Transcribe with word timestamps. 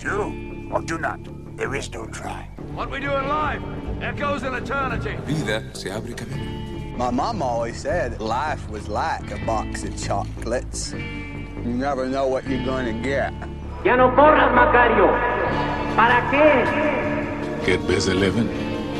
Do 0.00 0.68
or 0.72 0.80
do 0.80 0.96
not. 0.96 1.20
There 1.58 1.74
is 1.74 1.92
no 1.92 2.06
try. 2.06 2.48
What 2.72 2.90
we 2.90 3.00
do 3.00 3.12
in 3.12 3.28
life 3.28 3.60
echoes 4.00 4.42
in 4.44 4.54
eternity. 4.54 5.14
Vida 5.26 5.62
se 5.74 5.90
abre 5.90 6.16
camino. 6.16 6.96
My 6.96 7.10
mom 7.10 7.42
always 7.42 7.76
said 7.76 8.18
life 8.18 8.66
was 8.70 8.88
like 8.88 9.30
a 9.30 9.44
box 9.44 9.84
of 9.84 9.94
chocolates. 10.02 10.92
You 10.94 11.74
never 11.74 12.06
know 12.06 12.28
what 12.28 12.48
you're 12.48 12.64
gonna 12.64 12.94
get. 12.94 13.34
Ya 13.84 13.96
no 13.96 14.08
corras, 14.12 14.50
Macario. 14.54 15.08
¿Para 15.94 16.22
qué? 16.30 17.66
Get 17.66 17.86
busy 17.86 18.14
living 18.14 18.48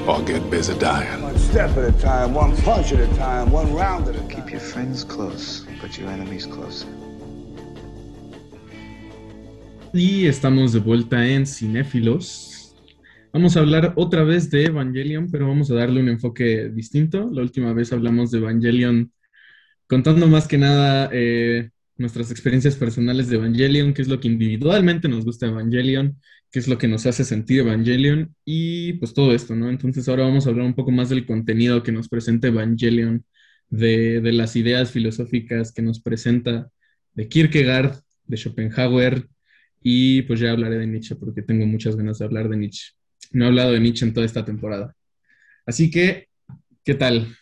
or 0.07 0.21
get 0.21 0.51
busy 0.51 0.79
dying. 0.79 1.23
One 1.23 1.39
step 1.39 1.71
at 1.79 1.95
a 1.95 1.99
time, 1.99 2.35
one 2.35 2.55
punch 2.59 2.93
at 2.93 3.01
a 3.01 3.17
time, 3.17 3.51
one 3.51 3.73
round 3.73 4.07
at 4.07 4.17
a 4.17 4.19
time. 4.19 4.29
Keep 4.29 4.51
your 4.51 4.61
friends 4.61 5.03
close, 5.05 5.65
but 5.81 5.97
your 5.97 6.11
enemies 6.11 6.45
closer. 6.45 6.87
Y 9.93 10.27
estamos 10.27 10.73
de 10.73 10.79
vuelta 10.79 11.27
en 11.27 11.47
Cinéfilos. 11.47 12.77
Vamos 13.33 13.57
a 13.57 13.61
hablar 13.61 13.93
otra 13.97 14.23
vez 14.23 14.49
de 14.51 14.67
Evangelion, 14.67 15.29
pero 15.31 15.49
vamos 15.49 15.71
a 15.71 15.75
darle 15.75 16.01
un 16.01 16.09
enfoque 16.09 16.69
distinto. 16.69 17.29
La 17.33 17.43
última 17.43 17.73
vez 17.73 17.93
hablamos 17.93 18.31
de 18.31 18.39
Evangelion 18.39 19.13
contando 19.89 20.29
más 20.29 20.47
que 20.47 20.59
nada 20.59 21.11
eh, 21.13 21.71
nuestras 21.97 22.31
experiencias 22.31 22.77
personales 22.77 23.29
de 23.29 23.37
Evangelion, 23.37 23.93
qué 23.93 24.03
es 24.03 24.09
lo 24.09 24.21
que 24.21 24.29
individualmente 24.29 25.09
nos 25.09 25.25
gusta 25.25 25.47
Evangelion, 25.47 26.21
qué 26.53 26.61
es 26.61 26.69
lo 26.69 26.79
que 26.79 26.87
nos 26.87 27.07
hace 27.07 27.25
sentir 27.25 27.61
Evangelion 27.61 28.35
y 28.45 28.93
pues 28.95 29.13
todo 29.13 29.35
esto, 29.35 29.57
¿no? 29.57 29.69
Entonces 29.71 30.09
ahora 30.09 30.25
vamos 30.25 30.47
a 30.47 30.51
hablar 30.51 30.67
un 30.67 30.75
poco 30.75 30.93
más 30.93 31.09
del 31.09 31.27
contenido 31.27 31.83
que 31.83 31.93
nos 31.93 32.09
presenta 32.09 32.47
Evangelion, 32.49 33.25
de, 33.69 34.21
de 34.21 34.33
las 34.33 34.55
ideas 34.55 34.93
filosóficas 34.93 35.73
que 35.73 35.83
nos 35.83 36.01
presenta 36.01 36.71
de 37.15 37.29
Kierkegaard, 37.29 38.01
de 38.27 38.37
Schopenhauer, 38.37 39.29
y 39.83 40.23
pues 40.23 40.41
ya 40.41 40.51
hablaré 40.51 40.79
de 40.79 40.87
Nietzsche 40.87 41.15
porque 41.17 41.43
tengo 41.43 41.67
muchas 41.67 41.97
ganas 41.97 42.19
de 42.19 42.25
hablar 42.25 42.49
de 42.49 42.57
Nietzsche. 42.57 42.93
No 43.33 43.45
he 43.45 43.49
hablado 43.49 43.73
de 43.73 43.81
Nietzsche 43.81 44.05
en 44.05 44.13
toda 44.13 44.27
esta 44.27 44.45
temporada. 44.45 44.95
Así 45.65 45.91
que, 45.91 46.29
¿qué 46.85 46.95
tal? 46.95 47.37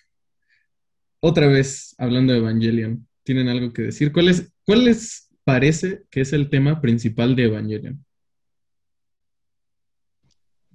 Otra 1.21 1.47
vez 1.49 1.95
hablando 1.99 2.33
de 2.33 2.39
Evangelion. 2.39 3.07
¿Tienen 3.25 3.49
algo 3.49 3.73
que 3.73 3.83
decir? 3.83 4.13
¿Cuál, 4.13 4.29
es, 4.29 4.53
cuál 4.65 4.85
les 4.85 5.29
parece 5.45 6.05
que 6.11 6.21
es 6.21 6.33
el 6.33 6.49
tema 6.49 6.81
principal 6.81 7.35
de 7.35 7.45
Evangelion? 7.45 8.05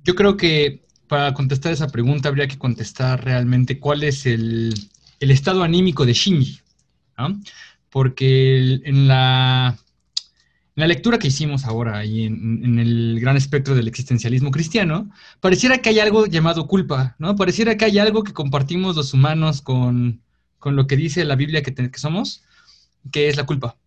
Yo 0.03 0.15
creo 0.15 0.35
que 0.35 0.83
para 1.07 1.33
contestar 1.33 1.71
esa 1.71 1.87
pregunta 1.87 2.29
habría 2.29 2.47
que 2.47 2.57
contestar 2.57 3.23
realmente 3.23 3.79
cuál 3.79 4.03
es 4.03 4.25
el, 4.25 4.73
el 5.19 5.31
estado 5.31 5.63
anímico 5.63 6.05
de 6.05 6.13
Shinji. 6.13 6.59
Porque 7.89 8.81
en 8.83 9.07
la 9.07 9.77
la 10.75 10.87
lectura 10.87 11.19
que 11.19 11.27
hicimos 11.27 11.65
ahora 11.65 12.03
y 12.03 12.25
en, 12.25 12.63
en 12.63 12.79
el 12.79 13.19
gran 13.19 13.37
espectro 13.37 13.75
del 13.75 13.87
existencialismo 13.87 14.51
cristiano, 14.51 15.09
pareciera 15.39 15.77
que 15.77 15.89
hay 15.89 15.99
algo 15.99 16.25
llamado 16.25 16.67
culpa, 16.67 17.15
¿no? 17.19 17.35
Pareciera 17.35 17.77
que 17.77 17.85
hay 17.85 17.99
algo 17.99 18.23
que 18.23 18.33
compartimos 18.33 18.95
los 18.95 19.13
humanos 19.13 19.61
con, 19.61 20.21
con 20.57 20.75
lo 20.75 20.87
que 20.87 20.95
dice 20.95 21.25
la 21.25 21.35
Biblia 21.35 21.61
que, 21.61 21.73
que 21.73 21.99
somos, 21.99 22.43
que 23.11 23.27
es 23.27 23.37
la 23.37 23.45
culpa. 23.45 23.77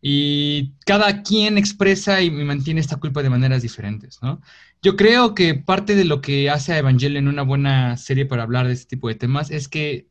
Y 0.00 0.72
cada 0.84 1.22
quien 1.22 1.58
expresa 1.58 2.22
y 2.22 2.30
mantiene 2.30 2.80
esta 2.80 2.96
culpa 2.96 3.22
de 3.22 3.30
maneras 3.30 3.62
diferentes, 3.62 4.20
¿no? 4.22 4.40
Yo 4.82 4.96
creo 4.96 5.34
que 5.34 5.54
parte 5.54 5.96
de 5.96 6.04
lo 6.04 6.20
que 6.20 6.48
hace 6.48 6.72
a 6.72 6.78
Evangelion 6.78 7.28
una 7.28 7.42
buena 7.42 7.96
serie 7.96 8.24
para 8.24 8.44
hablar 8.44 8.66
de 8.66 8.74
este 8.74 8.86
tipo 8.86 9.08
de 9.08 9.16
temas 9.16 9.50
es 9.50 9.68
que 9.68 10.06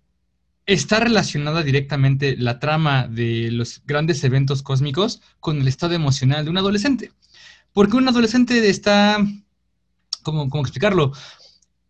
está 0.65 0.99
relacionada 0.99 1.63
directamente 1.63 2.35
la 2.37 2.59
trama 2.59 3.07
de 3.07 3.51
los 3.51 3.81
grandes 3.85 4.23
eventos 4.23 4.63
cósmicos 4.63 5.21
con 5.39 5.61
el 5.61 5.67
estado 5.67 5.93
emocional 5.93 6.43
de 6.43 6.51
un 6.51 6.57
adolescente. 6.57 7.11
Porque 7.73 7.97
un 7.97 8.07
adolescente 8.07 8.67
está, 8.69 9.17
¿cómo, 10.23 10.49
explicarlo? 10.61 11.11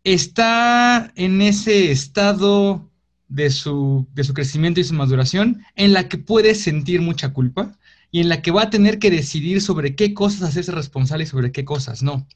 Está 0.04 1.12
en 1.16 1.42
ese 1.42 1.92
estado 1.92 2.90
de 3.28 3.50
su, 3.50 4.08
de 4.14 4.24
su 4.24 4.34
crecimiento 4.34 4.80
y 4.80 4.84
su 4.84 4.94
maduración 4.94 5.64
en 5.76 5.94
la 5.94 6.08
que 6.08 6.18
puede 6.18 6.54
sentir 6.56 7.02
mucha 7.02 7.34
culpa 7.34 7.78
y 8.12 8.22
en 8.22 8.30
la 8.30 8.42
que 8.42 8.52
va 8.52 8.64
a 8.64 8.70
tener 8.70 9.00
que 9.00 9.10
decidir 9.10 9.62
sobre 9.62 9.96
qué 9.96 10.14
cosas 10.14 10.44
hacerse 10.44 10.72
responsable 10.72 11.24
y 11.24 11.28
sobre 11.28 11.52
qué 11.52 11.66
cosas 11.66 12.04
no 12.04 12.28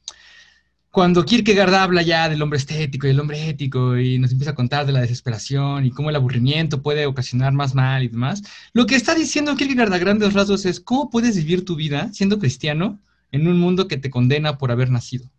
cuando 0.90 1.24
Kierkegaard 1.24 1.74
habla 1.74 2.02
ya 2.02 2.28
del 2.28 2.42
hombre 2.42 2.58
estético 2.58 3.06
y 3.06 3.10
el 3.10 3.20
hombre 3.20 3.48
ético 3.48 3.96
y 3.96 4.18
nos 4.18 4.32
empieza 4.32 4.50
a 4.50 4.54
contar 4.56 4.86
de 4.86 4.92
la 4.92 5.00
desesperación 5.00 5.86
y 5.86 5.90
cómo 5.90 6.10
el 6.10 6.16
aburrimiento 6.16 6.82
puede 6.82 7.06
ocasionar 7.06 7.52
más 7.52 7.74
mal 7.74 8.02
y 8.02 8.08
demás, 8.08 8.42
lo 8.72 8.86
que 8.86 8.96
está 8.96 9.14
diciendo 9.14 9.54
Kierkegaard 9.54 9.92
a 9.92 9.98
grandes 9.98 10.32
rasgos 10.32 10.66
es 10.66 10.80
cómo 10.80 11.08
puedes 11.08 11.36
vivir 11.36 11.64
tu 11.64 11.76
vida 11.76 12.10
siendo 12.12 12.38
cristiano 12.38 12.98
en 13.30 13.46
un 13.46 13.58
mundo 13.60 13.86
que 13.86 13.98
te 13.98 14.10
condena 14.10 14.58
por 14.58 14.72
haber 14.72 14.90
nacido. 14.90 15.30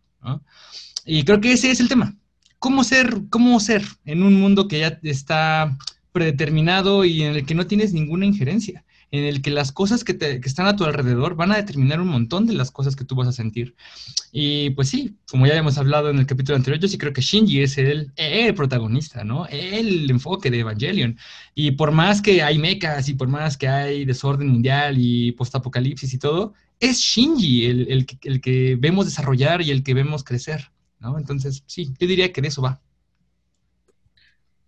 Y 1.06 1.24
creo 1.24 1.42
que 1.42 1.52
ese 1.52 1.72
es 1.72 1.80
el 1.82 1.90
tema. 1.90 2.16
¿Cómo 2.60 2.84
ser, 2.84 3.24
cómo 3.30 3.60
ser 3.60 3.84
en 4.06 4.24
un 4.24 4.40
mundo 4.40 4.68
que 4.68 4.80
ya 4.80 5.00
está 5.04 5.78
predeterminado 6.14 7.04
y 7.04 7.24
en 7.24 7.36
el 7.36 7.46
que 7.46 7.56
no 7.56 7.68
tienes 7.68 7.92
ninguna 7.92 8.26
injerencia? 8.26 8.86
En 9.12 9.26
el 9.26 9.42
que 9.42 9.52
las 9.52 9.74
cosas 9.74 10.04
que, 10.06 10.14
te, 10.14 10.40
que, 10.40 10.48
están 10.48 10.68
a 10.68 10.76
tu 10.76 10.86
alrededor 10.86 11.36
van 11.36 11.52
a 11.52 11.58
determinar 11.58 12.00
un 12.00 12.08
montón 12.08 12.48
de 12.48 12.54
las 12.54 12.72
cosas 12.72 12.96
que 12.96 13.04
tú 13.04 13.16
vas 13.16 13.28
a 13.28 13.34
sentir. 13.34 13.76
Y 14.32 14.70
pues 14.72 14.88
sí, 14.88 15.18
como 15.30 15.46
ya 15.46 15.56
hemos 15.56 15.78
hablado 15.78 16.10
en 16.10 16.18
el 16.18 16.26
capítulo 16.26 16.56
anterior, 16.56 16.82
yo 16.82 16.88
sí 16.88 16.98
creo 16.98 17.12
que 17.12 17.22
Shinji 17.22 17.62
es 17.62 17.78
el, 17.78 18.12
el 18.16 18.56
protagonista, 18.56 19.26
¿no? 19.26 19.48
El 19.48 20.10
enfoque 20.10 20.50
de 20.50 20.60
Evangelion. 20.60 21.18
Y 21.54 21.72
por 21.72 21.92
más 21.92 22.22
que 22.22 22.42
hay 22.42 22.58
mechas 22.58 23.10
y 23.10 23.14
por 23.14 23.28
más 23.28 23.58
que 23.58 23.68
hay 23.68 24.06
desorden 24.06 24.48
mundial 24.48 24.96
y 24.98 25.34
postapocalipsis 25.34 26.14
y 26.14 26.18
todo, 26.18 26.54
es 26.80 27.00
Shinji 27.00 27.66
el, 27.66 27.92
el, 27.92 28.08
el 28.24 28.42
que 28.42 28.78
vemos 28.80 29.06
desarrollar 29.06 29.62
y 29.62 29.72
el 29.72 29.84
que 29.84 29.94
vemos 29.94 30.24
crecer, 30.24 30.72
¿no? 31.00 31.18
Entonces, 31.18 31.64
sí, 31.68 31.94
yo 32.00 32.08
diría 32.08 32.32
que 32.32 32.42
de 32.42 32.48
eso 32.48 32.62
va. 32.62 32.82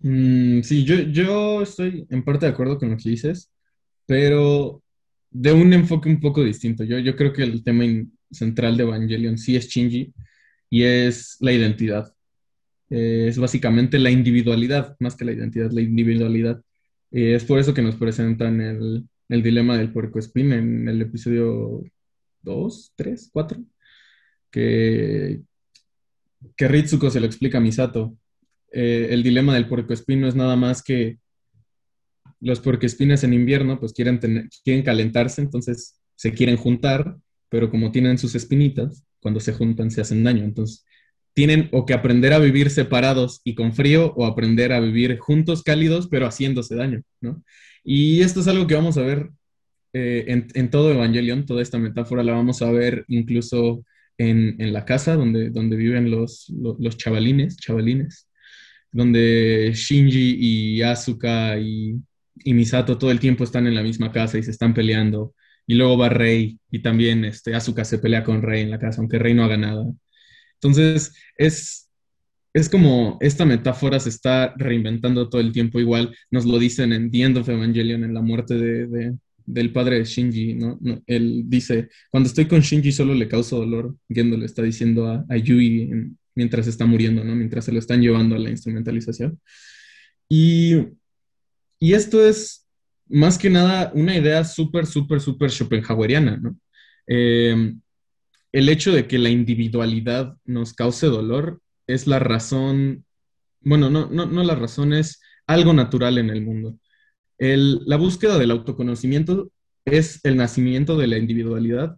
Mm, 0.01 0.61
sí, 0.63 0.83
yo, 0.83 0.99
yo 0.99 1.61
estoy 1.61 2.05
en 2.09 2.23
parte 2.25 2.45
de 2.45 2.51
acuerdo 2.51 2.77
con 2.77 2.91
lo 2.91 2.97
que 2.97 3.09
dices 3.09 3.49
pero 4.05 4.81
de 5.31 5.51
un 5.53 5.73
enfoque 5.73 6.09
un 6.09 6.19
poco 6.19 6.43
distinto. 6.43 6.83
Yo, 6.83 6.99
yo 6.99 7.15
creo 7.15 7.33
que 7.33 7.43
el 7.43 7.63
tema 7.63 7.83
central 8.31 8.77
de 8.77 8.83
Evangelion 8.83 9.37
sí 9.37 9.55
es 9.55 9.67
Shinji 9.67 10.13
y 10.69 10.83
es 10.83 11.37
la 11.39 11.51
identidad. 11.51 12.13
Eh, 12.89 13.27
es 13.29 13.37
básicamente 13.39 13.99
la 13.99 14.11
individualidad, 14.11 14.95
más 14.99 15.15
que 15.15 15.25
la 15.25 15.31
identidad, 15.31 15.71
la 15.71 15.81
individualidad. 15.81 16.61
Eh, 17.11 17.35
es 17.35 17.45
por 17.45 17.59
eso 17.59 17.73
que 17.73 17.81
nos 17.81 17.95
presentan 17.95 18.61
el, 18.61 19.07
el 19.29 19.43
dilema 19.43 19.77
del 19.77 19.91
puerco 19.91 20.19
espín 20.19 20.51
en 20.53 20.87
el 20.87 21.01
episodio 21.01 21.83
2, 22.43 22.93
3, 22.95 23.29
4, 23.33 23.63
que, 24.51 25.41
que 26.55 26.67
Ritsuko 26.67 27.09
se 27.09 27.19
lo 27.19 27.25
explica 27.25 27.57
a 27.57 27.61
Misato. 27.61 28.15
Eh, 28.71 29.07
el 29.11 29.23
dilema 29.23 29.53
del 29.53 29.67
puerco 29.67 29.93
espín 29.93 30.21
no 30.21 30.27
es 30.27 30.35
nada 30.35 30.55
más 30.55 30.83
que 30.83 31.19
los 32.43 32.59
puercoespines 32.59 33.23
en 33.23 33.33
invierno 33.33 33.79
pues 33.79 33.93
quieren, 33.93 34.19
tener, 34.19 34.49
quieren 34.63 34.83
calentarse, 34.83 35.41
entonces 35.41 35.99
se 36.15 36.33
quieren 36.33 36.57
juntar, 36.57 37.17
pero 37.49 37.69
como 37.69 37.91
tienen 37.91 38.17
sus 38.17 38.35
espinitas, 38.35 39.03
cuando 39.19 39.39
se 39.39 39.53
juntan 39.53 39.91
se 39.91 40.01
hacen 40.01 40.23
daño. 40.23 40.43
Entonces 40.43 40.85
tienen 41.33 41.69
o 41.71 41.85
que 41.85 41.93
aprender 41.93 42.33
a 42.33 42.39
vivir 42.39 42.69
separados 42.69 43.41
y 43.43 43.55
con 43.55 43.73
frío 43.73 44.13
o 44.15 44.25
aprender 44.25 44.73
a 44.73 44.79
vivir 44.79 45.17
juntos 45.17 45.63
cálidos, 45.63 46.07
pero 46.07 46.27
haciéndose 46.27 46.75
daño, 46.75 47.01
¿no? 47.21 47.43
Y 47.83 48.21
esto 48.21 48.41
es 48.41 48.47
algo 48.47 48.67
que 48.67 48.75
vamos 48.75 48.97
a 48.97 49.01
ver 49.01 49.29
eh, 49.93 50.25
en, 50.27 50.47
en, 50.53 50.69
todo 50.69 50.91
Evangelion, 50.91 51.45
toda 51.45 51.61
esta 51.61 51.77
metáfora 51.77 52.23
la 52.23 52.33
vamos 52.33 52.61
a 52.61 52.71
ver 52.71 53.05
incluso 53.07 53.83
en, 54.17 54.55
en 54.59 54.73
la 54.73 54.85
casa 54.85 55.15
donde, 55.15 55.49
donde 55.49 55.75
viven 55.75 56.09
los, 56.11 56.49
los, 56.49 56.79
los 56.79 56.97
chavalines, 56.97 57.57
chavalines, 57.57 58.27
donde 58.91 59.71
Shinji 59.73 60.37
y 60.39 60.81
Asuka 60.81 61.57
y 61.59 61.95
y 62.43 62.53
Misato 62.53 62.97
todo 62.97 63.11
el 63.11 63.19
tiempo 63.19 63.43
están 63.43 63.67
en 63.67 63.75
la 63.75 63.83
misma 63.83 64.11
casa 64.11 64.37
y 64.37 64.43
se 64.43 64.51
están 64.51 64.73
peleando. 64.73 65.33
Y 65.65 65.75
luego 65.75 65.97
va 65.97 66.09
Rey 66.09 66.59
y 66.71 66.81
también 66.81 67.25
este, 67.25 67.55
Asuka 67.55 67.85
se 67.85 67.99
pelea 67.99 68.23
con 68.23 68.41
Rey 68.41 68.61
en 68.61 68.71
la 68.71 68.79
casa, 68.79 68.99
aunque 68.99 69.19
Rey 69.19 69.33
no 69.33 69.43
haga 69.43 69.57
nada. 69.57 69.85
Entonces, 70.55 71.13
es, 71.37 71.89
es 72.53 72.69
como 72.69 73.17
esta 73.21 73.45
metáfora 73.45 73.99
se 73.99 74.09
está 74.09 74.53
reinventando 74.57 75.29
todo 75.29 75.41
el 75.41 75.51
tiempo. 75.51 75.79
Igual 75.79 76.15
nos 76.31 76.45
lo 76.45 76.59
dicen 76.59 76.93
en 76.93 77.11
The 77.11 77.21
End 77.23 77.37
of 77.37 77.49
Evangelion, 77.49 78.03
en 78.03 78.13
la 78.13 78.21
muerte 78.21 78.55
de, 78.55 78.87
de, 78.87 79.17
del 79.45 79.71
padre 79.71 79.99
de 79.99 80.05
Shinji. 80.05 80.55
¿no? 80.55 80.77
No, 80.81 81.01
él 81.07 81.43
dice, 81.47 81.89
cuando 82.09 82.27
estoy 82.27 82.45
con 82.45 82.61
Shinji 82.61 82.91
solo 82.91 83.13
le 83.13 83.27
causo 83.27 83.57
dolor. 83.57 83.95
Gendo 84.09 84.37
le 84.37 84.45
está 84.45 84.61
diciendo 84.63 85.07
a, 85.07 85.25
a 85.29 85.37
Yui 85.37 85.83
en, 85.83 86.17
mientras 86.35 86.67
está 86.67 86.85
muriendo, 86.85 87.23
¿no? 87.23 87.35
mientras 87.35 87.65
se 87.65 87.71
lo 87.71 87.79
están 87.79 88.01
llevando 88.01 88.35
a 88.35 88.39
la 88.39 88.49
instrumentalización. 88.49 89.39
Y 90.29 90.75
y 91.89 91.93
esto 91.93 92.25
es 92.25 92.67
más 93.07 93.37
que 93.37 93.49
nada 93.49 93.91
una 93.95 94.15
idea 94.17 94.43
súper, 94.45 94.85
súper, 94.85 95.21
súper 95.21 95.51
schopenhaueriana, 95.51 96.37
¿no? 96.37 96.57
Eh, 97.07 97.73
el 98.51 98.69
hecho 98.69 98.91
de 98.93 99.07
que 99.07 99.17
la 99.17 99.29
individualidad 99.29 100.37
nos 100.45 100.73
cause 100.73 101.07
dolor 101.07 101.61
es 101.87 102.07
la 102.07 102.19
razón, 102.19 103.05
bueno, 103.61 103.89
no, 103.89 104.07
no, 104.11 104.25
no 104.27 104.43
la 104.43 104.55
razón, 104.55 104.93
es 104.93 105.21
algo 105.47 105.73
natural 105.73 106.17
en 106.17 106.29
el 106.29 106.41
mundo. 106.43 106.77
El, 107.37 107.81
la 107.85 107.97
búsqueda 107.97 108.37
del 108.37 108.51
autoconocimiento 108.51 109.51
es 109.85 110.21
el 110.25 110.37
nacimiento 110.37 110.97
de 110.97 111.07
la 111.07 111.17
individualidad 111.17 111.97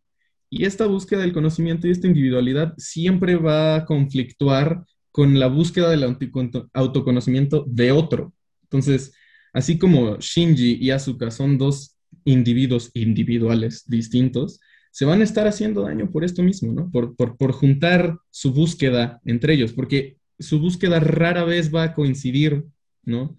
Y 0.49 0.65
esta 0.65 0.85
búsqueda 0.87 1.21
del 1.21 1.33
conocimiento 1.33 1.87
y 1.87 1.91
esta 1.91 2.07
individualidad 2.07 2.73
siempre 2.77 3.35
va 3.35 3.75
a 3.77 3.85
conflictuar 3.85 4.85
con 5.11 5.39
la 5.39 5.47
búsqueda 5.47 5.89
del 5.89 6.03
auto- 6.03 6.69
autoconocimiento 6.73 7.65
de 7.67 7.91
otro. 7.91 8.33
Entonces, 8.63 9.13
así 9.55 9.77
como 9.77 10.17
Shinji 10.19 10.77
y 10.81 10.91
Asuka 10.91 11.31
son 11.31 11.57
dos 11.57 11.95
individuos 12.25 12.91
individuales 12.93 13.85
distintos, 13.87 14.59
se 14.91 15.05
van 15.05 15.21
a 15.21 15.23
estar 15.23 15.47
haciendo 15.47 15.83
daño 15.83 16.11
por 16.11 16.25
esto 16.25 16.43
mismo, 16.43 16.73
¿no? 16.73 16.91
Por, 16.91 17.15
por, 17.15 17.37
por 17.37 17.53
juntar 17.53 18.17
su 18.29 18.53
búsqueda 18.53 19.21
entre 19.25 19.53
ellos, 19.53 19.71
porque 19.71 20.17
su 20.37 20.59
búsqueda 20.59 20.99
rara 20.99 21.45
vez 21.45 21.73
va 21.73 21.83
a 21.83 21.93
coincidir, 21.93 22.65
¿no? 23.03 23.37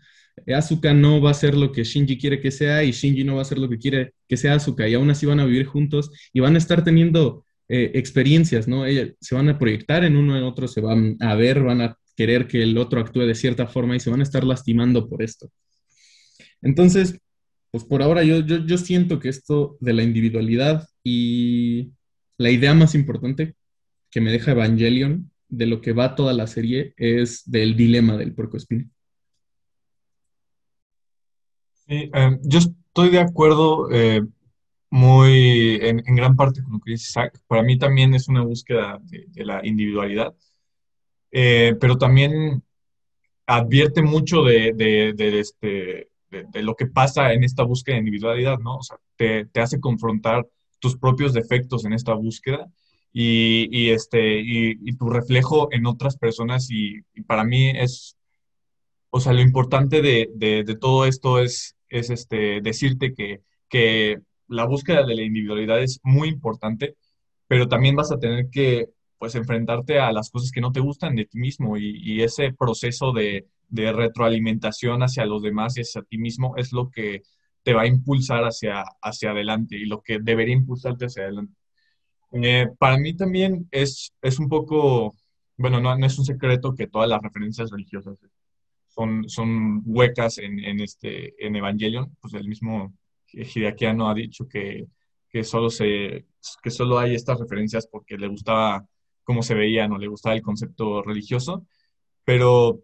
Asuka 0.55 0.95
no 0.95 1.21
va 1.21 1.31
a 1.31 1.35
ser 1.35 1.55
lo 1.55 1.71
que 1.71 1.85
Shinji 1.85 2.19
quiere 2.19 2.41
que 2.41 2.51
sea 2.51 2.83
y 2.83 2.93
Shinji 2.93 3.25
no 3.25 3.37
va 3.37 3.43
a 3.43 3.47
ser 3.47 3.59
lo 3.59 3.69
que 3.69 3.79
quiere 3.79 4.15
que 4.27 4.37
sea 4.37 4.55
Asuka 4.55 4.89
y 4.89 4.95
aún 4.95 5.11
así 5.11 5.27
van 5.27 5.41
a 5.41 5.45
vivir 5.45 5.67
juntos 5.67 6.11
y 6.33 6.41
van 6.41 6.55
a 6.55 6.59
estar 6.59 6.83
teniendo 6.83 7.45
eh, 7.69 7.93
experiencias, 7.95 8.67
¿no? 8.69 8.85
Se 9.21 9.35
van 9.35 9.49
a 9.51 9.59
proyectar 9.59 10.05
en 10.05 10.17
uno 10.17 10.37
en 10.37 10.45
otro, 10.45 10.67
se 10.67 10.81
van 10.81 11.17
a 11.21 11.35
ver, 11.35 11.63
van 11.63 11.83
a 11.83 11.99
querer 12.17 12.47
que 12.47 12.63
el 12.63 12.79
otro 12.79 13.01
actúe 13.01 13.23
de 13.23 13.35
cierta 13.35 13.67
forma 13.67 13.97
y 13.97 14.01
se 14.01 14.11
van 14.11 14.21
a 14.21 14.23
estar 14.23 14.45
lastimando 14.45 15.09
por 15.09 15.23
esto. 15.23 15.51
Entonces, 16.67 17.21
pues 17.71 17.85
por 17.85 18.03
ahora 18.03 18.25
yo, 18.25 18.41
yo, 18.41 18.57
yo 18.67 18.77
siento 18.77 19.21
que 19.21 19.29
esto 19.29 19.77
de 19.81 19.93
la 19.93 20.03
individualidad 20.03 20.89
y 21.05 21.93
la 22.39 22.51
idea 22.51 22.75
más 22.75 22.97
importante 22.97 23.55
que 24.11 24.21
me 24.21 24.33
deja 24.33 24.51
Evangelion 24.51 25.31
de 25.49 25.67
lo 25.67 25.81
que 25.81 25.93
va 25.93 26.17
toda 26.17 26.33
la 26.33 26.49
serie 26.49 26.93
es 26.97 27.49
del 27.49 27.77
dilema 27.77 28.17
del 28.17 28.35
puercoespín. 28.35 28.91
Sí, 31.87 32.11
eh, 32.13 32.39
yo 32.43 32.59
estoy 32.59 33.11
de 33.11 33.21
acuerdo 33.21 33.89
eh, 33.93 34.23
muy 34.91 35.79
en, 35.81 36.03
gran 36.17 36.35
parte 36.35 36.65
con 36.65 36.73
lo 36.73 36.81
que 36.81 36.91
dice 36.93 37.11
Isaac. 37.11 37.41
Para 37.47 37.63
mí 37.63 37.79
también 37.79 38.13
es 38.13 38.27
una 38.27 38.43
búsqueda 38.43 38.99
de, 39.05 39.45
la 39.45 39.65
individualidad, 39.65 40.35
Eh, 41.31 41.77
pero 41.81 41.97
también 41.99 42.63
advierte 43.47 44.03
mucho 44.03 44.43
de- 44.43 44.73
de 44.75 45.41
este, 45.41 46.09
de, 46.45 46.63
lo 46.63 46.75
que 46.75 46.87
pasa 46.87 47.33
en 47.33 47.45
esta 47.45 47.63
búsqueda 47.63 47.95
de 47.95 48.01
individualidad, 48.01 48.59
¿no? 48.59 48.77
O 48.79 48.83
sea, 48.83 48.99
te, 49.17 49.47
te 49.47 49.61
hace 49.61 49.81
confrontar 49.81 50.47
tus 50.79 50.97
propios 50.97 51.33
defectos 51.33 51.85
en 51.85 51.93
esta 51.93 52.15
búsqueda 52.15 52.69
y, 53.13 53.69
y, 53.71 53.91
este, 53.91 54.41
y, 54.41 54.97
tu 54.97 55.09
reflejo 55.09 55.73
en 55.73 55.87
otras 55.87 56.17
personas 56.17 56.69
y, 56.71 57.03
para 57.27 57.45
mí 57.45 57.71
es, 57.71 58.17
o 59.11 59.21
sea, 59.21 59.33
lo 59.33 59.41
importante 59.41 60.03
de, 60.03 60.29
de- 60.35 60.77
todo 60.77 61.07
esto 61.07 61.39
es, 61.41 61.77
es 61.89 62.11
este, 62.11 62.61
decirte 62.61 63.15
que, 63.15 63.41
que 63.69 64.19
la 64.49 64.67
búsqueda 64.67 65.05
de 65.07 65.15
la 65.17 65.23
individualidad 65.23 65.83
es 65.83 66.01
muy 66.03 66.29
importante, 66.29 66.97
pero 67.49 67.69
también 67.69 67.97
vas 67.97 68.13
a 68.13 68.19
tener 68.19 68.51
que, 68.51 68.89
pues, 69.19 69.35
enfrentarte 69.35 69.99
a 69.99 70.13
las 70.13 70.31
cosas 70.31 70.51
que 70.51 70.61
no 70.61 70.73
te 70.73 70.81
gustan 70.81 71.17
de 71.17 71.25
ti 71.27 71.39
mismo 71.39 71.79
y 71.79 72.23
ese 72.23 72.53
proceso 72.53 73.13
de, 73.13 73.47
de 73.69 73.93
retroalimentación 73.93 75.03
hacia 75.03 75.27
los 75.27 75.43
demás 75.43 75.77
y 75.77 75.83
hacia 75.83 76.03
ti 76.03 76.19
mismo 76.19 76.57
es 76.57 76.73
lo 76.73 76.91
que 76.91 77.23
te 77.63 77.75
va 77.75 77.83
a 77.83 77.87
impulsar 77.87 78.45
hacia, 78.45 78.85
hacia 79.03 79.31
adelante 79.31 79.77
y 79.77 79.87
lo 79.87 80.01
que 80.01 80.19
debería 80.21 80.55
impulsarte 80.55 81.07
hacia 81.07 81.25
adelante. 81.25 81.55
Eh, 82.33 82.69
para 82.79 82.99
mí 82.99 83.15
también 83.17 83.69
es, 83.71 84.13
es 84.23 84.39
un 84.39 84.49
poco, 84.49 85.17
bueno, 85.57 85.81
no, 85.81 85.97
no 85.97 86.07
es 86.07 86.19
un 86.19 86.25
secreto 86.25 86.75
que 86.75 86.87
todas 86.87 87.09
las 87.09 87.23
referencias 87.23 87.71
religiosas 87.71 88.19
son, 88.89 89.29
son 89.29 89.83
huecas 89.85 90.39
en, 90.39 90.59
en 90.59 90.81
este, 90.81 91.35
en 91.45 91.57
Evangelion, 91.57 92.17
pues 92.21 92.35
el 92.35 92.49
mismo 92.49 92.95
Hideaki 93.33 93.85
Anno 93.87 94.09
ha 94.09 94.15
dicho 94.15 94.49
que, 94.49 94.87
que, 95.29 95.45
solo 95.45 95.69
se, 95.71 96.27
que 96.63 96.71
solo 96.71 96.99
hay 96.99 97.15
estas 97.15 97.39
referencias 97.39 97.87
porque 97.87 98.17
le 98.17 98.29
gustaba 98.29 98.87
cómo 99.23 99.43
se 99.43 99.55
veían 99.55 99.93
o 99.93 99.99
le 99.99 100.07
gustaba 100.07 100.35
el 100.35 100.43
concepto 100.43 101.03
religioso, 101.03 101.67
pero 102.25 102.81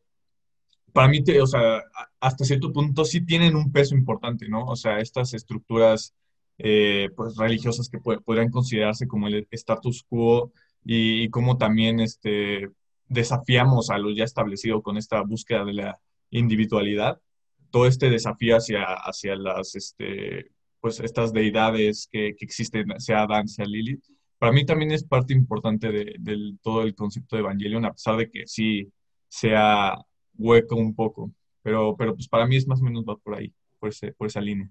para 0.92 1.08
mí, 1.08 1.22
te- 1.24 1.40
o 1.40 1.46
sea, 1.46 1.82
hasta 2.20 2.44
cierto 2.44 2.72
punto 2.72 3.04
sí 3.04 3.24
tienen 3.24 3.56
un 3.56 3.72
peso 3.72 3.94
importante, 3.94 4.48
¿no? 4.48 4.64
O 4.66 4.76
sea, 4.76 5.00
estas 5.00 5.34
estructuras 5.34 6.14
eh, 6.58 7.10
pues 7.16 7.36
religiosas 7.36 7.88
que 7.88 7.98
pu- 7.98 8.22
podrían 8.22 8.50
considerarse 8.50 9.06
como 9.08 9.26
el 9.28 9.46
status 9.50 10.04
quo 10.08 10.52
y, 10.84 11.22
y 11.24 11.30
cómo 11.30 11.58
también 11.58 12.00
este, 12.00 12.68
desafiamos 13.08 13.90
a 13.90 13.98
lo 13.98 14.10
ya 14.14 14.24
establecido 14.24 14.82
con 14.82 14.96
esta 14.96 15.20
búsqueda 15.22 15.64
de 15.64 15.72
la 15.74 16.00
individualidad, 16.30 17.20
todo 17.70 17.86
este 17.86 18.10
desafío 18.10 18.56
hacia, 18.56 18.84
hacia 18.84 19.34
las, 19.36 19.74
este, 19.74 20.50
pues 20.80 21.00
estas 21.00 21.32
deidades 21.32 22.08
que, 22.10 22.34
que 22.36 22.44
existen, 22.44 22.98
sea 23.00 23.22
Adán, 23.22 23.48
sea 23.48 23.64
Lilith, 23.66 24.04
para 24.38 24.52
mí 24.52 24.66
también 24.66 24.90
es 24.92 25.04
parte 25.04 25.32
importante 25.34 25.90
de, 25.92 26.16
del 26.18 26.58
todo 26.62 26.82
el 26.82 26.94
concepto 26.94 27.36
de 27.36 27.40
Evangelion, 27.42 27.84
a 27.84 27.92
pesar 27.92 28.16
de 28.16 28.30
que 28.30 28.46
sí 28.46 28.92
sea 29.28 29.96
hueco 30.36 30.76
un 30.76 30.94
poco, 30.94 31.30
pero, 31.62 31.96
pero 31.96 32.14
pues 32.14 32.28
para 32.28 32.46
mí 32.46 32.56
es 32.56 32.66
más 32.66 32.80
o 32.80 32.84
menos 32.84 33.04
va 33.08 33.16
por 33.16 33.34
ahí, 33.34 33.52
por, 33.78 33.90
ese, 33.90 34.12
por 34.12 34.26
esa 34.26 34.40
línea. 34.40 34.68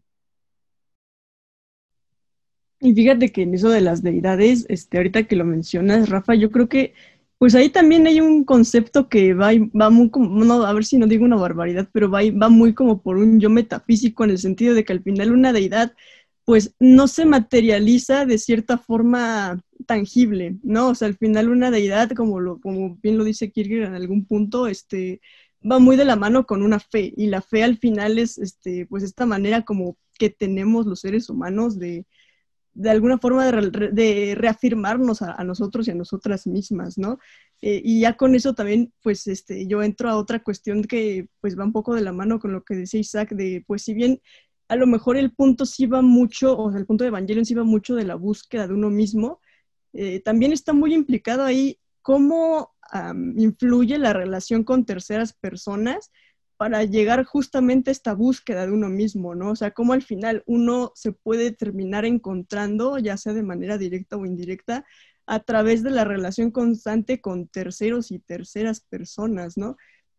Y 2.80 2.94
fíjate 2.94 3.32
que 3.32 3.44
en 3.44 3.54
eso 3.54 3.70
de 3.70 3.82
las 3.82 4.02
deidades, 4.02 4.66
este, 4.68 4.98
ahorita 4.98 5.24
que 5.24 5.36
lo 5.36 5.46
mencionas, 5.46 6.10
Rafa, 6.10 6.34
yo 6.34 6.50
creo 6.50 6.68
que 6.68 6.94
pues 7.38 7.56
ahí 7.56 7.70
también 7.70 8.06
hay 8.06 8.22
un 8.22 8.44
concepto 8.44 9.10
que 9.10 9.34
va, 9.34 9.50
va 9.80 9.90
muy 9.90 10.12
como, 10.12 10.44
no, 10.44 10.64
a 10.64 10.74
ver 10.74 10.86
si 10.86 10.98
no 10.98 11.08
digo 11.08 11.26
una 11.26 11.38
barbaridad, 11.38 11.90
pero 11.92 12.10
va, 12.10 12.20
va 12.40 12.50
muy 12.50 12.76
como 12.76 13.02
por 13.02 13.18
un 13.18 13.40
yo 13.40 13.50
metafísico 13.50 14.24
en 14.24 14.30
el 14.30 14.38
sentido 14.38 14.76
de 14.76 14.84
que 14.84 14.94
al 14.94 15.02
final 15.02 15.32
una 15.32 15.52
deidad 15.52 15.94
pues 16.46 16.76
no 16.80 17.08
se 17.08 17.26
materializa 17.26 18.26
de 18.26 18.38
cierta 18.38 18.78
forma 18.78 19.60
tangible, 19.88 20.58
¿no? 20.64 20.90
O 20.90 20.96
sea, 20.96 21.08
al 21.08 21.18
final 21.18 21.50
una 21.50 21.72
deidad, 21.72 22.12
como, 22.12 22.40
lo, 22.40 22.60
como 22.60 22.98
bien 23.02 23.18
lo 23.18 23.24
dice 23.24 23.52
Kierkegaard 23.52 23.90
en 23.90 23.96
algún 23.96 24.26
punto, 24.26 24.68
este, 24.68 25.22
va 25.70 25.80
muy 25.80 25.96
de 25.98 26.06
la 26.06 26.16
mano 26.16 26.46
con 26.46 26.64
una 26.64 26.80
fe, 26.80 27.14
y 27.16 27.28
la 27.28 27.42
fe 27.42 27.64
al 27.64 27.78
final 27.78 28.18
es, 28.20 28.38
este, 28.38 28.86
pues 28.88 29.04
esta 29.04 29.26
manera 29.26 29.64
como 29.64 29.98
que 30.18 30.30
tenemos 30.30 30.86
los 30.86 31.02
seres 31.02 31.30
humanos 31.30 31.78
de, 31.80 32.06
de 32.74 32.90
alguna 32.90 33.18
forma 33.20 33.46
de, 33.46 33.52
re- 33.52 33.92
de 33.92 34.36
reafirmarnos 34.36 35.22
a, 35.22 35.34
a 35.34 35.44
nosotros 35.44 35.88
y 35.88 35.92
a 35.92 35.96
nosotras 35.96 36.48
mismas, 36.48 36.98
¿no? 36.98 37.20
Eh, 37.62 37.82
y 37.84 38.02
ya 38.02 38.16
con 38.18 38.34
eso 38.36 38.54
también, 38.56 38.94
pues, 39.04 39.28
este, 39.28 39.68
yo 39.68 39.84
entro 39.84 40.10
a 40.10 40.18
otra 40.18 40.42
cuestión 40.44 40.84
que, 40.84 41.28
pues, 41.42 41.58
va 41.60 41.66
un 41.66 41.74
poco 41.74 41.94
de 41.96 42.02
la 42.02 42.14
mano 42.14 42.40
con 42.40 42.54
lo 42.54 42.64
que 42.64 42.76
decía 42.76 43.00
Isaac, 43.00 43.32
de, 43.32 43.64
pues, 43.68 43.84
si 43.84 43.94
bien 43.94 44.22
a 44.70 44.76
lo 44.78 44.88
mejor 44.88 45.18
el 45.18 45.34
punto 45.34 45.66
sí 45.66 45.86
va 45.86 46.02
mucho, 46.02 46.58
o 46.58 46.72
sea, 46.72 46.80
el 46.80 46.86
punto 46.86 47.04
de 47.04 47.10
Evangelion 47.10 47.46
sí 47.46 47.54
va 47.54 47.64
mucho 47.66 47.96
de 47.96 48.06
la 48.06 48.16
búsqueda 48.16 48.68
de 48.68 48.74
uno 48.74 48.90
mismo, 48.90 49.42
eh, 49.94 50.22
también 50.22 50.54
está 50.54 50.72
muy 50.74 50.94
implicado 50.94 51.44
ahí 51.44 51.78
cómo 52.02 52.72
influye 53.36 53.98
la 53.98 54.14
relación 54.14 54.64
con 54.64 54.86
terceras 54.86 55.34
personas 55.34 56.12
para 56.58 56.84
llegar 56.84 57.24
justamente 57.26 57.90
a 57.90 57.92
esta 57.92 58.14
búsqueda 58.14 58.68
de 58.68 58.72
uno 58.72 58.88
mismo, 58.88 59.34
¿no? 59.34 59.52
O 59.52 59.56
sea, 59.56 59.72
cómo 59.72 59.94
al 59.94 60.04
final 60.04 60.44
uno 60.46 60.92
se 60.94 61.12
puede 61.12 61.52
terminar 61.52 62.06
encontrando, 62.06 63.00
ya 63.00 63.18
sea 63.18 63.34
de 63.34 63.42
manera 63.42 63.80
directa 63.80 64.16
o 64.18 64.28
indirecta, 64.28 64.86
a 65.26 65.40
través 65.40 65.82
de 65.82 65.90
la 65.90 66.04
relación 66.04 66.52
constante 66.52 67.20
con 67.20 67.48
terceros 67.48 68.12
y 68.12 68.20
terceras 68.20 68.82
personas, 68.82 69.58
¿no? 69.58 69.78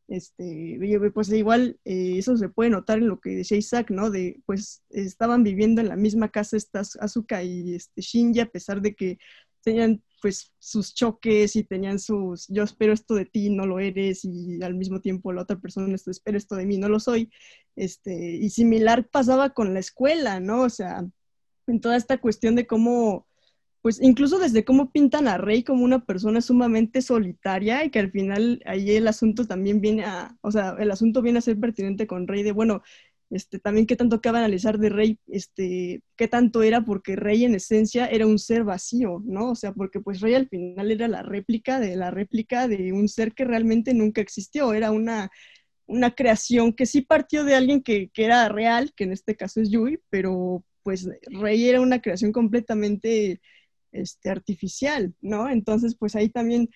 Este, 0.09 0.79
pues 1.15 1.31
igual 1.33 1.79
eh, 1.85 2.19
eso 2.19 2.37
se 2.37 2.49
puede 2.49 2.71
notar 2.71 2.99
en 2.99 3.09
lo 3.09 3.21
que 3.21 3.31
decía 3.31 3.57
Isaac, 3.57 3.91
¿no? 3.91 4.11
De, 4.11 4.43
pues 4.45 4.83
estaban 4.91 5.45
viviendo 5.45 5.81
en 5.81 5.89
la 5.89 5.97
misma 5.97 6.29
casa 6.29 6.57
estas 6.57 6.97
Asuka 6.97 7.43
y 7.43 7.75
este, 7.75 8.03
Shinji, 8.03 8.41
a 8.41 8.51
pesar 8.51 8.83
de 8.83 8.95
que 8.95 9.19
tenían 9.63 10.03
pues 10.23 10.53
sus 10.59 10.95
choques 10.95 11.57
y 11.57 11.65
tenían 11.65 11.99
sus, 11.99 12.47
yo 12.49 12.63
espero 12.63 12.93
esto 12.93 13.15
de 13.15 13.27
ti, 13.27 13.51
no 13.51 13.67
lo 13.67 13.81
eres, 13.81 14.25
y 14.25 14.63
al 14.63 14.75
mismo 14.75 15.01
tiempo 15.01 15.33
la 15.33 15.43
otra 15.43 15.59
persona 15.59 15.93
esto, 15.95 16.13
espero 16.13 16.39
esto 16.39 16.55
de 16.55 16.65
mí, 16.65 16.79
no 16.79 16.89
lo 16.89 17.01
soy. 17.01 17.31
Este, 17.75 18.37
y 18.37 18.51
similar 18.51 19.09
pasaba 19.09 19.51
con 19.51 19.75
la 19.75 19.81
escuela, 19.81 20.39
¿no? 20.39 20.63
O 20.63 20.71
sea, 20.71 21.05
en 21.67 21.81
toda 21.81 21.97
esta 21.97 22.19
cuestión 22.19 22.55
de 22.55 22.67
cómo, 22.69 23.27
pues 23.83 24.01
incluso 24.01 24.39
desde 24.39 24.65
cómo 24.65 24.93
pintan 24.93 25.27
a 25.27 25.39
Rey 25.39 25.65
como 25.65 25.85
una 25.85 26.05
persona 26.05 26.41
sumamente 26.41 27.03
solitaria 27.03 27.85
y 27.85 27.91
que 27.91 27.99
al 27.99 28.13
final 28.13 28.63
ahí 28.65 28.93
el 28.93 29.09
asunto 29.09 29.47
también 29.47 29.81
viene 29.81 30.05
a, 30.05 30.37
o 30.41 30.53
sea, 30.53 30.77
el 30.79 30.91
asunto 30.93 31.21
viene 31.21 31.41
a 31.41 31.43
ser 31.43 31.59
pertinente 31.59 32.07
con 32.07 32.29
Rey 32.29 32.45
de, 32.45 32.53
bueno, 32.53 32.83
este, 33.33 33.59
también 33.59 33.87
qué 33.87 33.97
tanto 33.97 34.21
cabe 34.21 34.39
analizar 34.39 34.79
de 34.79 34.91
Rey, 34.91 35.19
este, 35.27 36.03
qué 36.17 36.29
tanto 36.29 36.63
era, 36.63 36.85
porque 36.85 37.17
Rey 37.17 37.45
en 37.45 37.55
esencia 37.55 38.07
era 38.07 38.27
un 38.27 38.39
ser 38.39 38.63
vacío, 38.63 39.23
¿no? 39.25 39.51
O 39.51 39.55
sea, 39.55 39.73
porque 39.73 40.01
pues 40.01 40.21
Rey 40.21 40.35
al 40.35 40.49
final 40.49 40.91
era 40.91 41.09
la 41.09 41.23
réplica 41.23 41.81
de 41.81 41.97
la 41.97 42.11
réplica 42.11 42.69
de 42.69 42.93
un 42.93 43.09
ser 43.09 43.33
que 43.33 43.45
realmente 43.45 43.95
nunca 43.95 44.21
existió, 44.21 44.75
era 44.75 44.91
una, 44.93 45.31
una 45.87 46.15
creación 46.15 46.75
que 46.75 46.85
sí 46.87 47.01
partió 47.01 47.43
de 47.45 47.55
alguien 47.55 47.83
que, 47.83 48.11
que 48.11 48.25
era 48.27 48.49
real, 48.51 48.93
que 48.95 49.05
en 49.05 49.13
este 49.13 49.35
caso 49.35 49.63
es 49.63 49.71
Yui, 49.71 49.99
pero 50.11 50.63
pues 50.83 51.09
Rey 51.41 51.69
era 51.69 51.81
una 51.81 52.03
creación 52.03 52.33
completamente 52.33 53.41
este, 53.93 54.31
artificial, 54.31 55.15
¿no? 55.23 55.49
Entonces, 55.49 55.97
pues 55.99 56.17
ahí 56.17 56.29
también, 56.29 56.69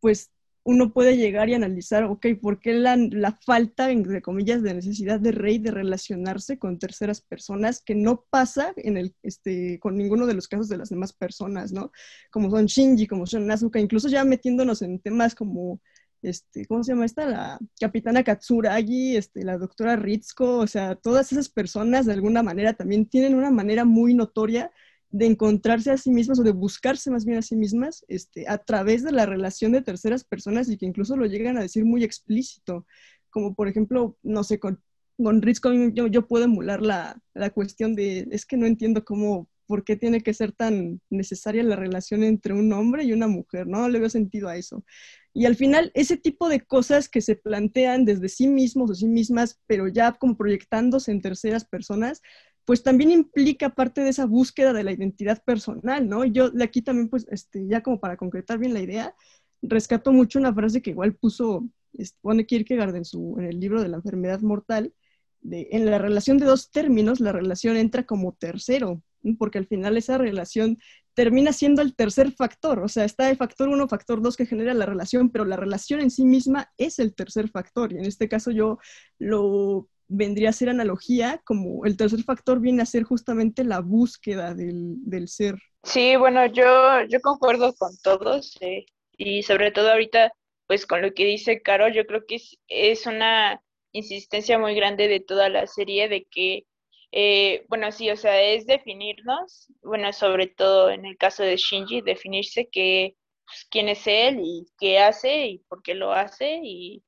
pues 0.00 0.30
uno 0.62 0.92
puede 0.92 1.16
llegar 1.16 1.48
y 1.48 1.54
analizar, 1.54 2.04
ok, 2.04 2.26
¿por 2.40 2.60
qué 2.60 2.74
la, 2.74 3.38
falta, 3.44 3.90
entre 3.90 4.20
comillas, 4.20 4.62
de 4.62 4.74
necesidad 4.74 5.18
de 5.18 5.32
Rey 5.32 5.58
de 5.58 5.70
relacionarse 5.70 6.58
con 6.58 6.78
terceras 6.78 7.20
personas 7.22 7.80
que 7.82 7.94
no 7.94 8.24
pasa 8.28 8.72
en 8.76 8.96
el, 8.96 9.14
este, 9.22 9.78
con 9.80 9.96
ninguno 9.96 10.26
de 10.26 10.34
los 10.34 10.48
casos 10.48 10.68
de 10.68 10.76
las 10.76 10.90
demás 10.90 11.12
personas, 11.12 11.72
¿no? 11.72 11.92
Como 12.30 12.50
son 12.50 12.66
Shinji, 12.66 13.06
como 13.06 13.26
son 13.26 13.50
Asuka, 13.50 13.80
incluso 13.80 14.08
ya 14.08 14.24
metiéndonos 14.24 14.82
en 14.82 14.98
temas 15.00 15.34
como, 15.34 15.80
este, 16.22 16.66
¿cómo 16.66 16.84
se 16.84 16.92
llama 16.92 17.06
esta? 17.06 17.26
La 17.26 17.58
capitana 17.80 18.22
Katsuragi, 18.22 19.16
este, 19.16 19.44
la 19.44 19.56
doctora 19.56 19.96
Ritsuko, 19.96 20.58
o 20.58 20.66
sea, 20.66 20.94
todas 20.94 21.32
esas 21.32 21.48
personas 21.48 22.04
de 22.04 22.12
alguna 22.12 22.42
manera 22.42 22.74
también 22.74 23.06
tienen 23.06 23.34
una 23.34 23.50
manera 23.50 23.86
muy 23.86 24.12
notoria 24.12 24.70
de 25.10 25.26
encontrarse 25.26 25.90
a 25.90 25.96
sí 25.96 26.10
mismas 26.10 26.38
o 26.38 26.42
de 26.44 26.52
buscarse 26.52 27.10
más 27.10 27.24
bien 27.24 27.38
a 27.38 27.42
sí 27.42 27.56
mismas 27.56 28.04
este, 28.08 28.48
a 28.48 28.58
través 28.58 29.02
de 29.02 29.12
la 29.12 29.26
relación 29.26 29.72
de 29.72 29.82
terceras 29.82 30.24
personas 30.24 30.68
y 30.68 30.76
que 30.76 30.86
incluso 30.86 31.16
lo 31.16 31.26
llegan 31.26 31.58
a 31.58 31.62
decir 31.62 31.84
muy 31.84 32.04
explícito, 32.04 32.86
como 33.28 33.54
por 33.54 33.68
ejemplo, 33.68 34.16
no 34.22 34.44
sé, 34.44 34.60
con, 34.60 34.80
con 35.16 35.42
Rizko 35.42 35.72
yo, 35.72 36.06
yo 36.06 36.26
puedo 36.26 36.44
emular 36.44 36.80
la, 36.80 37.20
la 37.34 37.50
cuestión 37.50 37.94
de, 37.94 38.28
es 38.30 38.46
que 38.46 38.56
no 38.56 38.66
entiendo 38.66 39.04
cómo, 39.04 39.48
por 39.66 39.84
qué 39.84 39.96
tiene 39.96 40.20
que 40.20 40.34
ser 40.34 40.52
tan 40.52 41.00
necesaria 41.10 41.62
la 41.62 41.76
relación 41.76 42.22
entre 42.22 42.54
un 42.54 42.72
hombre 42.72 43.04
y 43.04 43.12
una 43.12 43.28
mujer, 43.28 43.66
no 43.66 43.88
le 43.88 43.98
veo 43.98 44.10
sentido 44.10 44.48
a 44.48 44.56
eso. 44.56 44.84
Y 45.32 45.46
al 45.46 45.54
final, 45.54 45.92
ese 45.94 46.16
tipo 46.16 46.48
de 46.48 46.60
cosas 46.60 47.08
que 47.08 47.20
se 47.20 47.36
plantean 47.36 48.04
desde 48.04 48.28
sí 48.28 48.48
mismos 48.48 48.90
o 48.90 48.94
sí 48.94 49.06
mismas, 49.06 49.60
pero 49.66 49.86
ya 49.86 50.12
como 50.12 50.36
proyectándose 50.36 51.12
en 51.12 51.20
terceras 51.20 51.64
personas, 51.64 52.20
pues 52.64 52.82
también 52.82 53.10
implica 53.10 53.70
parte 53.70 54.02
de 54.02 54.10
esa 54.10 54.26
búsqueda 54.26 54.72
de 54.72 54.84
la 54.84 54.92
identidad 54.92 55.42
personal, 55.44 56.08
¿no? 56.08 56.24
Yo 56.24 56.50
de 56.50 56.64
aquí 56.64 56.82
también, 56.82 57.08
pues, 57.08 57.26
este, 57.30 57.66
ya 57.66 57.82
como 57.82 58.00
para 58.00 58.16
concretar 58.16 58.58
bien 58.58 58.74
la 58.74 58.80
idea, 58.80 59.14
rescato 59.62 60.12
mucho 60.12 60.38
una 60.38 60.54
frase 60.54 60.82
que 60.82 60.90
igual 60.90 61.14
puso, 61.14 61.68
este, 61.94 62.18
pone 62.20 62.46
Kierkegaard 62.46 62.96
en, 62.96 63.04
su, 63.04 63.36
en 63.38 63.46
el 63.46 63.60
libro 63.60 63.82
de 63.82 63.88
la 63.88 63.96
enfermedad 63.96 64.40
mortal, 64.40 64.94
de, 65.40 65.68
en 65.72 65.86
la 65.86 65.98
relación 65.98 66.38
de 66.38 66.46
dos 66.46 66.70
términos, 66.70 67.20
la 67.20 67.32
relación 67.32 67.76
entra 67.76 68.04
como 68.04 68.32
tercero, 68.34 69.02
porque 69.38 69.58
al 69.58 69.66
final 69.66 69.96
esa 69.96 70.18
relación 70.18 70.78
termina 71.14 71.52
siendo 71.52 71.82
el 71.82 71.94
tercer 71.94 72.32
factor, 72.32 72.78
o 72.80 72.88
sea, 72.88 73.04
está 73.04 73.28
el 73.30 73.36
factor 73.36 73.68
uno, 73.68 73.88
factor 73.88 74.22
dos 74.22 74.36
que 74.36 74.46
genera 74.46 74.74
la 74.74 74.86
relación, 74.86 75.30
pero 75.30 75.44
la 75.44 75.56
relación 75.56 76.00
en 76.00 76.10
sí 76.10 76.24
misma 76.24 76.72
es 76.78 76.98
el 76.98 77.14
tercer 77.14 77.48
factor, 77.48 77.92
y 77.92 77.98
en 77.98 78.06
este 78.06 78.28
caso 78.28 78.50
yo 78.50 78.78
lo 79.18 79.88
vendría 80.10 80.50
a 80.50 80.52
ser 80.52 80.68
analogía, 80.68 81.40
como 81.44 81.84
el 81.86 81.96
tercer 81.96 82.22
factor 82.24 82.60
viene 82.60 82.82
a 82.82 82.86
ser 82.86 83.04
justamente 83.04 83.64
la 83.64 83.80
búsqueda 83.80 84.54
del, 84.54 84.96
del 85.08 85.28
ser. 85.28 85.56
Sí, 85.82 86.16
bueno, 86.16 86.46
yo, 86.46 87.02
yo 87.08 87.20
concuerdo 87.20 87.74
con 87.74 87.96
todos 88.02 88.56
eh, 88.60 88.84
y 89.16 89.42
sobre 89.42 89.70
todo 89.72 89.90
ahorita, 89.90 90.32
pues 90.66 90.86
con 90.86 91.02
lo 91.02 91.12
que 91.14 91.24
dice 91.24 91.62
Caro, 91.62 91.88
yo 91.88 92.06
creo 92.06 92.26
que 92.26 92.36
es, 92.36 92.58
es 92.68 93.06
una 93.06 93.62
insistencia 93.92 94.58
muy 94.58 94.74
grande 94.74 95.08
de 95.08 95.20
toda 95.20 95.48
la 95.48 95.66
serie 95.66 96.08
de 96.08 96.24
que, 96.26 96.66
eh, 97.12 97.64
bueno, 97.68 97.90
sí, 97.92 98.10
o 98.10 98.16
sea, 98.16 98.40
es 98.42 98.66
definirnos, 98.66 99.68
bueno, 99.82 100.12
sobre 100.12 100.46
todo 100.48 100.90
en 100.90 101.06
el 101.06 101.16
caso 101.16 101.42
de 101.42 101.56
Shinji, 101.56 102.02
definirse 102.02 102.68
que, 102.70 103.16
pues, 103.46 103.66
quién 103.70 103.88
es 103.88 104.06
él 104.06 104.40
y 104.42 104.66
qué 104.78 104.98
hace 104.98 105.46
y 105.46 105.58
por 105.60 105.82
qué 105.82 105.94
lo 105.94 106.12
hace 106.12 106.60
y 106.62 107.02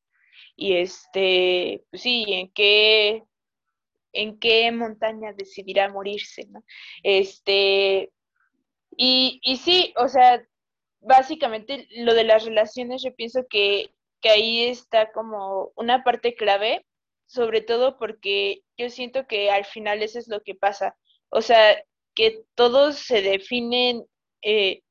y 0.62 0.76
este, 0.76 1.84
pues 1.90 2.02
sí, 2.02 2.24
en 2.28 2.48
qué, 2.52 3.24
en 4.12 4.38
qué 4.38 4.70
montaña 4.70 5.32
decidirá 5.32 5.88
morirse, 5.88 6.46
¿no? 6.50 6.62
Este, 7.02 8.12
y, 8.96 9.40
y 9.42 9.56
sí, 9.56 9.92
o 9.96 10.06
sea, 10.06 10.40
básicamente 11.00 11.88
lo 11.96 12.14
de 12.14 12.22
las 12.22 12.44
relaciones, 12.44 13.02
yo 13.02 13.12
pienso 13.12 13.44
que, 13.50 13.90
que 14.20 14.30
ahí 14.30 14.64
está 14.66 15.10
como 15.10 15.72
una 15.74 16.04
parte 16.04 16.36
clave, 16.36 16.86
sobre 17.26 17.60
todo 17.60 17.98
porque 17.98 18.62
yo 18.76 18.88
siento 18.88 19.26
que 19.26 19.50
al 19.50 19.64
final 19.64 20.00
eso 20.00 20.20
es 20.20 20.28
lo 20.28 20.42
que 20.42 20.54
pasa. 20.54 20.96
O 21.28 21.42
sea, 21.42 21.82
que 22.14 22.44
todos 22.54 22.98
se 22.98 23.20
definen 23.20 24.04
eh, 24.42 24.82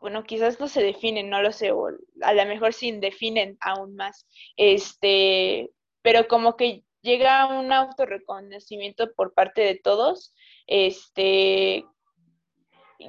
bueno, 0.00 0.24
quizás 0.24 0.58
no 0.58 0.68
se 0.68 0.82
definen, 0.82 1.28
no 1.30 1.42
lo 1.42 1.52
sé, 1.52 1.72
o 1.72 1.88
a 2.22 2.34
lo 2.34 2.46
mejor 2.46 2.72
se 2.72 2.86
indefinen 2.86 3.56
aún 3.60 3.96
más, 3.96 4.26
este, 4.56 5.70
pero 6.02 6.26
como 6.26 6.56
que 6.56 6.82
llega 7.02 7.60
un 7.60 7.72
autorreconocimiento 7.72 9.12
por 9.14 9.34
parte 9.34 9.62
de 9.62 9.74
todos, 9.76 10.34
este, 10.66 11.84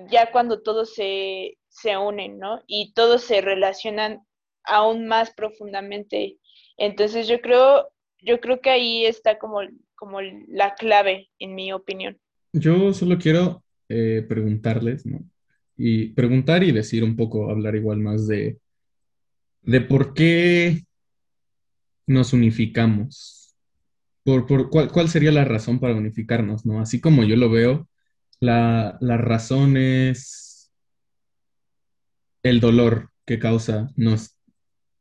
ya 0.10 0.32
cuando 0.32 0.62
todos 0.62 0.94
se, 0.94 1.58
se 1.68 1.98
unen, 1.98 2.40
¿no? 2.40 2.62
Y 2.68 2.94
todos 2.94 3.24
se 3.24 3.42
relacionan 3.42 4.22
aún 4.64 5.08
más 5.08 5.34
profundamente. 5.34 6.38
Entonces 6.78 7.28
yo 7.28 7.42
creo, 7.42 7.90
yo 8.20 8.40
creo 8.40 8.62
que 8.62 8.70
ahí 8.70 9.06
está 9.06 9.38
como, 9.40 9.60
como 9.96 10.20
la 10.22 10.76
clave, 10.76 11.30
en 11.40 11.56
mi 11.56 11.74
opinión. 11.74 12.20
Yo 12.54 12.94
solo 12.94 13.18
quiero 13.18 13.64
eh, 13.90 14.26
preguntarles, 14.28 15.06
¿no? 15.06 15.20
Y 15.78 16.10
preguntar 16.10 16.64
y 16.64 16.72
decir 16.72 17.04
un 17.04 17.16
poco, 17.16 17.50
hablar 17.50 17.76
igual 17.76 18.00
más 18.00 18.28
de, 18.28 18.60
de 19.62 19.82
por 19.82 20.14
qué 20.14 20.84
nos 22.08 22.34
unificamos. 22.34 23.56
Por, 24.24 24.46
por 24.46 24.70
cuál, 24.70 25.10
sería 25.10 25.32
la 25.32 25.46
razón 25.46 25.80
para 25.80 25.96
unificarnos, 25.96 26.66
¿no? 26.66 26.80
Así 26.80 27.02
como 27.02 27.24
yo 27.24 27.36
lo 27.36 27.50
veo, 27.50 27.90
la, 28.40 28.98
la 29.02 29.18
razón 29.18 29.78
es 29.78 30.72
el 32.44 32.60
dolor 32.60 33.10
que 33.26 33.40
causa 33.40 33.90
nos, 33.96 34.38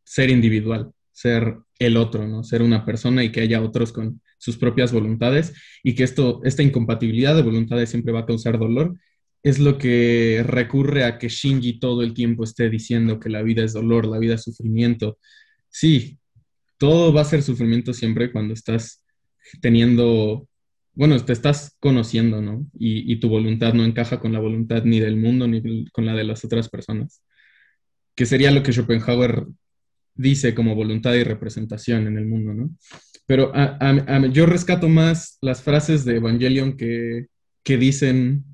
ser 0.05 0.31
individual, 0.31 0.93
ser 1.13 1.59
el 1.79 1.97
otro, 1.97 2.27
¿no? 2.27 2.45
Ser 2.45 2.63
una 2.63 2.85
persona 2.85 3.23
y 3.23 3.31
que 3.31 3.41
haya 3.43 3.61
otros 3.61 3.93
con 3.93 4.23
sus 4.39 4.57
propias 4.57 4.93
voluntades 4.93 5.55
y 5.83 5.95
que 5.95 6.05
esto, 6.05 6.41
esta 6.45 6.63
incompatibilidad 6.63 7.35
de 7.35 7.43
voluntades 7.43 7.91
siempre 7.91 8.13
va 8.13 8.21
a 8.21 8.27
causar 8.27 8.59
dolor 8.59 8.99
es 9.43 9.59
lo 9.59 9.79
que 9.79 10.45
recurre 10.47 11.05
a 11.05 11.19
que 11.19 11.29
Shinji 11.29 11.79
todo 11.79 12.03
el 12.03 12.13
tiempo 12.15 12.45
esté 12.45 12.69
diciendo 12.69 13.19
que 13.19 13.31
la 13.31 13.43
vida 13.43 13.65
es 13.65 13.73
dolor, 13.73 14.07
la 14.07 14.19
vida 14.19 14.35
es 14.35 14.43
sufrimiento. 14.43 15.19
Sí, 15.71 16.19
todo 16.79 17.13
va 17.13 17.23
a 17.23 17.25
ser 17.25 17.43
sufrimiento 17.43 17.95
siempre 17.95 18.33
cuando 18.33 18.55
estás 18.55 19.05
teniendo, 19.61 20.49
bueno, 20.93 21.19
te 21.25 21.33
estás 21.33 21.77
conociendo, 21.81 22.43
¿no? 22.43 22.67
Y, 22.79 23.17
tu 23.21 23.29
voluntad 23.29 23.73
no 23.75 23.85
encaja 23.85 24.21
con 24.21 24.33
la 24.33 24.41
voluntad 24.41 24.85
ni 24.85 25.01
del 25.01 25.17
mundo 25.17 25.47
ni 25.49 25.87
con 25.87 26.07
la 26.07 26.15
de 26.15 26.25
las 26.25 26.45
otras 26.45 26.69
personas. 26.69 27.23
Que 28.15 28.27
sería 28.27 28.51
lo 28.51 28.63
que 28.63 28.73
Schopenhauer 28.73 29.47
dice 30.15 30.55
como 30.55 30.75
voluntad 30.75 31.15
y 31.15 31.25
representación 31.25 32.07
en 32.07 32.19
el 32.19 32.27
mundo, 32.27 32.53
¿no? 32.53 32.71
Pero 33.27 33.53
yo 34.33 34.45
rescato 34.45 34.89
más 34.89 35.39
las 35.41 35.63
frases 35.63 36.05
de 36.05 36.17
Evangelion 36.17 36.77
que, 36.77 37.27
que 37.63 37.77
dicen 37.77 38.45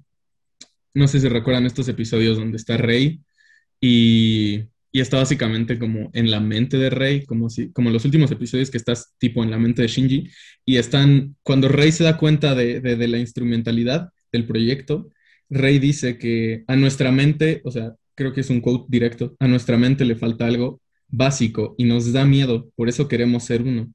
no 0.96 1.08
sé 1.08 1.20
si 1.20 1.28
recuerdan 1.28 1.66
estos 1.66 1.88
episodios 1.88 2.38
donde 2.38 2.56
está 2.56 2.76
Rey 2.78 3.20
y, 3.80 4.64
está 4.92 5.18
básicamente 5.18 5.78
como 5.78 6.10
en 6.14 6.30
la 6.30 6.40
mente 6.40 6.78
de 6.78 6.88
Rey, 6.88 7.26
como, 7.26 7.50
si, 7.50 7.70
como 7.72 7.90
los 7.90 8.06
últimos 8.06 8.30
episodios 8.30 8.70
que 8.70 8.78
estás 8.78 9.14
tipo 9.18 9.44
en 9.44 9.50
la 9.50 9.58
mente 9.58 9.82
de 9.82 9.88
Shinji, 9.88 10.30
y 10.64 10.76
están, 10.78 11.36
cuando 11.42 11.68
Rey 11.68 11.92
se 11.92 12.02
da 12.02 12.16
cuenta 12.16 12.54
de, 12.54 12.80
de 12.80 13.08
la 13.08 13.18
instrumentalidad 13.18 14.08
del 14.32 14.46
proyecto, 14.46 15.10
Rey 15.50 15.78
dice 15.78 16.16
que 16.16 16.64
a 16.66 16.76
nuestra 16.76 17.12
mente, 17.12 17.60
o 17.64 17.70
sea, 17.70 17.94
creo 18.14 18.32
que 18.32 18.40
es 18.40 18.48
un 18.48 18.62
quote 18.62 18.86
directo, 18.88 19.36
a 19.38 19.46
nuestra 19.46 19.76
mente 19.76 20.06
le 20.06 20.16
falta 20.16 20.46
algo 20.46 20.80
básico 21.08 21.74
y 21.76 21.84
nos 21.84 22.10
da 22.14 22.24
miedo, 22.24 22.70
por 22.74 22.88
eso 22.88 23.06
queremos 23.06 23.44
ser 23.44 23.62
uno. 23.62 23.92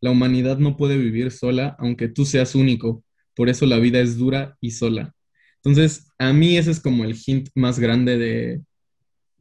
La 0.00 0.10
humanidad 0.10 0.58
no 0.58 0.76
puede 0.76 0.98
vivir 0.98 1.30
sola 1.30 1.76
aunque 1.78 2.08
tú 2.08 2.24
seas 2.24 2.56
único, 2.56 3.04
por 3.36 3.48
eso 3.48 3.64
la 3.66 3.78
vida 3.78 4.00
es 4.00 4.18
dura 4.18 4.56
y 4.60 4.72
sola. 4.72 5.14
Entonces, 5.64 6.08
a 6.18 6.32
mí 6.32 6.56
ese 6.56 6.72
es 6.72 6.80
como 6.80 7.04
el 7.04 7.16
hint 7.24 7.48
más 7.54 7.78
grande 7.78 8.18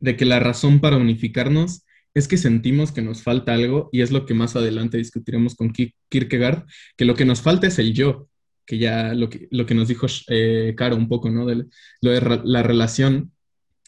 de, 0.02 0.16
que 0.16 0.26
la 0.26 0.40
razón 0.40 0.80
para 0.80 0.98
unificarnos 0.98 1.84
es 2.14 2.28
que 2.28 2.38
sentimos 2.38 2.92
que 2.92 3.02
nos 3.02 3.24
falta 3.24 3.54
algo 3.54 3.90
y 3.92 4.02
es 4.02 4.12
lo 4.12 4.26
que 4.26 4.34
más 4.34 4.56
adelante 4.56 4.98
discutiremos 4.98 5.56
con 5.56 5.74
Kierkegaard, 6.10 6.66
que 6.98 7.06
lo 7.06 7.16
que 7.16 7.26
nos 7.26 7.42
falta 7.42 7.68
es 7.68 7.80
el 7.80 7.94
yo, 7.94 8.28
que 8.66 8.78
ya 8.78 9.14
lo 9.14 9.30
que, 9.30 9.48
lo 9.50 9.66
que 9.66 9.74
nos 9.74 9.88
dijo 9.88 10.08
eh, 10.28 10.74
Caro 10.78 10.96
un 10.96 11.08
poco, 11.08 11.30
¿no? 11.30 11.46
De, 11.46 11.66
lo 12.02 12.12
de 12.12 12.42
la 12.44 12.64
relación 12.64 13.32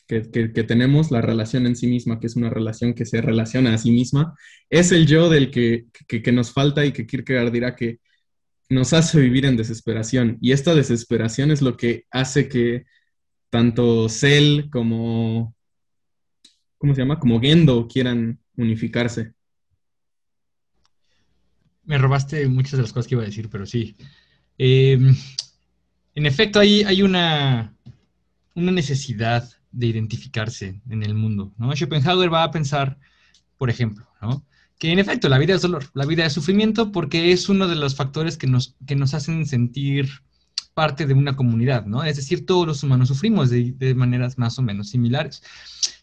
que, 0.07 0.21
tenemos, 0.21 1.11
la 1.11 1.21
relación 1.21 1.65
en 1.65 1.75
sí 1.75 1.87
misma, 1.87 2.19
que 2.19 2.27
es 2.27 2.35
una 2.35 2.49
relación 2.49 2.93
que 2.93 3.05
se 3.05 3.21
relaciona 3.21 3.73
a 3.73 3.77
sí 3.77 3.91
misma, 3.91 4.35
es 4.69 4.91
el 4.91 5.07
yo 5.07 5.29
del 5.29 5.51
que, 5.51 5.85
que 6.07 6.31
nos 6.31 6.51
falta 6.51 6.85
y 6.85 6.91
que 6.91 7.05
Kierkegaard 7.05 7.51
dirá 7.51 7.75
que 7.75 7.99
nos 8.73 8.93
hace 8.93 9.19
vivir 9.19 9.45
en 9.45 9.57
desesperación. 9.57 10.37
Y 10.41 10.51
esta 10.51 10.75
desesperación 10.75 11.51
es 11.51 11.61
lo 11.61 11.77
que 11.77 12.05
hace 12.11 12.47
que 12.47 12.85
tanto 13.49 14.09
Cell 14.09 14.69
como, 14.69 15.55
¿cómo 16.77 16.93
se 16.93 17.01
llama? 17.01 17.19
Como 17.19 17.39
Gendo 17.39 17.87
quieran 17.87 18.39
unificarse. 18.57 19.33
Me 21.85 21.97
robaste 21.97 22.47
muchas 22.47 22.73
de 22.73 22.81
las 22.81 22.93
cosas 22.93 23.07
que 23.07 23.15
iba 23.15 23.23
a 23.23 23.27
decir, 23.27 23.49
pero 23.49 23.65
sí. 23.65 23.95
Em, 24.57 25.15
en 26.15 26.25
efecto, 26.25 26.59
hay, 26.59 26.83
hay 26.83 27.01
una, 27.01 27.75
una 28.55 28.71
necesidad 28.71 29.49
de 29.71 29.87
identificarse 29.87 30.81
en 30.89 31.03
el 31.03 31.13
mundo. 31.13 31.53
¿no? 31.57 31.75
Schopenhauer 31.75 32.31
va 32.31 32.43
a 32.43 32.51
pensar 32.51 32.97
por 33.63 33.69
ejemplo, 33.69 34.05
¿no? 34.21 34.45
Que 34.83 34.91
en 34.91 34.99
efecto 34.99 35.29
la 35.29 35.37
vida 35.37 35.55
es 35.55 35.61
dolor, 35.61 35.85
la 35.93 36.05
vida 36.05 36.25
es 36.25 36.33
sufrimiento 36.33 36.91
porque 36.91 37.31
es 37.31 37.47
uno 37.47 37.69
de 37.69 37.75
los 37.77 37.95
factores 37.95 38.35
que 38.35 38.47
nos, 38.47 38.75
que 38.85 38.97
nos 38.97 39.13
hacen 39.13 39.45
sentir 39.45 40.09
parte 40.73 41.05
de 41.05 41.13
una 41.13 41.37
comunidad, 41.37 41.85
¿no? 41.85 42.03
Es 42.03 42.17
decir, 42.17 42.45
todos 42.45 42.67
los 42.67 42.83
humanos 42.83 43.07
sufrimos 43.07 43.49
de, 43.49 43.95
maneras 43.95 44.37
más 44.37 44.59
o 44.59 44.61
menos 44.61 44.89
similares. 44.89 45.41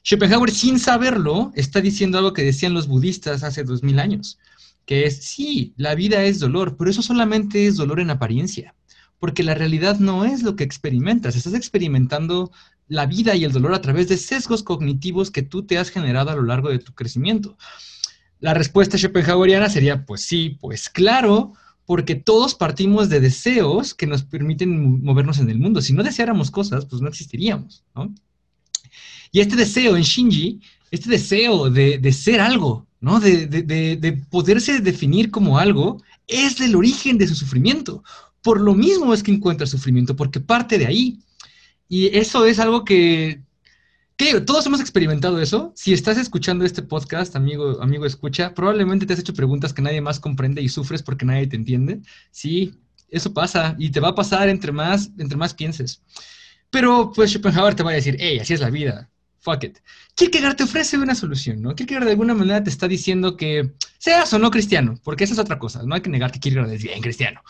Schopenhauer, 0.02 0.50
sin 0.50 0.78
saberlo, 0.78 1.52
está 1.54 1.82
diciendo 1.82 2.16
algo 2.16 2.32
que 2.32 2.42
decían 2.42 2.72
los 2.72 2.88
budistas 2.88 3.42
hace 3.42 3.64
dos 3.64 3.82
mil 3.82 3.98
años, 3.98 4.38
que 4.86 5.04
es, 5.04 5.26
sí, 5.26 5.74
la 5.76 5.94
vida 5.94 6.24
es 6.24 6.38
dolor, 6.38 6.78
pero 6.78 6.90
eso 6.90 7.02
solamente 7.02 7.66
es 7.66 7.76
dolor 7.76 8.00
en 8.00 8.08
apariencia, 8.08 8.74
porque 9.18 9.42
la 9.42 9.52
realidad 9.52 9.98
no 9.98 10.24
es 10.24 10.42
lo 10.42 10.56
que 10.56 10.64
experimentas, 10.64 11.36
estás 11.36 11.52
experimentando 11.52 12.50
la 12.88 13.04
vida 13.04 13.36
y 13.36 13.44
el 13.44 13.52
dolor 13.52 13.74
a 13.74 13.82
través 13.82 14.08
de 14.08 14.16
sesgos 14.16 14.62
cognitivos 14.62 15.30
que 15.30 15.42
tú 15.42 15.66
te 15.66 15.76
has 15.76 15.90
generado 15.90 16.30
a 16.30 16.34
lo 16.34 16.44
largo 16.44 16.70
de 16.70 16.78
tu 16.78 16.94
crecimiento. 16.94 17.58
La 18.40 18.54
respuesta 18.54 18.96
schopenhaueriana 18.96 19.68
sería, 19.68 20.04
pues 20.04 20.22
sí, 20.22 20.56
pues 20.60 20.88
claro, 20.88 21.52
porque 21.84 22.14
todos 22.14 22.54
partimos 22.54 23.08
de 23.08 23.20
deseos 23.20 23.94
que 23.94 24.06
nos 24.06 24.22
permiten 24.22 25.02
movernos 25.02 25.38
en 25.38 25.50
el 25.50 25.58
mundo. 25.58 25.82
Si 25.82 25.92
no 25.92 26.02
deseáramos 26.02 26.50
cosas, 26.50 26.86
pues 26.86 27.02
no 27.02 27.08
existiríamos, 27.08 27.84
¿no? 27.94 28.14
Y 29.32 29.40
este 29.40 29.56
deseo 29.56 29.96
en 29.96 30.02
Shinji, 30.02 30.60
este 30.90 31.10
deseo 31.10 31.70
de, 31.70 32.12
ser 32.12 32.40
algo, 32.40 32.86
¿no? 33.00 33.20
De, 33.20 33.46
de, 33.46 34.12
poderse 34.30 34.80
definir 34.80 35.30
como 35.30 35.58
algo, 35.58 36.02
es 36.26 36.60
el 36.60 36.74
origen 36.74 37.18
de 37.18 37.26
su 37.26 37.34
sufrimiento. 37.34 38.02
Por 38.42 38.60
lo 38.60 38.74
mismo 38.74 39.12
es 39.12 39.22
que 39.22 39.32
encuentra 39.32 39.66
sufrimiento, 39.66 40.16
porque 40.16 40.40
parte 40.40 40.78
de 40.78 40.86
ahí. 40.86 41.18
Y 41.88 42.16
eso 42.16 42.46
es 42.46 42.58
algo 42.58 42.84
que, 42.84 43.42
todos 44.46 44.66
hemos 44.66 44.80
experimentado 44.80 45.40
eso. 45.40 45.72
Si 45.76 45.92
estás 45.92 46.18
escuchando 46.18 46.64
este 46.64 46.82
podcast, 46.82 47.36
amigo, 47.36 47.80
amigo 47.82 48.06
escucha, 48.06 48.54
probablemente 48.54 49.06
te 49.06 49.12
has 49.12 49.18
hecho 49.18 49.34
preguntas 49.34 49.72
que 49.72 49.82
nadie 49.82 50.00
más 50.00 50.20
comprende 50.20 50.62
y 50.62 50.68
sufres 50.68 51.02
porque 51.02 51.24
nadie 51.24 51.46
te 51.46 51.56
entiende. 51.56 52.00
Sí, 52.30 52.74
eso 53.08 53.32
pasa 53.32 53.74
y 53.78 53.90
te 53.90 54.00
va 54.00 54.08
a 54.08 54.14
pasar 54.14 54.48
entre 54.48 54.72
más, 54.72 55.10
entre 55.18 55.36
más 55.36 55.54
pienses. 55.54 56.02
Pero 56.70 57.12
pues 57.14 57.32
Schopenhauer 57.32 57.74
te 57.74 57.82
va 57.82 57.90
a 57.90 57.94
decir, 57.94 58.16
hey, 58.20 58.38
así 58.40 58.54
es 58.54 58.60
la 58.60 58.70
vida 58.70 59.10
fuck 59.40 59.64
it. 59.64 59.78
Kierkegaard 60.14 60.56
te 60.56 60.64
ofrece 60.64 60.98
una 60.98 61.14
solución, 61.14 61.60
¿no? 61.60 61.74
Kierkegaard 61.74 62.04
de 62.04 62.12
alguna 62.12 62.34
manera 62.34 62.62
te 62.62 62.70
está 62.70 62.86
diciendo 62.86 63.36
que 63.36 63.72
seas 63.98 64.32
o 64.32 64.38
no 64.38 64.50
cristiano, 64.50 64.98
porque 65.02 65.24
esa 65.24 65.34
es 65.34 65.38
otra 65.38 65.58
cosa, 65.58 65.82
no 65.82 65.94
hay 65.94 66.02
que 66.02 66.10
negar 66.10 66.30
que 66.30 66.40
Kierkegaard 66.40 66.72
es 66.72 66.82
bien 66.82 67.00
cristiano. 67.00 67.42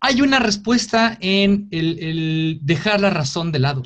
Hay 0.00 0.20
una 0.20 0.38
respuesta 0.38 1.16
en 1.20 1.68
el, 1.70 2.58
dejar 2.62 3.00
la 3.00 3.10
razón 3.10 3.52
de 3.52 3.60
lado, 3.60 3.82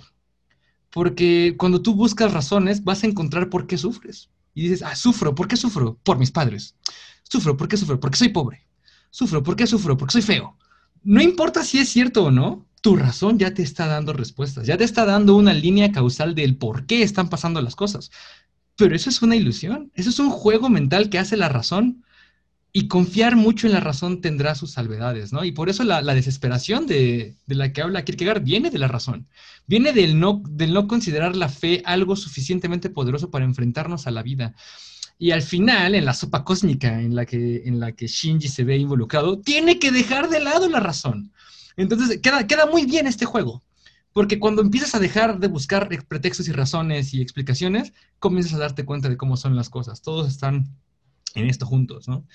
porque 0.97 1.57
cuando 1.59 1.83
tú 1.83 1.95
buscas 1.95 2.33
razones 2.33 2.83
vas 2.83 3.05
a 3.05 3.07
encontrar 3.07 3.50
por 3.50 3.67
qué 3.67 3.76
sufres. 3.76 4.31
Y 4.55 4.62
dices, 4.62 4.81
ah, 4.81 4.97
sufro, 4.97 5.35
¿por 5.35 5.47
qué 5.47 5.55
sufro? 5.55 5.99
Por 6.03 6.17
mis 6.17 6.31
padres. 6.31 6.75
Sufro, 7.23 7.55
¿por 7.55 7.69
qué 7.69 7.76
sufro? 7.76 8.00
Porque 8.00 8.17
soy 8.17 8.31
pobre. 8.31 8.67
Sufro, 9.11 9.43
¿por 9.43 9.57
qué 9.57 9.67
sufro? 9.67 9.99
Porque 9.99 10.12
soy 10.12 10.23
feo. 10.23 10.57
No 11.03 11.21
importa 11.21 11.65
si 11.65 11.76
es 11.76 11.91
cierto 11.91 12.25
o 12.25 12.31
no, 12.31 12.67
tu 12.81 12.97
razón 12.97 13.38
ya 13.38 13.53
te 13.53 13.62
está 13.62 13.87
dando 13.87 14.15
respuestas, 14.15 14.67
ya 14.67 14.79
te 14.79 14.85
está 14.85 15.05
dando 15.05 15.37
una 15.37 15.53
línea 15.53 15.93
causal 15.93 16.35
del 16.35 16.57
por 16.57 16.87
qué 16.87 17.03
están 17.03 17.29
pasando 17.29 17.61
las 17.61 17.76
cosas. 17.76 18.11
Pero 18.75 18.97
eso 18.97 19.11
es 19.11 19.21
una 19.21 19.37
ilusión, 19.37 19.93
eso 19.97 20.09
es 20.09 20.19
un 20.19 20.31
juego 20.31 20.71
mental 20.71 21.11
que 21.11 21.19
hace 21.19 21.37
la 21.37 21.50
razón 21.50 22.06
y 22.76 22.88
confiar 22.88 23.37
mucho 23.37 23.66
en 23.66 23.73
la 23.73 23.80
razón 23.80 24.21
tendrá 24.21 24.54
sus 24.54 24.73
salvedades, 24.73 25.33
¿no? 25.33 25.47
Y 25.47 25.52
por 25.52 25.71
eso 25.71 25.83
la, 25.83 26.02
desesperación 26.02 26.87
de, 26.87 27.35
la 27.47 27.73
que 27.73 27.80
habla 27.80 28.04
Kierkegaard 28.04 28.42
viene 28.42 28.68
de 28.68 28.78
la 28.78 28.87
razón, 28.87 29.28
viene 29.66 29.95
del 29.95 30.21
no, 30.21 30.42
del 30.47 30.75
no 30.75 30.87
considerar 30.87 31.37
la 31.37 31.49
fe 31.49 31.80
algo 31.87 32.16
suficientemente 32.16 32.90
poderoso 32.90 33.30
para 33.30 33.47
enfrentarnos 33.47 34.06
a 34.06 34.11
la 34.11 34.23
vida. 34.23 34.54
Y 35.18 35.30
al 35.30 35.40
final, 35.40 35.95
en 35.95 36.04
la 36.04 36.12
sopa 36.12 36.45
cósmica 36.45 37.00
en 37.00 37.14
la 37.14 37.25
que, 37.25 37.62
en 37.64 37.80
la 37.80 37.92
que 37.92 38.09
Shinji 38.09 38.49
se 38.49 38.64
ve 38.64 38.76
involucrado, 38.76 39.38
tiene 39.38 39.78
que 39.78 39.90
dejar 39.90 40.28
de 40.28 40.40
lado 40.40 40.68
la 40.68 40.80
razón. 40.80 41.33
Entonces, 41.78 42.21
queda, 42.21 42.47
queda 42.47 42.66
muy 42.66 42.85
bien 42.85 43.06
este 43.06 43.25
juego. 43.25 43.62
Porque 44.12 44.38
cuando 44.38 44.61
empiezas 44.61 44.95
a 44.95 45.00
dejar 45.00 45.38
de 45.38 45.49
buscar 45.49 45.88
pretextos 46.06 46.47
y 46.47 46.52
razones 46.52 47.14
y 47.14 47.23
explicaciones, 47.23 47.95
comienzas 48.18 48.52
a 48.52 48.59
darte 48.59 48.85
cuenta 48.85 49.09
de 49.09 49.16
cómo 49.16 49.38
son 49.38 49.56
las 49.56 49.71
cosas. 49.71 50.03
Todos 50.03 50.29
están 50.29 50.77
en 51.35 51.48
esto 51.48 51.64
juntos, 51.64 52.07
¿no? 52.07 52.27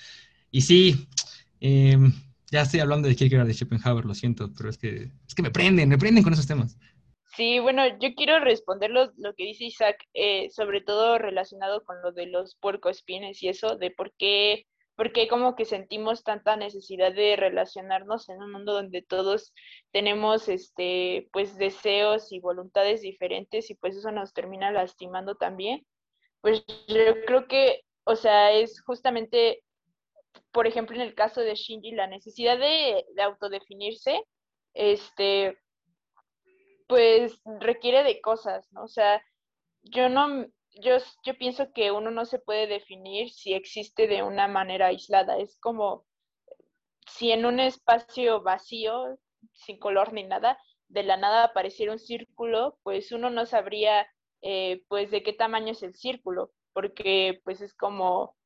Y 0.52 0.60
sí, 0.60 1.08
em, 1.58 2.12
ya 2.52 2.62
estoy 2.62 2.78
hablando 2.78 3.08
de 3.08 3.16
Kierkegaard 3.16 3.48
de 3.48 3.54
Schopenhauer, 3.54 4.04
lo 4.04 4.14
siento, 4.14 4.52
pero 4.56 4.70
es 4.70 4.78
que, 4.78 5.10
es 5.26 5.34
que 5.34 5.42
me 5.42 5.50
prenden, 5.50 5.88
me 5.88 5.98
prenden 5.98 6.22
con 6.22 6.32
esos 6.32 6.46
temas. 6.46 6.78
Sí, 7.34 7.58
bueno, 7.58 7.82
yo 7.98 8.14
quiero 8.14 8.38
responder 8.38 8.90
lo, 8.90 9.10
que 9.34 9.44
dice 9.44 9.64
Isaac, 9.64 9.96
eh, 10.14 10.50
sobre 10.50 10.82
todo 10.82 11.18
relacionado 11.18 11.82
con 11.82 12.00
lo 12.02 12.12
de 12.12 12.26
los 12.26 12.54
puercoespines 12.56 13.42
y 13.42 13.48
eso, 13.48 13.76
de 13.76 13.90
por 13.90 14.12
qué 14.16 14.66
porque 14.94 15.26
como 15.26 15.56
que 15.56 15.64
sentimos 15.64 16.22
tanta 16.22 16.56
necesidad 16.56 17.14
de 17.14 17.36
relacionarnos 17.36 18.28
en 18.28 18.42
un 18.42 18.52
mundo 18.52 18.74
donde 18.74 19.02
todos 19.02 19.54
tenemos 19.90 20.48
este 20.48 21.28
pues 21.32 21.56
deseos 21.56 22.30
y 22.30 22.40
voluntades 22.40 23.00
diferentes 23.00 23.70
y 23.70 23.74
pues 23.74 23.96
eso 23.96 24.12
nos 24.12 24.32
termina 24.34 24.70
lastimando 24.70 25.34
también. 25.34 25.86
Pues 26.40 26.64
yo 26.88 27.24
creo 27.26 27.46
que, 27.46 27.82
o 28.04 28.16
sea, 28.16 28.52
es 28.52 28.82
justamente, 28.82 29.62
por 30.52 30.66
ejemplo, 30.66 30.96
en 30.96 31.02
el 31.02 31.14
caso 31.14 31.40
de 31.40 31.54
Shinji, 31.54 31.92
la 31.92 32.06
necesidad 32.06 32.58
de, 32.58 33.04
de 33.14 33.22
autodefinirse, 33.22 34.22
este, 34.74 35.58
pues 36.88 37.40
requiere 37.60 38.02
de 38.04 38.20
cosas, 38.20 38.70
¿no? 38.72 38.84
O 38.84 38.88
sea, 38.88 39.22
yo 39.82 40.08
no, 40.08 40.46
yo, 40.74 40.96
yo 41.24 41.38
pienso 41.38 41.72
que 41.72 41.90
uno 41.90 42.10
no 42.10 42.24
se 42.24 42.38
puede 42.38 42.66
definir 42.66 43.30
si 43.30 43.54
existe 43.54 44.06
de 44.06 44.22
una 44.22 44.48
manera 44.48 44.86
aislada. 44.86 45.38
Es 45.38 45.58
como 45.58 46.04
si 47.06 47.32
en 47.32 47.46
un 47.46 47.60
espacio 47.60 48.42
vacío, 48.42 49.18
sin 49.52 49.78
color 49.78 50.12
ni 50.12 50.24
nada, 50.24 50.58
de 50.88 51.02
la 51.02 51.16
nada 51.16 51.44
apareciera 51.44 51.92
un 51.92 51.98
círculo, 51.98 52.78
pues 52.82 53.12
uno 53.12 53.30
no 53.30 53.46
sabría 53.46 54.06
eh, 54.42 54.82
pues 54.88 55.10
de 55.10 55.22
qué 55.22 55.32
tamaño 55.32 55.72
es 55.72 55.82
el 55.82 55.94
círculo, 55.94 56.50
porque 56.72 57.40
pues 57.44 57.60
es 57.60 57.74
como, 57.74 58.36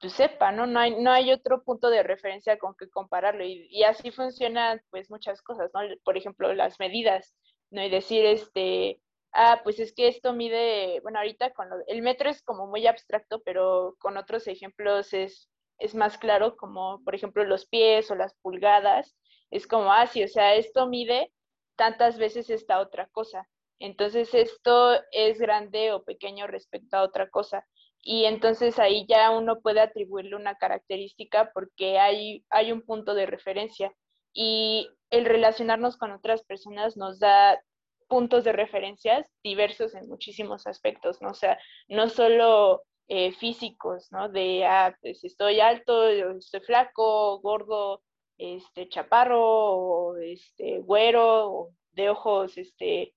pues 0.00 0.12
sepa, 0.14 0.52
¿no? 0.52 0.66
No 0.66 0.80
hay, 0.80 1.00
no 1.02 1.10
hay 1.10 1.32
otro 1.32 1.62
punto 1.64 1.90
de 1.90 2.02
referencia 2.02 2.58
con 2.58 2.74
que 2.76 2.88
compararlo 2.88 3.44
y, 3.44 3.82
así 3.84 4.10
funcionan 4.10 4.80
pues 4.90 5.10
muchas 5.10 5.42
cosas, 5.42 5.70
¿no? 5.74 5.80
Por 6.04 6.16
ejemplo, 6.16 6.52
las 6.54 6.78
medidas, 6.78 7.34
¿no? 7.70 7.82
Y 7.82 7.90
decir, 7.90 8.24
este, 8.26 9.00
ah, 9.32 9.60
pues 9.64 9.80
es 9.80 9.92
que 9.92 10.08
esto 10.08 10.32
mide, 10.32 11.00
bueno, 11.02 11.18
ahorita 11.18 11.52
con 11.52 11.68
el 11.86 12.02
metro 12.02 12.30
es 12.30 12.42
como 12.42 12.66
muy 12.66 12.86
abstracto, 12.86 13.42
pero 13.44 13.96
con 13.98 14.16
otros 14.16 14.46
ejemplos 14.46 15.12
es, 15.14 15.50
es 15.78 15.94
más 15.94 16.18
claro, 16.18 16.56
como 16.56 17.02
por 17.04 17.14
ejemplo 17.14 17.44
los 17.44 17.66
pies 17.66 18.10
o 18.10 18.14
las 18.14 18.34
pulgadas, 18.42 19.16
es 19.50 19.66
como, 19.66 19.92
ah, 19.92 20.06
sí, 20.06 20.22
o 20.24 20.28
sea, 20.28 20.54
esto 20.54 20.86
mide 20.88 21.32
tantas 21.76 22.18
veces 22.18 22.50
esta 22.50 22.80
otra 22.80 23.08
cosa. 23.08 23.48
Entonces 23.78 24.34
esto 24.34 25.00
es 25.12 25.38
grande 25.38 25.92
o 25.92 26.04
pequeño 26.04 26.46
respecto 26.46 26.96
a 26.96 27.02
otra 27.02 27.30
cosa. 27.30 27.66
Y 28.10 28.24
entonces 28.24 28.78
ahí 28.78 29.04
ya 29.06 29.30
uno 29.30 29.60
puede 29.60 29.80
atribuirle 29.80 30.34
una 30.34 30.54
característica 30.54 31.50
porque 31.52 31.98
hay, 31.98 32.42
hay 32.48 32.72
un 32.72 32.80
punto 32.80 33.12
de 33.12 33.26
referencia. 33.26 33.92
Y 34.32 34.88
el 35.10 35.26
relacionarnos 35.26 35.98
con 35.98 36.12
otras 36.12 36.42
personas 36.42 36.96
nos 36.96 37.18
da 37.18 37.62
puntos 38.08 38.44
de 38.44 38.52
referencias 38.52 39.30
diversos 39.44 39.94
en 39.94 40.08
muchísimos 40.08 40.66
aspectos, 40.66 41.20
¿no? 41.20 41.32
O 41.32 41.34
sea, 41.34 41.58
no 41.88 42.08
solo 42.08 42.82
eh, 43.08 43.32
físicos, 43.32 44.10
¿no? 44.10 44.30
De, 44.30 44.64
ah, 44.64 44.96
pues 45.02 45.22
estoy 45.22 45.60
alto, 45.60 46.08
estoy 46.08 46.60
flaco, 46.60 47.40
gordo, 47.40 48.02
este, 48.38 48.88
chaparro, 48.88 50.16
este, 50.16 50.78
güero, 50.78 51.72
de 51.92 52.08
ojos, 52.08 52.56
este, 52.56 53.12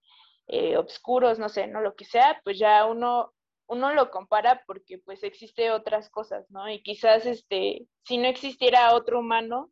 eh, 0.47 0.75
obscuros, 0.75 1.39
no 1.39 1.47
sé, 1.47 1.67
¿no? 1.67 1.79
Lo 1.79 1.95
que 1.95 2.03
sea, 2.03 2.41
pues 2.43 2.59
ya 2.59 2.85
uno, 2.85 3.31
uno 3.71 3.93
lo 3.93 4.11
compara 4.11 4.63
porque 4.67 4.99
pues 4.99 5.23
existe 5.23 5.71
otras 5.71 6.09
cosas, 6.09 6.49
¿no? 6.51 6.69
Y 6.69 6.83
quizás, 6.83 7.25
este, 7.25 7.87
si 8.03 8.17
no 8.17 8.27
existiera 8.27 8.93
otro 8.93 9.19
humano 9.19 9.71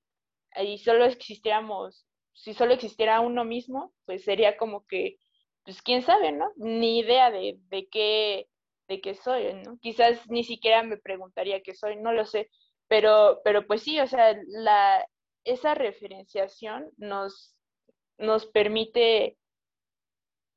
y 0.55 0.79
solo 0.79 1.05
existiéramos 1.05 2.05
si 2.33 2.53
solo 2.53 2.73
existiera 2.73 3.19
uno 3.19 3.43
mismo, 3.43 3.93
pues 4.05 4.23
sería 4.23 4.55
como 4.55 4.85
que, 4.85 5.17
pues 5.65 5.81
quién 5.81 6.01
sabe, 6.03 6.31
¿no? 6.31 6.51
Ni 6.55 6.99
idea 6.99 7.31
de, 7.31 7.57
de 7.69 7.87
qué 7.89 8.47
de 8.87 9.01
qué 9.01 9.13
soy, 9.13 9.53
¿no? 9.53 9.77
Quizás 9.79 10.27
ni 10.29 10.43
siquiera 10.43 10.81
me 10.81 10.97
preguntaría 10.97 11.61
qué 11.61 11.75
soy, 11.75 11.95
no 11.97 12.11
lo 12.11 12.25
sé, 12.25 12.49
pero, 12.87 13.39
pero 13.43 13.67
pues 13.67 13.83
sí, 13.83 13.99
o 13.99 14.07
sea, 14.07 14.35
la, 14.47 15.05
esa 15.43 15.75
referenciación 15.75 16.89
nos, 16.97 17.55
nos 18.17 18.47
permite 18.47 19.37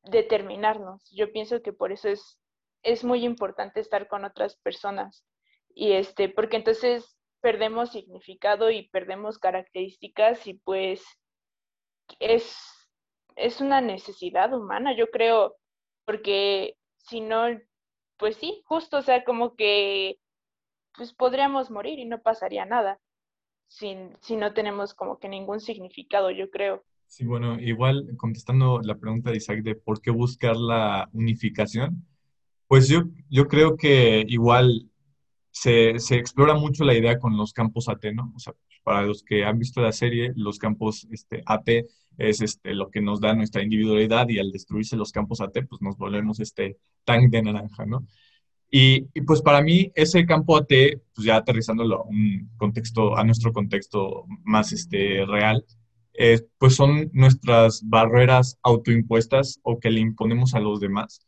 determinarnos. 0.05 1.11
Yo 1.11 1.31
pienso 1.31 1.61
que 1.61 1.75
por 1.75 1.93
eso 1.93 2.09
es, 2.09 2.39
es 2.83 3.05
muy 3.05 3.25
importante 3.25 3.81
estar 3.81 4.09
con 4.09 4.25
otras 4.25 4.57
personas. 4.57 5.25
Y 5.75 5.93
este, 5.93 6.29
porque 6.29 6.57
entonces 6.57 7.17
perdemos 7.41 7.93
significado 7.93 8.71
y 8.71 8.89
perdemos 8.89 9.39
características 9.39 10.47
y 10.47 10.55
pues 10.55 11.03
es, 12.21 12.57
es 13.37 13.61
una 13.61 13.81
necesidad 13.81 14.53
humana, 14.55 14.97
yo 14.97 15.11
creo, 15.11 15.57
porque 16.05 16.77
si 16.99 17.21
no, 17.21 17.47
pues 18.19 18.37
sí, 18.37 18.63
justo, 18.67 18.99
o 18.99 19.03
sea, 19.03 19.25
como 19.25 19.57
que 19.57 20.19
pues 20.95 21.15
podríamos 21.15 21.71
morir 21.71 21.99
y 21.99 22.05
no 22.05 22.21
pasaría 22.21 22.65
nada 22.65 23.01
sin, 23.69 24.17
si 24.21 24.37
no 24.37 24.53
tenemos 24.53 24.95
como 24.95 25.19
que 25.19 25.29
ningún 25.29 25.61
significado, 25.61 26.31
yo 26.31 26.51
creo. 26.51 26.85
Sí, 27.07 27.25
bueno, 27.25 27.59
igual 27.61 28.07
contestando 28.17 28.81
la 28.83 28.99
pregunta 28.99 29.31
de 29.31 29.39
Isaac 29.39 29.63
de 29.63 29.75
por 29.75 30.01
qué 30.01 30.11
buscar 30.11 30.57
la 30.57 31.09
unificación, 31.13 32.07
pues 32.73 32.89
yo, 32.89 33.03
yo 33.29 33.49
creo 33.49 33.77
que 33.77 34.25
igual 34.27 34.89
se, 35.51 35.99
se 35.99 36.17
explora 36.17 36.55
mucho 36.55 36.85
la 36.85 36.95
idea 36.95 37.19
con 37.19 37.37
los 37.37 37.53
campos 37.53 37.87
AT, 37.91 38.03
¿no? 38.15 38.33
O 38.35 38.39
sea, 38.39 38.55
para 38.83 39.03
los 39.03 39.23
que 39.23 39.45
han 39.45 39.59
visto 39.59 39.83
la 39.83 39.93
serie, 39.93 40.33
los 40.37 40.59
campos 40.59 41.07
este, 41.11 41.43
AT 41.45 41.69
es 42.17 42.41
este, 42.41 42.73
lo 42.73 42.89
que 42.89 43.03
nos 43.03 43.21
da 43.21 43.35
nuestra 43.35 43.63
individualidad 43.63 44.27
y 44.31 44.39
al 44.39 44.51
destruirse 44.51 44.97
los 44.97 45.13
campos 45.13 45.43
AT, 45.43 45.53
pues 45.69 45.83
nos 45.83 45.99
volvemos 45.99 46.41
este 46.41 46.79
tank 47.05 47.31
de 47.31 47.43
naranja, 47.43 47.85
¿no? 47.85 48.07
Y, 48.71 49.07
y, 49.13 49.21
pues 49.21 49.43
para 49.43 49.61
mí 49.61 49.93
ese 49.95 50.25
campo 50.25 50.57
AT, 50.57 50.73
pues 51.15 51.27
ya 51.27 51.37
aterrizándolo 51.37 51.97
a 51.97 52.05
un 52.05 52.53
contexto, 52.57 53.19
a 53.19 53.23
nuestro 53.23 53.53
contexto 53.53 54.25
más 54.45 54.73
este, 54.73 55.27
real, 55.27 55.63
eh, 56.15 56.41
pues 56.57 56.75
son 56.75 57.11
nuestras 57.13 57.83
barreras 57.87 58.59
autoimpuestas 58.63 59.61
o 59.63 59.79
que 59.79 59.91
le 59.91 60.01
imponemos 60.01 60.55
a 60.55 60.61
los 60.61 60.81
demás 60.81 61.21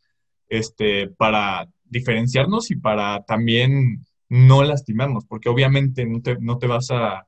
este, 0.49 1.07
para 1.07 1.67
diferenciarnos 1.85 2.71
y 2.71 2.75
para 2.75 3.23
también 3.23 4.05
no 4.29 4.63
lastimarnos, 4.63 5.25
porque 5.25 5.49
obviamente 5.49 6.05
no 6.05 6.21
te, 6.21 6.37
no 6.39 6.57
te 6.57 6.67
vas 6.67 6.89
a, 6.91 7.27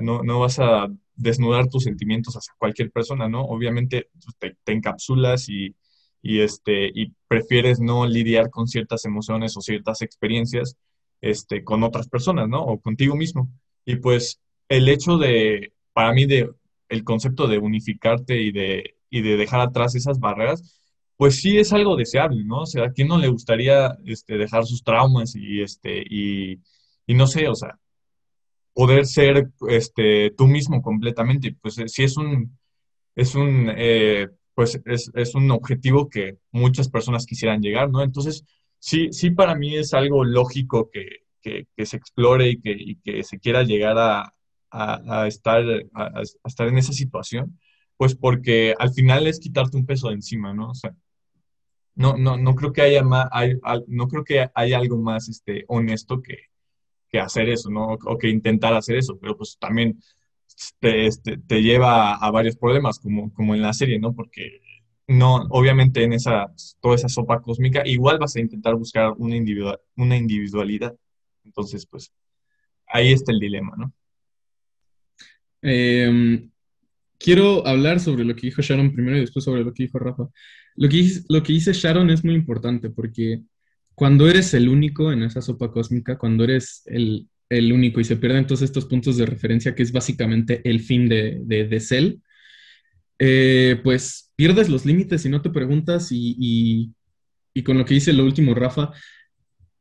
no, 0.00 0.22
no, 0.22 0.40
vas 0.40 0.58
a 0.58 0.88
desnudar 1.14 1.68
tus 1.68 1.84
sentimientos 1.84 2.34
hacia 2.34 2.54
cualquier 2.58 2.90
persona, 2.90 3.28
¿no? 3.28 3.42
Obviamente 3.42 4.08
pues, 4.12 4.36
te, 4.38 4.56
te 4.62 4.72
encapsulas 4.72 5.48
y, 5.48 5.74
y, 6.22 6.40
este, 6.40 6.90
y 6.94 7.12
prefieres 7.26 7.80
no 7.80 8.06
lidiar 8.06 8.50
con 8.50 8.68
ciertas 8.68 9.04
emociones 9.04 9.56
o 9.56 9.60
ciertas 9.60 10.02
experiencias 10.02 10.76
este, 11.20 11.64
con 11.64 11.82
otras 11.82 12.08
personas, 12.08 12.48
¿no? 12.48 12.62
O 12.62 12.80
contigo 12.80 13.16
mismo. 13.16 13.50
Y 13.84 13.96
pues 13.96 14.40
el 14.68 14.88
hecho 14.88 15.18
de, 15.18 15.72
para 15.92 16.12
mí, 16.12 16.26
de 16.26 16.50
el 16.88 17.04
concepto 17.04 17.46
de 17.46 17.58
unificarte 17.58 18.40
y 18.40 18.52
de, 18.52 18.96
y 19.10 19.22
de 19.22 19.36
dejar 19.36 19.60
atrás 19.60 19.94
esas 19.94 20.20
barreras, 20.20 20.80
pues 21.18 21.40
sí 21.40 21.58
es 21.58 21.72
algo 21.72 21.96
deseable, 21.96 22.44
¿no? 22.44 22.60
O 22.60 22.66
sea, 22.66 22.84
¿a 22.86 22.92
quién 22.92 23.08
no 23.08 23.18
le 23.18 23.28
gustaría 23.28 23.98
este, 24.06 24.38
dejar 24.38 24.64
sus 24.64 24.84
traumas 24.84 25.34
y, 25.34 25.62
este, 25.62 26.00
y, 26.08 26.60
y 27.06 27.14
no 27.14 27.26
sé, 27.26 27.48
o 27.48 27.56
sea, 27.56 27.78
poder 28.72 29.04
ser 29.04 29.50
este, 29.68 30.30
tú 30.36 30.46
mismo 30.46 30.80
completamente? 30.80 31.56
Pues 31.60 31.76
sí 31.86 32.04
es 32.04 32.16
un, 32.16 32.56
es 33.16 33.34
un 33.34 33.68
eh, 33.76 34.28
pues 34.54 34.80
es, 34.86 35.10
es, 35.14 35.34
un 35.34 35.50
objetivo 35.50 36.08
que 36.08 36.38
muchas 36.52 36.88
personas 36.88 37.26
quisieran 37.26 37.62
llegar, 37.62 37.90
¿no? 37.90 38.02
Entonces, 38.02 38.44
sí, 38.78 39.08
sí 39.12 39.32
para 39.32 39.56
mí 39.56 39.76
es 39.76 39.94
algo 39.94 40.24
lógico 40.24 40.88
que, 40.90 41.26
que, 41.42 41.86
se 41.86 41.96
explore 41.96 42.50
y 42.50 42.60
que, 42.60 42.96
que, 43.04 43.24
se 43.24 43.40
quiera 43.40 43.64
llegar 43.64 43.98
a, 43.98 44.32
a, 44.70 45.22
a 45.22 45.26
estar, 45.26 45.64
a, 45.94 46.22
estar 46.44 46.68
en 46.68 46.78
esa 46.78 46.92
situación, 46.92 47.58
pues 47.96 48.14
porque 48.14 48.74
al 48.78 48.92
final 48.92 49.26
es 49.26 49.40
quitarte 49.40 49.76
un 49.76 49.86
peso 49.86 50.08
de 50.08 50.14
encima, 50.14 50.54
¿no? 50.54 50.70
O 50.70 50.74
sea, 50.74 50.94
no, 51.98 52.16
no, 52.16 52.36
no 52.36 52.54
creo 52.54 52.72
que 52.72 52.82
haya 52.82 53.02
más, 53.02 53.28
no 53.88 54.06
creo 54.06 54.22
que 54.22 54.48
haya 54.54 54.78
algo 54.78 54.98
más 54.98 55.28
este, 55.28 55.64
honesto 55.66 56.22
que, 56.22 56.36
que 57.10 57.18
hacer 57.18 57.48
eso, 57.48 57.70
¿no? 57.70 57.88
O 57.88 58.16
que 58.16 58.28
intentar 58.28 58.72
hacer 58.74 58.96
eso, 58.96 59.18
pero 59.18 59.36
pues 59.36 59.58
también 59.58 59.98
te, 60.78 61.06
este, 61.06 61.38
te 61.38 61.60
lleva 61.60 62.14
a, 62.14 62.30
varios 62.30 62.56
problemas, 62.56 63.00
como, 63.00 63.32
como 63.34 63.52
en 63.56 63.62
la 63.62 63.72
serie, 63.72 63.98
¿no? 63.98 64.14
Porque 64.14 64.60
no, 65.08 65.46
obviamente 65.50 66.04
en 66.04 66.12
esa, 66.12 66.52
toda 66.80 66.94
esa 66.94 67.08
sopa 67.08 67.42
cósmica, 67.42 67.82
igual 67.84 68.18
vas 68.20 68.36
a 68.36 68.40
intentar 68.40 68.76
buscar 68.76 69.14
una, 69.18 69.36
una 69.96 70.16
individualidad. 70.16 70.96
Entonces, 71.42 71.84
pues, 71.84 72.12
ahí 72.86 73.12
está 73.12 73.32
el 73.32 73.40
dilema, 73.40 73.74
¿no? 73.76 73.92
Eh, 75.62 76.48
quiero 77.18 77.66
hablar 77.66 77.98
sobre 77.98 78.24
lo 78.24 78.36
que 78.36 78.42
dijo 78.42 78.62
Sharon 78.62 78.92
primero 78.92 79.16
y 79.16 79.20
después 79.22 79.44
sobre 79.44 79.64
lo 79.64 79.74
que 79.74 79.82
dijo 79.82 79.98
Rafa. 79.98 80.28
Lo 80.78 80.88
que, 80.88 81.10
lo 81.28 81.42
que 81.42 81.52
dice 81.52 81.72
Sharon 81.72 82.08
es 82.10 82.24
muy 82.24 82.34
importante 82.34 82.88
porque 82.88 83.42
cuando 83.96 84.28
eres 84.28 84.54
el 84.54 84.68
único 84.68 85.10
en 85.10 85.24
esa 85.24 85.42
sopa 85.42 85.72
cósmica, 85.72 86.16
cuando 86.16 86.44
eres 86.44 86.82
el, 86.86 87.28
el 87.48 87.72
único 87.72 87.98
y 88.00 88.04
se 88.04 88.16
pierden 88.16 88.46
todos 88.46 88.62
estos 88.62 88.84
puntos 88.84 89.16
de 89.16 89.26
referencia, 89.26 89.74
que 89.74 89.82
es 89.82 89.90
básicamente 89.90 90.60
el 90.62 90.78
fin 90.78 91.08
de, 91.08 91.40
de, 91.44 91.66
de 91.66 91.80
Cell, 91.80 92.14
eh, 93.18 93.80
pues 93.82 94.32
pierdes 94.36 94.68
los 94.68 94.86
límites 94.86 95.24
y 95.24 95.28
no 95.28 95.42
te 95.42 95.50
preguntas 95.50 96.12
y, 96.12 96.36
y, 96.38 96.92
y, 97.54 97.64
con 97.64 97.76
lo 97.76 97.84
que 97.84 97.94
dice 97.94 98.12
lo 98.12 98.24
último 98.24 98.54
Rafa, 98.54 98.92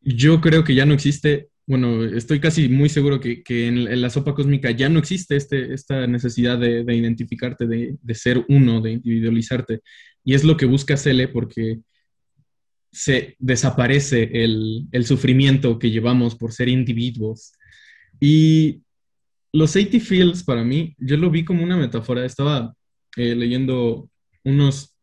yo 0.02 0.42
creo 0.42 0.64
que 0.64 0.74
ya 0.74 0.88
no 0.88 0.96
existe, 0.96 1.50
bueno, 1.68 2.06
estoy 2.06 2.40
casi 2.40 2.70
muy 2.70 2.88
seguro 2.88 3.20
que, 3.20 3.44
en, 3.50 4.02
la 4.02 4.10
sopa 4.10 4.34
cósmica 4.34 4.72
ya 4.72 4.88
no 4.88 5.00
existe 5.00 5.36
este, 5.36 5.74
esta 5.74 6.08
necesidad 6.08 6.58
de, 6.58 6.86
de 6.86 6.96
identificarte, 6.96 7.68
de, 7.68 8.16
ser 8.16 8.46
uno, 8.48 8.80
de 8.80 8.94
individualizarte. 8.94 9.82
Y 10.24 10.34
es 10.34 10.46
lo 10.46 10.56
que 10.56 10.66
busca 10.66 10.96
Cele 10.96 11.28
porque 11.28 11.82
se 12.90 13.36
desaparece 13.38 14.30
el, 14.32 14.88
el, 14.94 15.06
sufrimiento 15.06 15.78
que 15.78 15.92
llevamos 15.92 16.36
por 16.36 16.54
ser 16.54 16.70
individuos. 16.70 17.52
Y 18.18 18.82
los 19.52 19.76
80 19.76 20.00
Fields 20.00 20.44
para 20.46 20.64
mí, 20.64 20.96
yo 20.98 21.18
lo 21.18 21.30
vi 21.30 21.44
como 21.44 21.64
una 21.64 21.76
metáfora. 21.76 22.26
Estaba 22.26 22.74
eh, 23.18 23.36
leyendo 23.36 24.10
unos... 24.46 24.97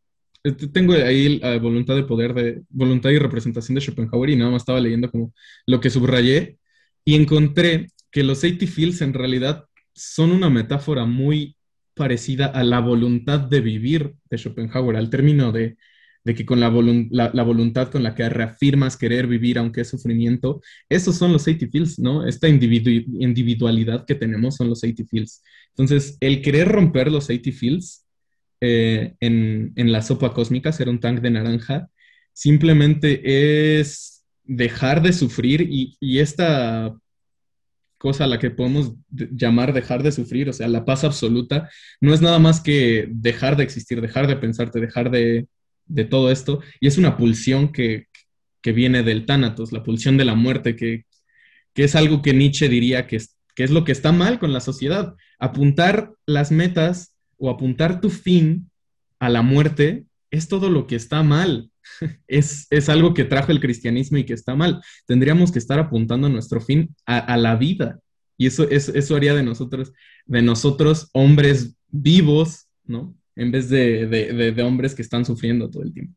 Este, 0.45 0.69
tengo 0.69 0.93
ahí 0.93 1.39
la 1.39 1.59
voluntad 1.59 1.97
de 1.97 2.05
poder, 2.05 2.35
de 2.35 2.63
voluntad 2.69 3.11
y 3.11 3.19
representación 3.19 3.75
de 3.75 3.81
Schopenhauer 3.81 4.31
y 4.31 4.37
nada 4.37 4.51
más 4.51 4.63
estaba 4.63 4.81
leyendo 4.81 5.11
como 5.11 5.33
lo 5.67 5.81
que 5.81 5.91
subrayé 5.91 6.59
y 7.05 7.15
encontré 7.15 7.91
que 8.11 8.23
los 8.23 8.39
80 8.39 8.67
Fields 8.67 9.01
en 9.01 9.15
realidad 9.15 9.65
son 9.95 10.33
una 10.33 10.51
metáfora 10.51 11.07
muy 11.07 11.57
parecida 11.95 12.47
a 12.47 12.63
la 12.65 12.81
voluntad 12.81 13.41
de 13.41 13.61
vivir 13.61 14.15
de 14.31 14.39
Schopenhauer, 14.39 14.97
al 14.97 15.11
término 15.11 15.51
de 15.53 15.77
de 16.25 16.35
que 16.35 16.47
con 16.47 16.59
la, 16.59 16.69
volun 16.69 17.09
la, 17.11 17.31
la, 17.35 17.43
voluntad 17.43 17.91
con 17.91 18.03
la 18.03 18.15
que 18.15 18.29
reafirmas 18.29 18.97
querer 18.97 19.27
vivir 19.27 19.59
aunque 19.59 19.83
es 19.83 19.91
sufrimiento, 19.91 20.63
esos 20.89 21.17
son 21.17 21.33
los 21.33 21.43
80 21.43 21.67
feels, 21.71 21.99
¿no? 21.99 22.27
Esta 22.27 22.49
individu 22.49 22.91
individualidad 23.21 24.07
que 24.07 24.15
tenemos 24.15 24.57
son 24.57 24.71
los 24.71 24.83
80 24.83 25.05
feels. 25.11 25.43
Entonces, 25.71 26.17
el 26.21 26.41
querer 26.43 26.69
romper 26.69 27.13
los 27.13 27.27
80 27.27 27.53
feels 27.53 28.04
eh, 28.61 29.15
en, 29.21 29.73
en, 29.77 29.93
la 29.93 30.03
sopa 30.03 30.33
cósmica, 30.33 30.73
ser 30.73 30.89
un 30.89 31.01
tank 31.01 31.21
de 31.21 31.31
naranja, 31.31 31.89
simplemente 32.33 33.81
es 33.81 34.25
dejar 34.45 35.03
de 35.03 35.13
sufrir 35.13 35.63
y, 35.63 35.97
y 36.01 36.19
esta 36.19 36.95
cosa 37.99 38.25
a 38.25 38.27
la 38.27 38.39
que 38.39 38.51
podemos 38.51 38.93
llamar 39.09 39.73
dejar 39.73 40.03
de 40.03 40.13
sufrir, 40.13 40.49
o 40.51 40.53
sea, 40.53 40.69
la 40.69 40.85
paz 40.85 41.05
absoluta, 41.05 41.71
no 42.01 42.13
es 42.13 42.21
nada 42.21 42.39
más 42.39 42.61
que 42.61 43.09
dejar 43.11 43.57
de 43.57 43.65
existir, 43.65 44.01
dejar 44.01 44.27
de 44.27 44.37
pensarte, 44.37 44.79
dejar 44.79 45.11
de, 45.11 45.47
de 45.87 46.05
todo 46.05 46.31
esto, 46.31 46.61
y 46.81 46.87
es 46.87 46.99
una 46.99 47.17
pulsión 47.17 47.73
que, 47.73 48.09
que 48.61 48.73
viene 48.73 49.03
del 49.03 49.27
Tánatos, 49.27 49.73
la 49.73 49.83
pulsión 49.83 50.17
de 50.17 50.25
la 50.25 50.35
muerte, 50.35 50.77
que, 50.77 51.05
que 51.75 51.85
es 51.85 51.95
algo 51.95 52.23
que 52.23 52.35
Nietzsche 52.35 52.69
diría 52.69 53.07
que 53.07 53.17
es, 53.17 53.37
que 53.55 53.65
es 53.65 53.71
lo 53.71 53.85
que 53.85 53.93
está 53.93 54.13
mal 54.13 54.39
con 54.39 54.53
la 54.53 54.61
sociedad. 54.61 55.15
Apuntar 55.39 56.13
las 56.27 56.51
metas 56.51 57.14
o 57.39 57.51
apuntar 57.51 58.01
tu 58.01 58.11
fin 58.11 58.71
a 59.19 59.29
la 59.29 59.43
muerte 59.43 60.05
es 60.31 60.49
todo 60.49 60.71
lo 60.71 60.87
que 60.87 60.97
está 60.97 61.23
mal. 61.23 61.71
Es, 62.27 62.67
es 62.71 62.89
algo 62.89 63.13
que 63.13 63.25
trajo 63.25 63.53
el 63.53 63.61
cristianismo 63.61 64.17
y 64.17 64.25
que 64.25 64.33
está 64.33 64.55
mal. 64.55 64.81
Tendríamos 65.07 65.53
que 65.53 65.59
estar 65.59 65.79
apuntando 65.79 66.31
nuestro 66.31 66.61
fin 66.61 66.95
a, 67.05 67.37
la 67.37 67.57
vida. 67.57 68.01
Y 68.39 68.47
eso, 68.47 68.69
eso, 68.71 68.95
eso 68.95 69.15
haría 69.15 69.35
de 69.35 69.43
nosotros, 69.43 69.93
de 70.25 70.41
nosotros 70.41 71.11
hombres 71.13 71.77
vivos, 71.89 72.67
¿no? 72.85 73.15
en 73.37 73.51
vez 73.51 73.69
de, 73.69 74.07
de, 74.07 74.53
de, 74.53 74.63
hombres 74.63 74.95
que 74.95 75.03
están 75.03 75.25
sufriendo 75.25 75.71
todo 75.71 75.83
el 75.83 75.93
tiempo. 75.93 76.15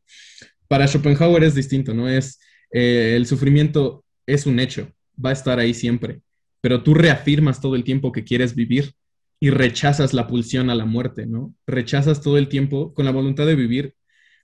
Para 0.68 0.86
Schopenhauer 0.86 1.44
es 1.44 1.54
distinto, 1.54 1.94
¿no? 1.94 2.08
Es 2.08 2.40
eh, 2.70 3.14
el 3.16 3.26
sufrimiento 3.26 4.04
es 4.26 4.46
un 4.46 4.60
hecho, 4.60 4.92
va 5.24 5.30
a 5.30 5.34
estar 5.34 5.58
ahí 5.58 5.74
siempre, 5.74 6.20
pero 6.60 6.82
tú 6.82 6.94
reafirmas 6.94 7.60
todo 7.60 7.74
el 7.74 7.84
tiempo 7.84 8.12
que 8.12 8.24
quieres 8.24 8.54
vivir 8.54 8.92
y 9.40 9.50
rechazas 9.50 10.14
la 10.14 10.26
pulsión 10.26 10.70
a 10.70 10.74
la 10.74 10.84
muerte, 10.84 11.26
¿no? 11.26 11.54
Rechazas 11.66 12.20
todo 12.20 12.38
el 12.38 12.48
tiempo, 12.48 12.92
con 12.94 13.04
la 13.04 13.12
voluntad 13.12 13.46
de 13.46 13.54
vivir, 13.54 13.94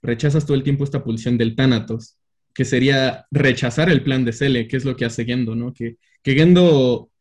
rechazas 0.01 0.45
todo 0.45 0.55
el 0.55 0.63
tiempo 0.63 0.83
esta 0.83 1.03
pulsión 1.03 1.37
del 1.37 1.55
tánatos, 1.55 2.17
que 2.53 2.65
sería 2.65 3.25
rechazar 3.31 3.89
el 3.89 4.03
plan 4.03 4.23
de 4.23 4.33
Cele, 4.33 4.67
que 4.67 4.77
es 4.77 4.85
lo 4.85 4.95
que 4.95 5.05
hace 5.05 5.25
Gendo, 5.25 5.55
¿no? 5.55 5.73
Que, 5.73 5.97
que 6.23 6.33
Gendo 6.33 7.11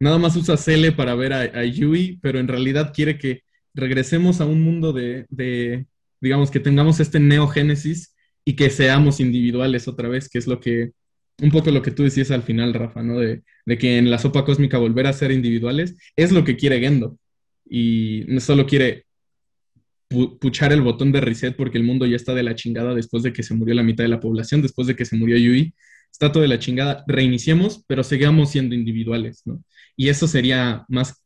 nada 0.00 0.18
más 0.18 0.34
usa 0.36 0.56
Cele 0.56 0.92
para 0.92 1.14
ver 1.14 1.32
a, 1.32 1.40
a 1.42 1.64
Yui, 1.64 2.18
pero 2.22 2.40
en 2.40 2.48
realidad 2.48 2.92
quiere 2.94 3.18
que 3.18 3.42
regresemos 3.74 4.40
a 4.40 4.46
un 4.46 4.62
mundo 4.62 4.92
de, 4.92 5.26
de, 5.28 5.86
digamos, 6.20 6.50
que 6.50 6.60
tengamos 6.60 6.98
este 6.98 7.20
neogénesis 7.20 8.16
y 8.44 8.56
que 8.56 8.70
seamos 8.70 9.20
individuales 9.20 9.86
otra 9.86 10.08
vez, 10.08 10.28
que 10.28 10.38
es 10.38 10.46
lo 10.48 10.58
que, 10.60 10.92
un 11.42 11.50
poco 11.50 11.70
lo 11.70 11.82
que 11.82 11.90
tú 11.90 12.02
decías 12.04 12.30
al 12.30 12.42
final, 12.42 12.74
Rafa, 12.74 13.02
¿no? 13.02 13.18
De, 13.18 13.42
de 13.66 13.78
que 13.78 13.98
en 13.98 14.10
la 14.10 14.18
sopa 14.18 14.44
cósmica 14.44 14.78
volver 14.78 15.06
a 15.06 15.12
ser 15.12 15.30
individuales 15.32 15.96
es 16.16 16.32
lo 16.32 16.44
que 16.44 16.56
quiere 16.56 16.80
Gendo. 16.80 17.18
Y 17.68 18.24
no 18.28 18.40
solo 18.40 18.66
quiere 18.66 19.06
pu- 20.08 20.38
puchar 20.38 20.72
el 20.72 20.82
botón 20.82 21.12
de 21.12 21.20
reset 21.20 21.56
porque 21.56 21.78
el 21.78 21.84
mundo 21.84 22.06
ya 22.06 22.16
está 22.16 22.34
de 22.34 22.42
la 22.42 22.54
chingada 22.54 22.94
después 22.94 23.22
de 23.22 23.32
que 23.32 23.42
se 23.42 23.54
murió 23.54 23.74
la 23.74 23.82
mitad 23.82 24.04
de 24.04 24.08
la 24.08 24.20
población, 24.20 24.62
después 24.62 24.86
de 24.86 24.96
que 24.96 25.04
se 25.04 25.16
murió 25.16 25.36
Yui, 25.36 25.74
está 26.10 26.32
todo 26.32 26.42
de 26.42 26.48
la 26.48 26.58
chingada, 26.58 27.04
reiniciemos, 27.06 27.84
pero 27.86 28.02
sigamos 28.02 28.50
siendo 28.50 28.74
individuales, 28.74 29.42
¿no? 29.44 29.62
Y 29.96 30.08
eso 30.08 30.26
sería 30.26 30.84
más, 30.88 31.22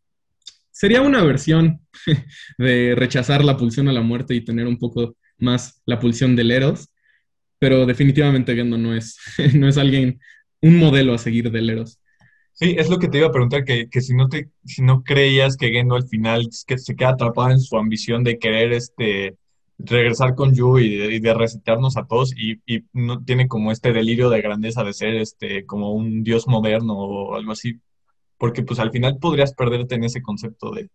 sería 0.70 1.00
una 1.02 1.22
versión 1.24 1.80
de 2.58 2.94
rechazar 2.96 3.44
la 3.44 3.56
pulsión 3.56 3.88
a 3.88 3.92
la 3.92 4.02
muerte 4.02 4.34
y 4.34 4.44
tener 4.44 4.66
un 4.66 4.78
poco 4.78 5.16
más 5.38 5.82
la 5.86 5.98
pulsión 5.98 6.36
del 6.36 6.50
Eros, 6.50 6.88
pero 7.64 7.86
definitivamente 7.86 8.54
Gendo 8.54 8.76
no 8.78 8.94
es, 8.94 9.18
no 9.54 9.68
es 9.68 9.78
alguien, 9.78 10.20
un 10.60 10.78
modelo 10.78 11.14
a 11.14 11.18
seguir 11.18 11.50
del 11.50 11.70
Eros. 11.70 11.98
Sí, 12.52 12.76
es 12.78 12.88
lo 12.88 12.98
que 12.98 13.08
te 13.08 13.18
iba 13.18 13.26
a 13.28 13.32
preguntar, 13.32 13.64
que, 13.64 13.88
que 13.88 14.00
si 14.00 14.14
no 14.14 14.28
te, 14.28 14.50
si 14.64 14.82
no 14.82 15.02
creías 15.02 15.56
que 15.56 15.70
Gendo 15.70 15.96
al 15.96 16.06
final 16.08 16.48
que 16.66 16.78
se 16.78 16.94
queda 16.94 17.10
atrapado 17.10 17.50
en 17.50 17.60
su 17.60 17.76
ambición 17.76 18.22
de 18.24 18.38
querer 18.38 18.72
este 18.72 19.36
regresar 19.78 20.34
con 20.36 20.54
Yu 20.54 20.78
y 20.78 20.96
de, 20.96 21.14
y 21.16 21.20
de 21.20 21.34
resetearnos 21.34 21.96
a 21.96 22.06
todos 22.06 22.32
y, 22.36 22.60
y 22.66 22.84
no 22.92 23.24
tiene 23.24 23.48
como 23.48 23.72
este 23.72 23.92
delirio 23.92 24.30
de 24.30 24.40
grandeza 24.42 24.84
de 24.84 24.92
ser 24.92 25.14
este 25.16 25.66
como 25.66 25.92
un 25.94 26.22
dios 26.22 26.46
moderno 26.46 26.94
o 26.98 27.34
algo 27.36 27.52
así. 27.52 27.80
Porque 28.38 28.62
pues 28.62 28.80
al 28.80 28.90
final 28.92 29.18
podrías 29.20 29.54
perderte 29.54 29.96
en 29.96 30.04
ese 30.04 30.22
concepto 30.22 30.70
de, 30.72 30.90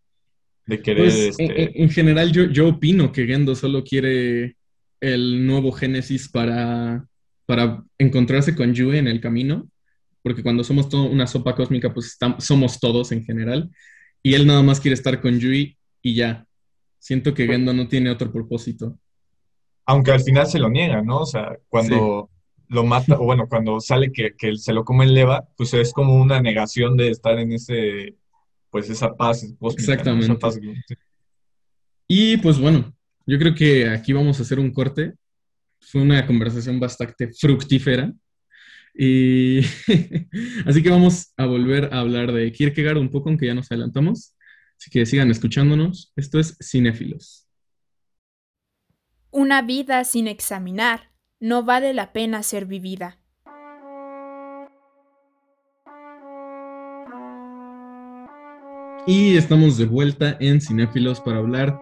de 0.67 0.81
querer 0.81 1.05
Pues, 1.05 1.29
este, 1.31 1.43
en, 1.43 1.51
en- 1.69 1.71
en 1.83 1.89
general, 1.89 2.31
yo, 2.31 2.45
yo 2.45 2.67
opino 2.69 3.11
que 3.11 3.25
Gendo 3.25 3.55
solo 3.55 3.83
quiere 3.83 4.55
el 5.01 5.45
nuevo 5.47 5.71
Génesis 5.71 6.29
para, 6.29 7.05
para 7.45 7.83
encontrarse 7.97 8.55
con 8.55 8.73
Yue 8.73 8.97
en 8.97 9.07
el 9.07 9.21
camino, 9.21 9.69
porque 10.21 10.43
cuando 10.43 10.63
somos 10.63 10.89
todo 10.89 11.03
una 11.03 11.27
sopa 11.27 11.55
cósmica, 11.55 11.93
pues 11.93 12.17
estam- 12.19 12.39
somos 12.39 12.79
todos 12.79 13.11
en 13.11 13.23
general, 13.23 13.69
y 14.21 14.33
él 14.33 14.45
nada 14.45 14.61
más 14.63 14.79
quiere 14.79 14.95
estar 14.95 15.21
con 15.21 15.39
Yui 15.39 15.77
y 16.01 16.15
ya. 16.15 16.45
Siento 16.99 17.33
que 17.33 17.47
Gendo 17.47 17.73
no 17.73 17.87
tiene 17.87 18.09
otro 18.09 18.31
propósito. 18.31 18.99
aunque 19.85 20.11
al 20.11 20.19
final 20.21 20.45
se 20.45 20.59
lo 20.59 20.69
niega, 20.69 21.01
¿no? 21.01 21.21
O 21.21 21.25
sea, 21.25 21.57
cuando 21.69 22.29
lo 22.67 22.83
mata, 22.83 23.17
o 23.17 23.23
bueno, 23.23 23.47
cuando 23.47 23.79
sale 23.79 24.11
que, 24.11 24.35
que 24.37 24.55
se 24.57 24.73
lo 24.73 24.83
come 24.83 25.05
el 25.05 25.13
leva, 25.15 25.47
pues 25.57 25.73
es 25.73 25.91
como 25.93 26.13
una 26.21 26.41
negación 26.41 26.95
de 26.97 27.09
estar 27.09 27.39
en 27.39 27.53
ese, 27.53 28.15
pues 28.69 28.89
esa 28.89 29.15
paz 29.15 29.47
cósmica, 29.57 30.03
¿no? 30.03 30.19
Esa 30.19 30.33
Exactamente. 30.33 30.97
Y 32.07 32.37
pues 32.37 32.59
bueno, 32.59 32.93
yo 33.29 33.37
creo 33.37 33.53
que 33.53 33.87
aquí 33.87 34.11
vamos 34.11 34.39
a 34.39 34.41
hacer 34.41 34.59
un 34.59 34.73
corte. 34.73 35.13
Fue 35.79 36.01
una 36.01 36.25
conversación 36.25 36.79
bastante 36.79 37.31
fructífera. 37.31 38.11
Y 38.95 39.59
así 40.65 40.81
que 40.81 40.89
vamos 40.89 41.31
a 41.37 41.45
volver 41.45 41.93
a 41.93 41.99
hablar 41.99 42.31
de 42.31 42.51
Kierkegaard 42.51 42.97
un 42.97 43.11
poco, 43.11 43.29
aunque 43.29 43.45
ya 43.45 43.53
nos 43.53 43.71
adelantamos. 43.71 44.35
Así 44.79 44.89
que 44.89 45.05
sigan 45.05 45.29
escuchándonos. 45.29 46.11
Esto 46.15 46.39
es 46.39 46.57
Cinéfilos. 46.59 47.47
Una 49.29 49.61
vida 49.61 50.03
sin 50.05 50.27
examinar 50.27 51.11
no 51.39 51.63
vale 51.63 51.93
la 51.93 52.11
pena 52.11 52.41
ser 52.41 52.65
vivida. 52.65 53.19
Y 59.05 59.37
estamos 59.37 59.77
de 59.77 59.85
vuelta 59.85 60.35
en 60.39 60.61
Cinéfilos 60.61 61.21
para 61.21 61.37
hablar 61.37 61.79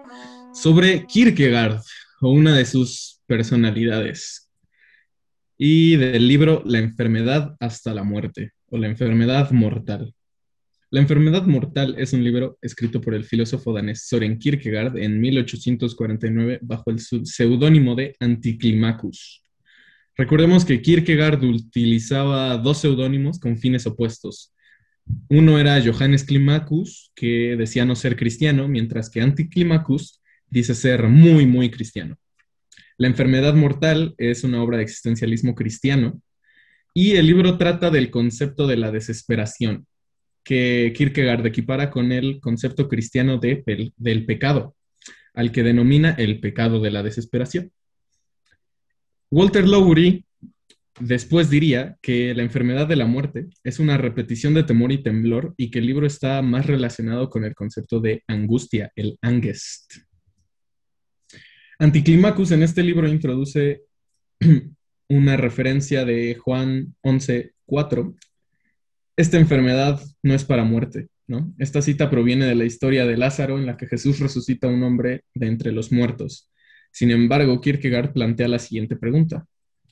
sobre 0.53 1.05
Kierkegaard 1.05 1.81
o 2.21 2.31
una 2.31 2.55
de 2.55 2.65
sus 2.65 3.21
personalidades. 3.27 4.49
Y 5.57 5.95
del 5.95 6.27
libro 6.27 6.61
La 6.65 6.79
enfermedad 6.79 7.55
hasta 7.59 7.93
la 7.93 8.03
muerte 8.03 8.51
o 8.69 8.77
la 8.77 8.87
enfermedad 8.87 9.51
mortal. 9.51 10.13
La 10.89 11.01
enfermedad 11.01 11.43
mortal 11.45 11.95
es 11.97 12.13
un 12.13 12.23
libro 12.23 12.57
escrito 12.61 13.01
por 13.01 13.13
el 13.13 13.25
filósofo 13.25 13.73
danés 13.73 14.07
Soren 14.07 14.39
Kierkegaard 14.39 14.97
en 14.97 15.19
1849 15.19 16.59
bajo 16.61 16.91
el 16.91 16.99
seudónimo 16.99 17.95
de 17.95 18.15
Anticlimacus. 18.19 19.43
Recordemos 20.15 20.65
que 20.65 20.81
Kierkegaard 20.81 21.43
utilizaba 21.43 22.57
dos 22.57 22.79
seudónimos 22.79 23.39
con 23.39 23.57
fines 23.57 23.85
opuestos. 23.85 24.53
Uno 25.29 25.59
era 25.59 25.81
Johannes 25.83 26.23
Climacus, 26.23 27.11
que 27.15 27.55
decía 27.57 27.85
no 27.85 27.95
ser 27.95 28.15
cristiano, 28.15 28.67
mientras 28.67 29.09
que 29.09 29.21
Anticlimacus 29.21 30.16
dice 30.49 30.75
ser 30.75 31.07
muy, 31.07 31.45
muy 31.45 31.69
cristiano. 31.69 32.17
La 32.97 33.07
enfermedad 33.07 33.53
mortal 33.53 34.15
es 34.17 34.43
una 34.43 34.61
obra 34.63 34.77
de 34.77 34.83
existencialismo 34.83 35.53
cristiano 35.55 36.21
y 36.93 37.11
el 37.11 37.27
libro 37.27 37.57
trata 37.57 37.91
del 37.91 38.09
concepto 38.09 38.65
de 38.65 38.77
la 38.77 38.91
desesperación, 38.91 39.85
que 40.43 40.93
Kierkegaard 40.95 41.45
equipara 41.45 41.91
con 41.91 42.11
el 42.11 42.39
concepto 42.39 42.87
cristiano 42.87 43.37
de 43.37 43.63
pel- 43.63 43.93
del 43.97 44.25
pecado, 44.25 44.75
al 45.33 45.51
que 45.51 45.61
denomina 45.61 46.11
el 46.11 46.39
pecado 46.39 46.79
de 46.79 46.89
la 46.89 47.03
desesperación. 47.03 47.71
Walter 49.29 49.67
Lowry 49.67 50.25
después 50.99 51.51
diría 51.51 51.97
que 52.01 52.33
la 52.33 52.41
enfermedad 52.41 52.87
de 52.87 52.95
la 52.95 53.05
muerte 53.05 53.45
es 53.63 53.77
una 53.77 53.97
repetición 53.97 54.55
de 54.55 54.63
temor 54.63 54.91
y 54.91 55.03
temblor 55.03 55.53
y 55.57 55.69
que 55.69 55.77
el 55.77 55.85
libro 55.85 56.07
está 56.07 56.41
más 56.41 56.65
relacionado 56.65 57.29
con 57.29 57.43
el 57.43 57.53
concepto 57.53 57.99
de 57.99 58.23
angustia, 58.27 58.91
el 58.95 59.19
angst. 59.21 60.06
Anticlimacus 61.79 62.51
en 62.51 62.63
este 62.63 62.81
libro 62.81 63.07
introduce 63.07 63.83
una 65.09 65.37
referencia 65.37 66.05
de 66.05 66.35
Juan 66.35 66.95
11:4. 67.03 68.15
Esta 69.15 69.37
enfermedad 69.37 70.01
no 70.23 70.33
es 70.33 70.43
para 70.43 70.63
muerte, 70.63 71.09
¿no? 71.27 71.53
Esta 71.59 71.83
cita 71.83 72.09
proviene 72.09 72.45
de 72.45 72.55
la 72.55 72.65
historia 72.65 73.05
de 73.05 73.15
Lázaro 73.15 73.59
en 73.59 73.67
la 73.67 73.77
que 73.77 73.85
Jesús 73.85 74.19
resucita 74.19 74.67
a 74.67 74.71
un 74.71 74.81
hombre 74.81 75.21
de 75.35 75.47
entre 75.47 75.71
los 75.71 75.91
muertos. 75.91 76.49
Sin 76.91 77.11
embargo, 77.11 77.61
Kierkegaard 77.61 78.11
plantea 78.11 78.47
la 78.47 78.59
siguiente 78.59 78.95
pregunta. 78.95 79.45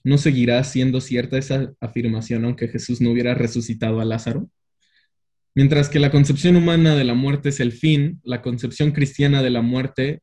¿No 0.04 0.18
seguirá 0.18 0.64
siendo 0.64 1.02
cierta 1.02 1.38
esa 1.38 1.72
afirmación 1.80 2.46
aunque 2.46 2.68
Jesús 2.68 3.00
no 3.00 3.12
hubiera 3.12 3.36
resucitado 3.36 4.00
a 4.00 4.06
Lázaro? 4.06 4.50
Mientras 5.54 5.90
que 5.90 6.00
la 6.00 6.10
concepción 6.10 6.56
humana 6.56 6.96
de 6.96 7.04
la 7.04 7.14
muerte 7.14 7.50
es 7.50 7.60
el 7.60 7.72
fin, 7.72 8.20
la 8.24 8.42
concepción 8.42 8.92
cristiana 8.92 9.44
de 9.44 9.52
la 9.52 9.62
muerte 9.62 10.22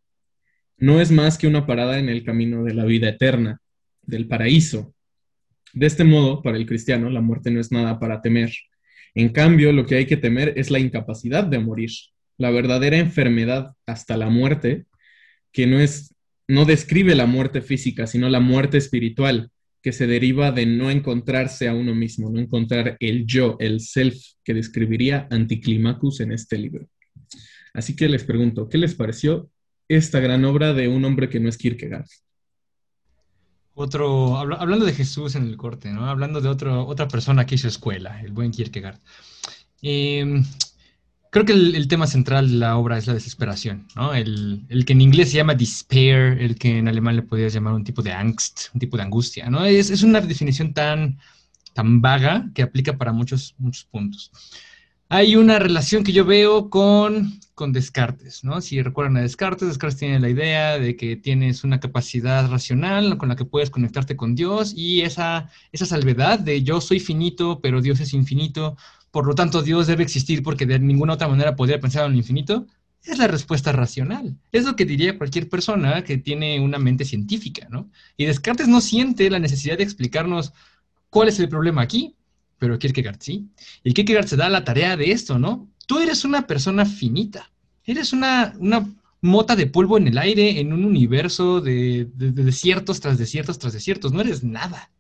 no 0.83 1.01
es 1.01 1.13
más 1.13 1.39
que 1.39 1.47
una 1.47 1.65
parada 1.65 2.01
en 2.01 2.09
el 2.09 2.25
camino 2.25 2.65
de 2.65 2.75
la 2.75 2.85
vida 2.85 3.09
eterna, 3.09 3.61
del 4.03 4.27
paraíso. 4.27 4.93
De 5.73 5.87
este 5.87 6.03
modo, 6.03 6.43
para 6.43 6.57
el 6.57 6.67
cristiano, 6.67 7.09
la 7.09 7.21
muerte 7.21 7.53
no 7.53 7.61
es 7.61 7.71
nada 7.71 8.01
para 8.01 8.21
temer. 8.21 8.53
En 9.15 9.29
cambio, 9.29 9.71
lo 9.73 9.87
que 9.87 9.95
hay 9.95 10.07
que 10.07 10.17
temer 10.17 10.55
es 10.57 10.73
la 10.73 10.81
incapacidad 10.81 11.45
de 11.45 11.61
morir, 11.61 11.91
la 12.37 12.51
verdadera 12.51 12.97
enfermedad 12.97 13.77
hasta 13.87 14.17
la 14.17 14.29
muerte, 14.29 14.87
que 15.53 15.69
no 15.69 15.79
es 15.79 16.17
no 16.49 16.65
describe 16.65 17.15
la 17.15 17.27
muerte 17.27 17.63
física, 17.63 18.09
sino 18.09 18.29
la 18.29 18.41
muerte 18.41 18.77
espiritual, 18.77 19.51
que 19.83 19.93
se 19.93 20.09
deriva 20.09 20.51
de 20.51 20.67
no 20.67 20.91
encontrarse 20.91 21.69
a 21.69 21.75
uno 21.75 21.95
mismo, 21.95 22.29
no 22.29 22.41
encontrar 22.41 22.97
el 22.99 23.25
yo, 23.25 23.57
el 23.61 23.79
self, 23.79 24.17
que 24.43 24.53
describiría 24.53 25.29
Anticlimacus 25.31 26.19
en 26.21 26.33
este 26.33 26.59
libro. 26.59 26.89
Así 27.73 27.95
que 27.95 28.09
les 28.09 28.25
pregunto, 28.25 28.69
¿qué 28.69 28.79
les 28.79 28.97
pareció 28.97 29.49
esta 29.97 30.21
gran 30.21 30.45
obra 30.45 30.73
de 30.73 30.89
un 30.89 31.05
hombre 31.05 31.29
que 31.29 31.41
no 31.41 31.49
es 31.49 31.59
Kierkegaard? 31.59 32.07
Otro, 33.75 34.37
habla- 34.39 34.57
hablando 34.57 34.85
de 34.85 34.93
Jesús 34.93 35.35
en 35.35 35.45
el 35.45 35.57
corte. 35.57 35.89
Hablando 35.91 36.41
de 36.41 36.49
otro, 36.49 36.87
otra 36.87 37.09
persona 37.09 37.47
que 37.47 37.55
hizo 37.55 37.69
escuela, 37.69 38.21
el 38.21 38.33
buen 38.33 38.51
Kierkegaard. 38.51 38.99
Eh, 39.81 40.43
creo 41.31 41.45
que 41.47 41.53
el, 41.53 41.89
tema 41.89 42.07
central 42.07 42.51
de 42.51 42.57
la 42.59 42.77
obra 42.77 42.99
es 42.99 43.07
la 43.07 43.15
desesperación. 43.15 43.87
El, 44.15 44.67
el 44.69 44.85
que 44.85 44.93
en 44.93 45.01
inglés 45.01 45.31
se 45.31 45.39
llama 45.39 45.55
despair, 45.55 46.39
el 46.41 46.57
que 46.57 46.79
en 46.79 46.89
alemán 46.89 47.17
le 47.17 47.23
podrías 47.23 47.55
llamar 47.55 47.73
un 47.73 47.85
tipo 47.85 48.03
de 48.03 48.13
angst, 48.13 48.75
un 48.75 48.81
tipo 48.81 48.97
de 48.97 49.05
angustia. 49.05 49.51
Es, 49.67 49.91
es 49.91 50.03
una 50.03 50.21
definición 50.21 50.75
tan, 50.75 51.19
tan 51.73 52.03
vaga 52.03 52.51
que 52.55 52.63
aplica 52.63 52.97
para 52.99 53.13
muchos, 53.13 53.55
muchos 53.59 53.85
puntos. 53.85 54.31
Hay 55.15 55.37
una 55.37 55.59
relación 55.59 56.05
que 56.05 56.13
yo 56.13 56.25
veo 56.25 56.71
con, 56.71 57.39
con 57.55 57.71
Descartes, 57.75 58.45
¿no? 58.45 58.63
Si 58.63 58.81
recuerdan 58.81 59.19
a 59.19 59.21
Descartes, 59.21 59.69
Descartes 59.69 59.99
tiene 59.99 60.19
la 60.19 60.31
idea 60.31 60.79
de 60.79 60.97
que 60.97 61.17
tienes 61.17 61.65
una 61.65 61.81
capacidad 61.81 62.51
racional 62.51 63.19
con 63.19 63.29
la 63.29 63.37
que 63.37 63.45
puedes 63.45 63.69
conectarte 63.69 64.17
con 64.17 64.35
Dios 64.35 64.73
y 64.75 65.03
esa, 65.03 65.51
esa 65.71 65.85
salvedad 65.85 66.39
de 66.39 66.63
yo 66.63 66.81
soy 66.81 66.99
finito, 66.99 67.61
pero 67.61 67.83
Dios 67.83 68.01
es 68.01 68.15
infinito, 68.15 68.79
por 69.11 69.27
lo 69.27 69.35
tanto 69.35 69.61
Dios 69.61 69.87
debe 69.87 70.03
existir 70.03 70.43
porque 70.43 70.65
de 70.65 70.79
ninguna 70.79 71.13
otra 71.13 71.29
manera 71.29 71.57
podría 71.57 71.79
pensar 71.79 72.07
en 72.07 72.13
el 72.13 72.17
infinito, 72.17 72.67
es 73.05 73.19
la 73.19 73.27
respuesta 73.27 73.71
racional. 73.71 74.39
Es 74.51 74.65
lo 74.65 74.77
que 74.77 74.87
diría 74.87 75.19
cualquier 75.19 75.51
persona 75.51 76.05
que 76.05 76.17
tiene 76.17 76.59
una 76.59 76.79
mente 76.79 77.05
científica, 77.05 77.69
¿no? 77.69 77.91
Y 78.17 78.25
Descartes 78.25 78.67
no 78.67 78.81
siente 78.81 79.29
la 79.29 79.41
necesidad 79.41 79.77
de 79.77 79.85
explicarnos 79.85 80.55
cuál 81.11 81.29
es 81.29 81.39
el 81.39 81.51
problema 81.51 81.83
aquí, 81.83 82.17
pero 82.63 82.79
Kierkegaard 82.79 83.21
sí. 83.21 83.49
Y 83.83 83.93
Kierkegaard 83.93 84.29
se 84.29 84.37
da 84.37 84.49
la 84.49 84.63
tarea 84.63 84.97
de 84.97 85.11
esto, 85.11 85.37
¿no? 85.37 85.69
Tú 85.89 85.99
eres 85.99 86.25
una 86.25 86.47
persona 86.47 86.87
finita, 86.87 87.51
eres 87.85 88.13
una, 88.13 88.55
una 88.61 88.89
mota 89.21 89.57
de 89.57 89.67
polvo 89.67 89.99
en 89.99 90.07
el 90.07 90.17
aire 90.17 90.61
en 90.61 90.73
un 90.73 90.85
universo 90.85 91.61
de, 91.61 92.09
de- 92.15 92.31
de 92.31 92.45
desiertos 92.45 93.01
tras 93.01 93.19
desiertos 93.19 93.59
tras 93.59 93.73
desiertos, 93.73 94.13
no 94.13 94.21
eres 94.21 94.45
nada. 94.45 94.93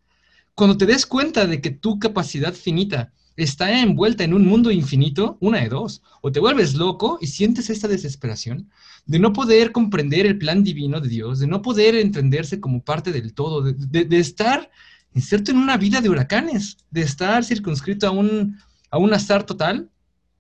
Cuando 0.56 0.76
te 0.76 0.86
des 0.86 1.06
cuenta 1.06 1.46
de 1.46 1.60
que 1.60 1.70
tu 1.70 2.00
capacidad 2.00 2.52
finita 2.52 3.12
está 3.36 3.80
envuelta 3.80 4.24
en 4.24 4.34
un 4.34 4.44
mundo 4.44 4.72
infinito, 4.72 5.36
una 5.40 5.60
de 5.60 5.68
dos. 5.68 6.02
O 6.20 6.32
te 6.32 6.40
vuelves 6.40 6.74
loco 6.74 7.18
y 7.20 7.28
sientes 7.28 7.70
esta 7.70 7.86
desesperación 7.86 8.70
de 9.06 9.20
no 9.20 9.32
poder 9.32 9.70
comprender 9.70 10.26
el 10.26 10.36
plan 10.36 10.64
divino 10.64 11.00
de 11.00 11.08
Dios, 11.08 11.38
de 11.38 11.46
no 11.46 11.62
poder 11.62 11.94
entenderse 11.94 12.58
como 12.58 12.82
parte 12.84 13.12
del 13.12 13.34
todo, 13.34 13.62
de, 13.62 13.72
de- 13.74 14.04
de 14.06 14.18
estar 14.18 14.68
inserto 15.14 15.50
en 15.50 15.58
una 15.58 15.76
vida 15.76 16.00
de 16.00 16.08
huracanes, 16.08 16.76
de 16.90 17.02
estar 17.02 17.44
circunscrito 17.44 18.06
a 18.06 18.10
un, 18.10 18.58
a 18.90 18.98
un 18.98 19.12
azar 19.12 19.44
total, 19.44 19.90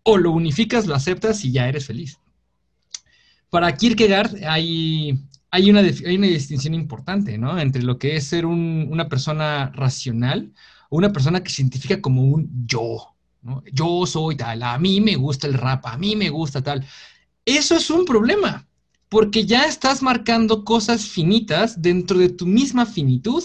o 0.02 0.16
lo 0.18 0.32
unificas, 0.32 0.86
lo 0.86 0.94
aceptas 0.94 1.44
y 1.44 1.52
ya 1.52 1.68
eres 1.68 1.86
feliz. 1.86 2.18
Para 3.50 3.76
Kierkegaard 3.76 4.44
hay, 4.44 5.18
hay, 5.50 5.70
una, 5.70 5.80
hay 5.80 6.16
una 6.16 6.26
distinción 6.26 6.74
importante, 6.74 7.36
¿no? 7.38 7.58
Entre 7.58 7.82
lo 7.82 7.98
que 7.98 8.16
es 8.16 8.24
ser 8.26 8.46
un- 8.46 8.88
una 8.90 9.08
persona 9.08 9.70
racional 9.74 10.52
o 10.90 10.96
una 10.96 11.12
persona 11.12 11.42
que 11.42 11.50
se 11.50 11.62
identifica 11.62 12.00
como 12.00 12.22
un 12.22 12.66
yo. 12.66 13.14
Yo 13.72 14.06
soy 14.06 14.36
tal, 14.36 14.62
a 14.62 14.78
mí 14.78 15.00
me 15.00 15.16
gusta 15.16 15.46
el 15.46 15.54
rap, 15.54 15.84
a 15.86 15.98
mí 15.98 16.16
me 16.16 16.30
gusta 16.30 16.62
tal. 16.62 16.84
Eso 17.44 17.76
es 17.76 17.90
un 17.90 18.04
problema, 18.04 18.66
porque 19.08 19.44
ya 19.44 19.64
estás 19.64 20.00
marcando 20.02 20.64
cosas 20.64 21.06
finitas 21.06 21.82
dentro 21.82 22.18
de 22.18 22.28
tu 22.30 22.46
misma 22.46 22.86
finitud 22.86 23.42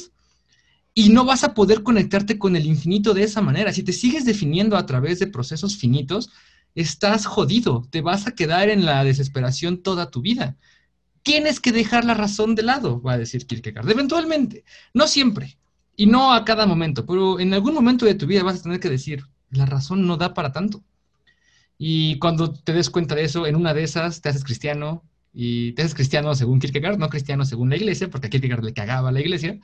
y 0.98 1.10
no 1.10 1.26
vas 1.26 1.44
a 1.44 1.54
poder 1.54 1.84
conectarte 1.84 2.40
con 2.40 2.56
el 2.56 2.66
infinito 2.66 3.14
de 3.14 3.22
esa 3.22 3.40
manera. 3.40 3.72
Si 3.72 3.84
te 3.84 3.94
sigues 3.94 4.26
definiendo 4.26 4.76
a 4.76 4.88
través 4.88 5.20
de 5.20 5.28
procesos 5.28 5.78
finitos, 5.78 6.32
estás 6.74 7.28
jodido, 7.28 7.88
te 7.92 8.02
vas 8.02 8.26
a 8.26 8.32
quedar 8.32 8.70
en 8.70 8.84
la 8.84 9.04
desesperación 9.04 9.84
toda 9.84 10.10
tu 10.10 10.22
vida. 10.22 10.56
Tienes 11.22 11.60
que 11.60 11.72
dejar 11.72 12.04
la 12.04 12.16
razón 12.16 12.56
de 12.56 12.64
lado, 12.64 13.00
va 13.00 13.14
a 13.14 13.18
decir 13.20 13.46
Kierkegaard, 13.46 13.88
eventualmente, 13.92 14.64
no 14.96 15.06
siempre 15.06 15.60
y 15.96 16.08
no 16.08 16.34
a 16.34 16.44
cada 16.44 16.66
momento, 16.66 17.06
pero 17.06 17.40
en 17.40 17.54
algún 17.54 17.76
momento 17.76 18.08
de 18.08 18.16
tu 18.16 18.26
vida 18.26 18.42
vas 18.42 18.60
a 18.60 18.64
tener 18.64 18.80
que 18.80 18.90
decir, 18.90 19.24
la 19.52 19.68
razón 19.68 20.08
no 20.08 20.18
da 20.18 20.34
para 20.34 20.52
tanto. 20.52 20.82
Y 21.78 22.18
cuando 22.18 22.54
te 22.54 22.74
des 22.74 22.90
cuenta 22.90 23.14
de 23.14 23.26
eso, 23.26 23.46
en 23.46 23.56
una 23.56 23.76
de 23.76 23.84
esas 23.84 24.20
te 24.20 24.30
haces 24.30 24.44
cristiano, 24.44 25.04
y 25.32 25.74
te 25.74 25.84
haces 25.84 25.94
cristiano 25.94 26.34
según 26.34 26.60
Kierkegaard, 26.60 26.98
no 26.98 27.10
cristiano 27.10 27.46
según 27.46 27.70
la 27.70 27.76
iglesia, 27.76 28.10
porque 28.10 28.26
a 28.26 28.30
Kierkegaard 28.32 28.64
le 28.64 28.74
cagaba 28.74 29.12
la 29.12 29.22
iglesia, 29.22 29.60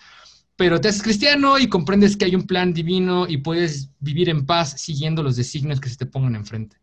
pero 0.55 0.79
te 0.79 0.87
haces 0.87 1.01
cristiano 1.01 1.57
y 1.57 1.67
comprendes 1.67 2.15
que 2.15 2.25
hay 2.25 2.35
un 2.35 2.45
plan 2.45 2.73
divino 2.73 3.27
y 3.27 3.37
puedes 3.37 3.89
vivir 3.99 4.29
en 4.29 4.45
paz 4.45 4.79
siguiendo 4.79 5.23
los 5.23 5.35
designios 5.35 5.79
que 5.79 5.89
se 5.89 5.97
te 5.97 6.05
pongan 6.05 6.35
enfrente. 6.35 6.77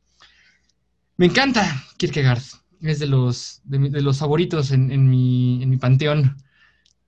Me 1.16 1.26
encanta 1.26 1.84
Kierkegaard, 1.96 2.42
es 2.82 2.98
de 2.98 3.06
los, 3.06 3.60
de, 3.64 4.00
los 4.00 4.18
favoritos 4.18 4.70
en, 4.70 4.90
en 4.90 5.08
mi, 5.08 5.62
en 5.62 5.70
mi 5.70 5.76
panteón, 5.76 6.36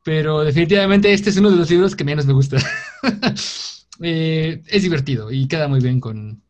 pero 0.05 0.45
definitivamente 0.45 1.13
este 1.13 1.31
es 1.31 1.37
uno 1.37 1.51
de 1.51 1.57
los 1.57 1.71
libros 1.71 1.97
que 1.97 2.05
menos 2.05 2.27
me 2.27 2.33
gusta. 2.33 2.59
Eh, 4.05 4.63
es 4.67 4.83
divertido 4.83 5.31
y 5.31 5.47
queda 5.47 5.69
muy 5.69 5.79
bien 5.79 6.01
con, 6.01 6.43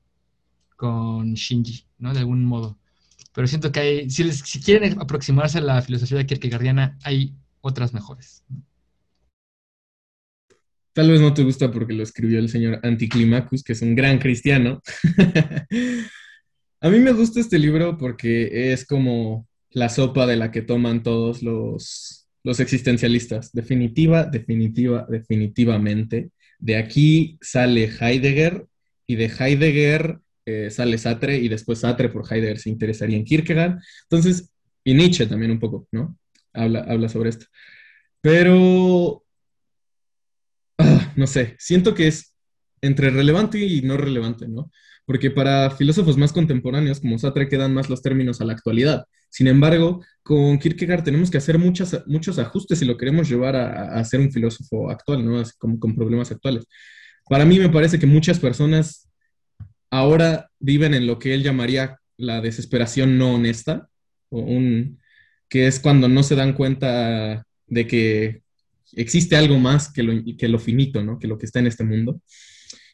con 0.77 1.35
Shinji, 1.35 1.85
¿no? 1.99 2.15
De 2.15 2.21
algún 2.21 2.47
modo. 2.47 2.79
Pero 3.35 3.47
siento 3.47 3.71
que 3.71 3.81
hay, 3.81 4.11
si, 4.11 4.33
si 4.33 4.61
quieren 4.61 4.99
aproximarse 4.99 5.59
a 5.59 5.61
la 5.61 5.83
filosofía 5.83 6.25
kierkegaardiana, 6.25 6.97
hay 7.03 7.35
otras 7.61 7.93
mejores. 7.93 8.43
Tal 10.93 11.11
vez 11.11 11.21
no 11.21 11.33
te 11.33 11.43
gusta 11.43 11.71
porque 11.71 11.95
lo 11.95 12.03
escribió 12.03 12.39
el 12.39 12.49
señor 12.49 12.81
Anticlimacus, 12.83 13.63
que 13.63 13.73
es 13.73 13.83
un 13.83 13.95
gran 13.95 14.19
cristiano. 14.19 14.83
A 16.81 16.91
mí 16.91 16.99
me 16.99 17.13
gusta 17.13 17.41
este 17.41 17.59
libro 17.59 17.97
porque 17.97 18.73
es 18.73 18.85
como 18.85 19.47
la 19.71 19.89
sopa 19.89 20.27
de 20.27 20.37
la 20.37 20.51
que 20.51 20.63
toman 20.63 21.03
todos 21.03 21.43
los, 21.43 22.29
los 22.43 22.61
existencialistas. 22.61 23.53
Definitiva, 23.53 24.25
definitiva, 24.25 25.07
definitivamente. 25.09 26.31
De 26.59 26.77
aquí 26.77 27.39
sale 27.41 27.91
Heidegger 28.01 28.67
y 29.07 29.17
de 29.17 29.27
Heidegger 29.27 30.19
eh, 30.45 30.71
sale 30.71 30.99
Sartre 30.99 31.39
y 31.39 31.49
después 31.49 31.79
Sartre 31.79 32.09
por 32.09 32.25
Heidegger 32.31 32.59
se 32.59 32.71
interesaría 32.71 33.17
en 33.17 33.25
Kierkegaard. 33.25 33.79
Entonces, 34.03 34.51
y 34.85 34.95
Nietzsche 34.95 35.27
también 35.27 35.53
un 35.53 35.61
poco, 35.61 35.87
¿no? 35.93 36.19
Habla, 36.53 36.81
habla 36.81 37.09
sobre 37.09 37.31
esto. 37.31 37.47
Pero 38.21 39.22
ah, 40.79 41.13
no 41.17 41.27
sé, 41.27 41.57
siento 41.59 41.95
que 41.95 42.09
es 42.09 42.35
entre 42.81 43.11
relevante 43.11 43.59
y 43.59 43.83
no 43.83 43.97
relevante, 43.97 44.49
¿no? 44.49 44.71
Porque 45.05 45.31
para 45.31 45.71
filósofos 45.71 46.17
más 46.17 46.33
contemporáneos 46.33 47.01
como 47.01 47.19
Sartre 47.19 47.49
quedan 47.49 47.75
más 47.75 47.91
los 47.91 48.03
términos 48.03 48.41
a 48.41 48.45
la 48.45 48.53
actualidad. 48.53 49.05
Sin 49.31 49.47
embargo, 49.47 50.05
con 50.23 50.59
Kierkegaard 50.59 51.05
tenemos 51.05 51.31
que 51.31 51.39
hacer 51.39 51.59
muchas, 51.59 52.03
muchos 52.07 52.39
ajustes 52.39 52.79
si 52.79 52.85
lo 52.85 52.97
queremos 52.97 53.29
llevar 53.29 53.57
a, 53.57 53.95
a 53.95 54.05
ser 54.05 54.21
un 54.21 54.31
filósofo 54.31 54.91
actual, 54.91 55.25
¿no? 55.25 55.39
Así 55.39 55.53
como 55.59 55.79
con 55.79 55.95
problemas 55.95 56.31
actuales. 56.31 56.67
Para 57.29 57.45
mí 57.45 57.59
me 57.59 57.69
parece 57.69 57.99
que 57.99 58.07
muchas 58.07 58.39
personas 58.39 59.09
ahora 59.91 60.51
viven 60.59 60.95
en 60.95 61.07
lo 61.07 61.19
que 61.19 61.35
él 61.35 61.43
llamaría 61.43 61.99
la 62.17 62.41
desesperación 62.41 63.19
no 63.19 63.35
honesta, 63.35 63.89
o 64.31 64.41
un, 64.41 65.01
que 65.49 65.67
es 65.67 65.81
cuando 65.81 66.09
no 66.09 66.23
se 66.23 66.35
dan 66.35 66.55
cuenta 66.55 67.45
de 67.67 67.87
que 67.87 68.43
existe 68.95 69.37
algo 69.37 69.59
más 69.59 69.93
que 69.93 70.03
lo, 70.03 70.13
que 70.37 70.49
lo 70.49 70.59
finito, 70.59 71.03
¿no? 71.03 71.19
Que 71.19 71.29
lo 71.29 71.39
que 71.39 71.47
está 71.47 71.61
en 71.61 71.67
este 71.67 71.85
mundo. 71.85 72.21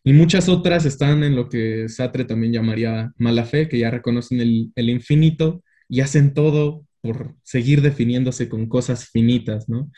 Y 0.05 0.13
muchas 0.13 0.49
otras 0.49 0.85
están 0.87 1.25
en 1.25 1.37
lo 1.37 1.49
que 1.49 1.89
Sartre 1.89 2.25
también 2.25 2.53
llamaría 2.53 3.13
mala 3.19 3.45
fe, 3.45 3.69
que 3.69 3.79
ya 3.79 3.91
reconocen 3.91 4.41
el, 4.41 4.89
infinito 4.91 5.63
y 5.89 6.01
hacen 6.01 6.35
todo 6.35 6.87
por 7.01 7.35
seguir 7.43 7.83
definiéndose 7.83 8.49
con 8.49 8.69
cosas 8.69 9.09
finitas, 9.11 9.69
¿no? 9.69 9.91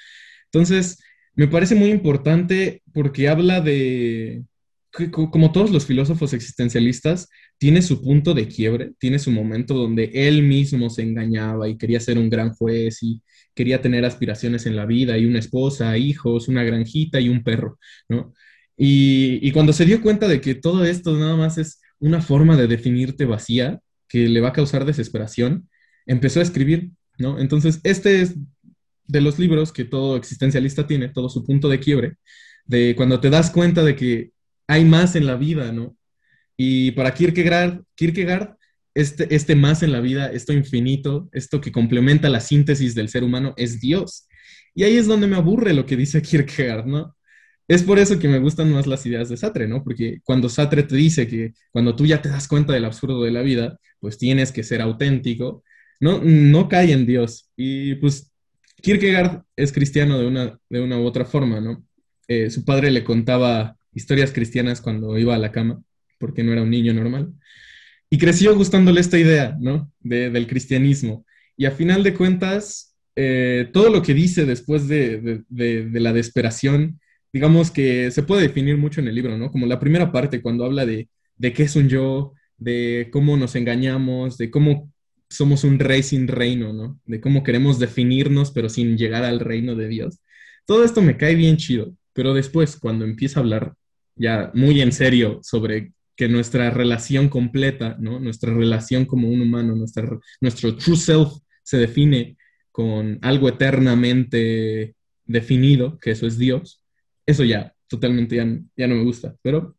Entonces, 0.46 0.98
me 1.34 1.48
parece 1.48 1.74
muy 1.74 1.90
importante 1.90 2.82
porque 2.92 3.28
habla 3.28 3.60
de, 3.60 4.42
que 4.92 5.10
co- 5.10 5.30
como 5.30 5.52
todos 5.52 5.70
los 5.70 5.86
filósofos 5.86 6.32
existencialistas, 6.32 7.28
tiene 7.58 7.82
su 7.82 8.02
punto 8.02 8.34
de 8.34 8.48
quiebre, 8.48 8.92
tiene 8.98 9.18
su 9.18 9.30
momento 9.30 9.74
donde 9.74 10.10
él 10.14 10.42
mismo 10.42 10.90
se 10.90 11.02
engañaba 11.02 11.68
y 11.68 11.76
quería 11.78 12.00
ser 12.00 12.18
un 12.18 12.30
gran 12.30 12.54
juez 12.54 13.02
y 13.02 13.22
quería 13.54 13.80
tener 13.82 14.04
aspiraciones 14.04 14.66
en 14.66 14.76
la 14.76 14.86
vida 14.86 15.18
y 15.18 15.26
una 15.26 15.38
esposa, 15.38 15.96
hijos, 15.98 16.48
una 16.48 16.64
granjita 16.64 17.20
y 17.20 17.28
un 17.28 17.42
perro, 17.44 17.78
¿no? 18.08 18.32
Y, 18.76 19.38
y 19.46 19.52
cuando 19.52 19.72
se 19.72 19.84
dio 19.84 20.00
cuenta 20.00 20.26
de 20.28 20.40
que 20.40 20.54
todo 20.54 20.84
esto 20.84 21.16
nada 21.16 21.36
más 21.36 21.58
es 21.58 21.80
una 21.98 22.22
forma 22.22 22.56
de 22.56 22.66
definirte 22.66 23.26
vacía 23.26 23.80
que 24.08 24.28
le 24.28 24.40
va 24.40 24.48
a 24.48 24.52
causar 24.52 24.84
desesperación, 24.86 25.68
empezó 26.06 26.40
a 26.40 26.42
escribir, 26.42 26.90
¿no? 27.18 27.38
Entonces, 27.38 27.80
este 27.84 28.22
es 28.22 28.36
de 29.06 29.20
los 29.20 29.38
libros 29.38 29.72
que 29.72 29.84
todo 29.84 30.16
existencialista 30.16 30.86
tiene, 30.86 31.08
todo 31.08 31.28
su 31.28 31.44
punto 31.44 31.68
de 31.68 31.80
quiebre, 31.80 32.14
de 32.64 32.94
cuando 32.96 33.20
te 33.20 33.30
das 33.30 33.50
cuenta 33.50 33.82
de 33.84 33.96
que 33.96 34.30
hay 34.70 34.84
más 34.84 35.16
en 35.16 35.26
la 35.26 35.34
vida, 35.34 35.72
¿no? 35.72 35.96
Y 36.56 36.92
para 36.92 37.12
Kierkegaard, 37.12 37.82
Kierkegaard 37.96 38.56
este, 38.94 39.34
este 39.34 39.56
más 39.56 39.82
en 39.82 39.90
la 39.90 40.00
vida, 40.00 40.30
esto 40.30 40.52
infinito, 40.52 41.28
esto 41.32 41.60
que 41.60 41.72
complementa 41.72 42.28
la 42.28 42.38
síntesis 42.38 42.94
del 42.94 43.08
ser 43.08 43.24
humano, 43.24 43.52
es 43.56 43.80
Dios. 43.80 44.28
Y 44.72 44.84
ahí 44.84 44.96
es 44.96 45.08
donde 45.08 45.26
me 45.26 45.34
aburre 45.34 45.74
lo 45.74 45.86
que 45.86 45.96
dice 45.96 46.22
Kierkegaard, 46.28 46.86
¿no? 46.86 47.16
Es 47.66 47.82
por 47.82 47.98
eso 47.98 48.18
que 48.20 48.28
me 48.28 48.38
gustan 48.38 48.70
más 48.70 48.86
las 48.86 49.04
ideas 49.06 49.28
de 49.28 49.36
Sartre, 49.36 49.66
¿no? 49.66 49.82
Porque 49.82 50.20
cuando 50.22 50.48
Sartre 50.48 50.84
te 50.84 50.94
dice 50.94 51.26
que 51.26 51.52
cuando 51.72 51.96
tú 51.96 52.06
ya 52.06 52.22
te 52.22 52.28
das 52.28 52.46
cuenta 52.46 52.72
del 52.72 52.84
absurdo 52.84 53.24
de 53.24 53.32
la 53.32 53.42
vida, 53.42 53.76
pues 53.98 54.18
tienes 54.18 54.52
que 54.52 54.62
ser 54.62 54.82
auténtico, 54.82 55.64
no, 55.98 56.20
no 56.22 56.68
cae 56.68 56.92
en 56.92 57.06
Dios. 57.06 57.50
Y 57.56 57.96
pues 57.96 58.32
Kierkegaard 58.82 59.42
es 59.56 59.72
cristiano 59.72 60.16
de 60.16 60.26
una, 60.26 60.58
de 60.68 60.80
una 60.80 60.96
u 61.00 61.04
otra 61.04 61.24
forma, 61.24 61.60
¿no? 61.60 61.84
Eh, 62.28 62.50
su 62.50 62.64
padre 62.64 62.92
le 62.92 63.02
contaba 63.02 63.76
historias 63.94 64.32
cristianas 64.32 64.80
cuando 64.80 65.18
iba 65.18 65.34
a 65.34 65.38
la 65.38 65.52
cama, 65.52 65.82
porque 66.18 66.42
no 66.44 66.52
era 66.52 66.62
un 66.62 66.70
niño 66.70 66.92
normal. 66.94 67.32
Y 68.10 68.18
creció 68.18 68.54
gustándole 68.56 69.00
esta 69.00 69.18
idea, 69.18 69.56
¿no? 69.60 69.92
De- 70.00 70.30
del 70.30 70.46
cristianismo. 70.46 71.24
Y 71.56 71.66
a 71.66 71.70
final 71.70 72.02
de 72.02 72.14
cuentas, 72.14 72.96
eh, 73.16 73.68
todo 73.72 73.90
lo 73.90 74.02
que 74.02 74.14
dice 74.14 74.46
después 74.46 74.88
de, 74.88 75.42
de- 75.48 75.86
de- 75.88 76.00
la 76.00 76.12
desesperación, 76.12 77.00
digamos 77.32 77.70
que 77.70 78.10
se 78.10 78.22
puede 78.22 78.42
definir 78.42 78.76
mucho 78.76 79.00
en 79.00 79.08
el 79.08 79.14
libro, 79.14 79.36
¿no? 79.38 79.50
Como 79.50 79.66
la 79.66 79.78
primera 79.80 80.10
parte, 80.12 80.42
cuando 80.42 80.64
habla 80.64 80.86
de, 80.86 81.08
de 81.36 81.52
qué 81.52 81.64
es 81.64 81.76
un 81.76 81.88
yo, 81.88 82.32
de 82.58 83.08
cómo 83.12 83.36
nos 83.36 83.54
engañamos, 83.56 84.36
de 84.38 84.50
cómo 84.50 84.92
somos 85.28 85.62
un 85.64 85.78
rey 85.78 86.02
sin 86.02 86.26
reino, 86.28 86.72
¿no? 86.72 87.00
De 87.04 87.20
cómo 87.20 87.42
queremos 87.44 87.78
definirnos, 87.78 88.50
pero 88.50 88.68
sin 88.68 88.96
llegar 88.98 89.22
al 89.24 89.38
reino 89.40 89.76
de 89.76 89.88
Dios. 89.88 90.18
Todo 90.66 90.84
esto 90.84 91.02
me 91.02 91.16
cae 91.16 91.34
bien 91.36 91.56
chido, 91.56 91.94
pero 92.12 92.34
después, 92.34 92.76
cuando 92.76 93.04
empieza 93.04 93.38
a 93.40 93.42
hablar 93.42 93.74
ya 94.20 94.50
muy 94.54 94.82
en 94.82 94.92
serio 94.92 95.40
sobre 95.42 95.92
que 96.14 96.28
nuestra 96.28 96.68
relación 96.70 97.30
completa, 97.30 97.96
¿no? 97.98 98.20
Nuestra 98.20 98.52
relación 98.52 99.06
como 99.06 99.28
un 99.28 99.40
humano, 99.40 99.74
nuestra, 99.74 100.06
nuestro 100.40 100.76
true 100.76 100.96
self 100.96 101.32
se 101.62 101.78
define 101.78 102.36
con 102.70 103.18
algo 103.22 103.48
eternamente 103.48 104.94
definido, 105.24 105.98
que 105.98 106.10
eso 106.10 106.26
es 106.26 106.36
Dios, 106.36 106.84
eso 107.24 107.42
ya 107.44 107.74
totalmente 107.88 108.36
ya, 108.36 108.46
ya 108.76 108.86
no 108.86 108.96
me 108.96 109.04
gusta, 109.04 109.34
pero 109.42 109.76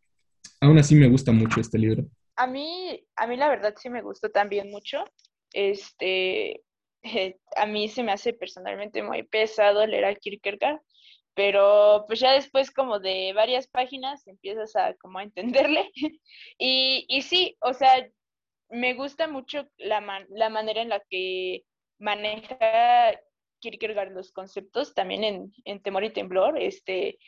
aún 0.60 0.80
así 0.80 0.96
me 0.96 1.08
gusta 1.08 1.32
mucho 1.32 1.62
este 1.62 1.78
libro. 1.78 2.08
A 2.36 2.48
mí, 2.48 3.06
a 3.16 3.28
mí 3.28 3.38
la 3.38 3.50
verdad 3.50 3.76
sí 3.78 3.90
me 3.90 4.02
gustó 4.02 4.30
también 4.30 4.72
mucho. 4.72 5.06
Este, 5.54 6.64
a 7.56 7.66
mí 7.68 7.88
se 7.88 8.02
me 8.02 8.12
hace 8.12 8.34
personalmente 8.34 9.04
muy 9.04 9.22
pesado 9.24 9.86
leer 9.86 10.06
a 10.06 10.16
Kierkegaard, 10.16 10.82
pero 11.34 12.06
pues 12.08 12.20
ya 12.20 12.34
después 12.34 12.72
como 12.72 13.00
de 13.00 13.34
varias 13.34 13.68
páginas 13.68 14.28
empiezas 14.28 14.76
a 14.76 14.94
como 14.96 15.20
a 15.20 15.24
entenderle. 15.24 15.92
y, 16.58 17.06
y 17.08 17.22
sí, 17.22 17.58
o 17.62 17.74
sea, 17.74 18.08
me 18.70 18.94
gusta 18.94 19.28
mucho 19.28 19.68
la, 19.78 20.26
la 20.30 20.50
manera 20.50 20.82
en 20.82 20.90
la 20.90 21.02
que 21.10 21.64
maneja 22.00 23.20
Kierkegaard 23.62 24.12
los 24.14 24.32
conceptos, 24.32 24.94
también 24.94 25.24
en, 25.24 25.54
en 25.66 25.82
Temor 25.82 26.04
y 26.04 26.12
Temblor, 26.12 26.60
este, 26.60 27.20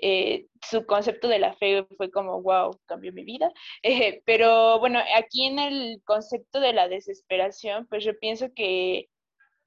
eh, 0.00 0.46
su 0.62 0.86
concepto 0.86 1.28
de 1.28 1.38
la 1.38 1.54
fe 1.54 1.86
fue 1.96 2.10
como, 2.10 2.42
wow, 2.42 2.78
cambió 2.86 3.12
mi 3.12 3.24
vida. 3.24 3.52
Eh, 3.82 4.22
pero 4.24 4.78
bueno, 4.80 4.98
aquí 5.16 5.44
en 5.44 5.58
el 5.58 6.02
concepto 6.04 6.58
de 6.60 6.72
la 6.72 6.88
desesperación, 6.88 7.86
pues 7.86 8.02
yo 8.04 8.18
pienso 8.18 8.48
que, 8.54 9.08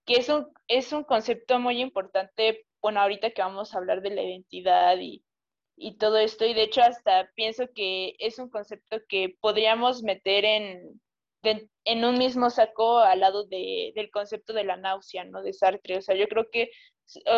que 0.06 0.16
es, 0.16 0.30
un, 0.30 0.48
es 0.68 0.92
un 0.92 1.04
concepto 1.04 1.60
muy 1.60 1.80
importante, 1.82 2.66
bueno, 2.82 3.02
ahorita 3.02 3.32
que 3.32 3.42
vamos 3.42 3.74
a 3.74 3.78
hablar 3.80 4.02
de 4.02 4.12
la 4.12 4.24
identidad 4.24 4.98
y, 5.00 5.24
y 5.76 5.98
todo 5.98 6.18
esto, 6.18 6.46
y 6.46 6.54
de 6.54 6.64
hecho 6.64 6.82
hasta 6.82 7.32
pienso 7.36 7.66
que 7.74 8.16
es 8.20 8.40
un 8.40 8.50
concepto 8.50 8.98
que 9.08 9.36
podríamos 9.42 10.04
meter 10.04 10.46
en, 10.46 11.02
en 11.44 12.06
un 12.06 12.18
mismo 12.18 12.50
saco 12.50 13.00
al 13.00 13.20
lado 13.20 13.46
de, 13.46 13.92
del 13.96 14.12
concepto 14.12 14.54
de 14.54 14.64
la 14.64 14.78
náusea, 14.78 15.24
¿no? 15.26 15.42
De 15.42 15.54
Sartre. 15.54 15.98
O 15.98 16.02
sea, 16.02 16.16
yo 16.16 16.28
creo 16.28 16.50
que, 16.52 16.72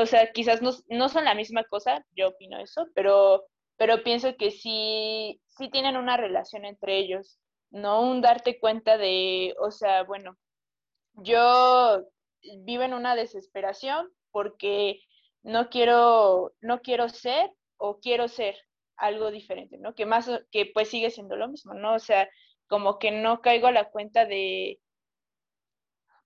o 0.01 0.05
sea, 0.05 0.31
quizás 0.31 0.61
no, 0.61 0.71
no 0.87 1.09
son 1.09 1.25
la 1.25 1.35
misma 1.35 1.63
cosa, 1.65 2.05
yo 2.15 2.29
opino 2.29 2.59
eso, 2.59 2.87
pero, 2.95 3.45
pero 3.77 4.03
pienso 4.03 4.35
que 4.37 4.51
sí, 4.51 5.41
sí 5.47 5.69
tienen 5.69 5.97
una 5.97 6.17
relación 6.17 6.65
entre 6.65 6.97
ellos, 6.97 7.39
¿no? 7.69 8.01
Un 8.01 8.21
darte 8.21 8.59
cuenta 8.59 8.97
de, 8.97 9.55
o 9.59 9.71
sea, 9.71 10.03
bueno, 10.03 10.37
yo 11.13 12.05
vivo 12.59 12.83
en 12.83 12.93
una 12.93 13.15
desesperación 13.15 14.09
porque 14.31 15.01
no 15.43 15.69
quiero, 15.69 16.53
no 16.61 16.81
quiero 16.81 17.09
ser 17.09 17.51
o 17.77 17.99
quiero 17.99 18.27
ser 18.27 18.55
algo 18.97 19.31
diferente, 19.31 19.77
¿no? 19.77 19.95
Que 19.95 20.05
más, 20.05 20.29
que 20.51 20.65
pues 20.73 20.89
sigue 20.89 21.09
siendo 21.11 21.35
lo 21.35 21.47
mismo, 21.47 21.73
¿no? 21.73 21.95
O 21.95 21.99
sea, 21.99 22.29
como 22.67 22.99
que 22.99 23.11
no 23.11 23.41
caigo 23.41 23.67
a 23.67 23.71
la 23.71 23.89
cuenta 23.89 24.25
de, 24.25 24.79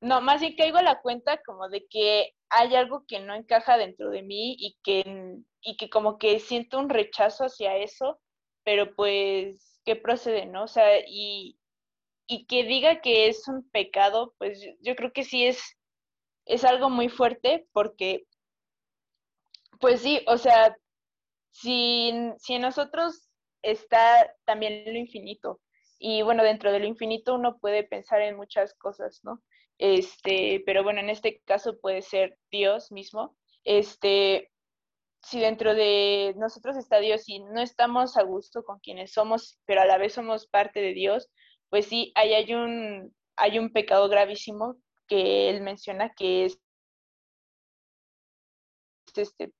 no, 0.03 0.19
más 0.21 0.41
bien 0.41 0.55
caigo 0.57 0.77
a 0.77 0.83
la 0.83 1.01
cuenta 1.01 1.41
como 1.43 1.69
de 1.69 1.87
que 1.87 2.33
hay 2.49 2.75
algo 2.75 3.05
que 3.07 3.21
no 3.21 3.33
encaja 3.35 3.77
dentro 3.77 4.09
de 4.09 4.21
mí 4.21 4.53
y 4.59 4.77
que, 4.83 5.37
y 5.61 5.77
que 5.77 5.89
como 5.89 6.17
que 6.17 6.39
siento 6.41 6.77
un 6.77 6.89
rechazo 6.89 7.45
hacia 7.45 7.77
eso, 7.77 8.19
pero 8.65 8.95
pues, 8.95 9.79
¿qué 9.85 9.95
procede, 9.95 10.45
no? 10.45 10.63
O 10.65 10.67
sea, 10.67 10.99
y, 11.07 11.57
y 12.27 12.45
que 12.47 12.65
diga 12.65 12.99
que 13.01 13.27
es 13.27 13.47
un 13.47 13.69
pecado, 13.69 14.35
pues 14.39 14.61
yo, 14.81 14.95
creo 14.95 15.13
que 15.13 15.23
sí 15.23 15.45
es, 15.45 15.77
es 16.45 16.65
algo 16.65 16.89
muy 16.89 17.07
fuerte 17.07 17.67
porque, 17.71 18.25
pues 19.79 20.01
sí, 20.01 20.23
o 20.27 20.37
sea, 20.37 20.75
si, 21.51 22.13
si 22.37 22.53
en 22.55 22.61
nosotros 22.61 23.29
está 23.61 24.33
también 24.45 24.83
lo 24.85 24.97
infinito, 24.97 25.61
y 25.99 26.21
bueno, 26.21 26.43
dentro 26.43 26.71
de 26.71 26.79
lo 26.79 26.85
infinito 26.85 27.35
uno 27.35 27.57
puede 27.59 27.83
pensar 27.83 28.21
en 28.21 28.35
muchas 28.35 28.73
cosas, 28.73 29.21
¿no? 29.23 29.41
Este, 29.77 30.61
pero 30.65 30.83
bueno, 30.83 30.99
en 30.99 31.09
este 31.09 31.41
caso 31.45 31.79
puede 31.79 32.01
ser 32.01 32.37
Dios 32.51 32.91
mismo. 32.91 33.37
Este, 33.63 34.51
si 35.21 35.39
dentro 35.39 35.73
de 35.73 36.33
nosotros 36.37 36.75
está 36.77 36.99
Dios 36.99 37.27
y 37.29 37.39
no 37.39 37.61
estamos 37.61 38.17
a 38.17 38.23
gusto 38.23 38.63
con 38.63 38.79
quienes 38.79 39.13
somos, 39.13 39.59
pero 39.65 39.81
a 39.81 39.85
la 39.85 39.97
vez 39.97 40.13
somos 40.13 40.47
parte 40.47 40.81
de 40.81 40.93
Dios, 40.93 41.29
pues 41.69 41.85
sí, 41.87 42.11
hay 42.15 42.53
un, 42.53 43.15
hay 43.37 43.57
un 43.57 43.71
pecado 43.71 44.09
gravísimo 44.09 44.75
que 45.07 45.49
él 45.49 45.61
menciona 45.61 46.13
que 46.13 46.45
es 46.45 46.59
este, 49.15 49.53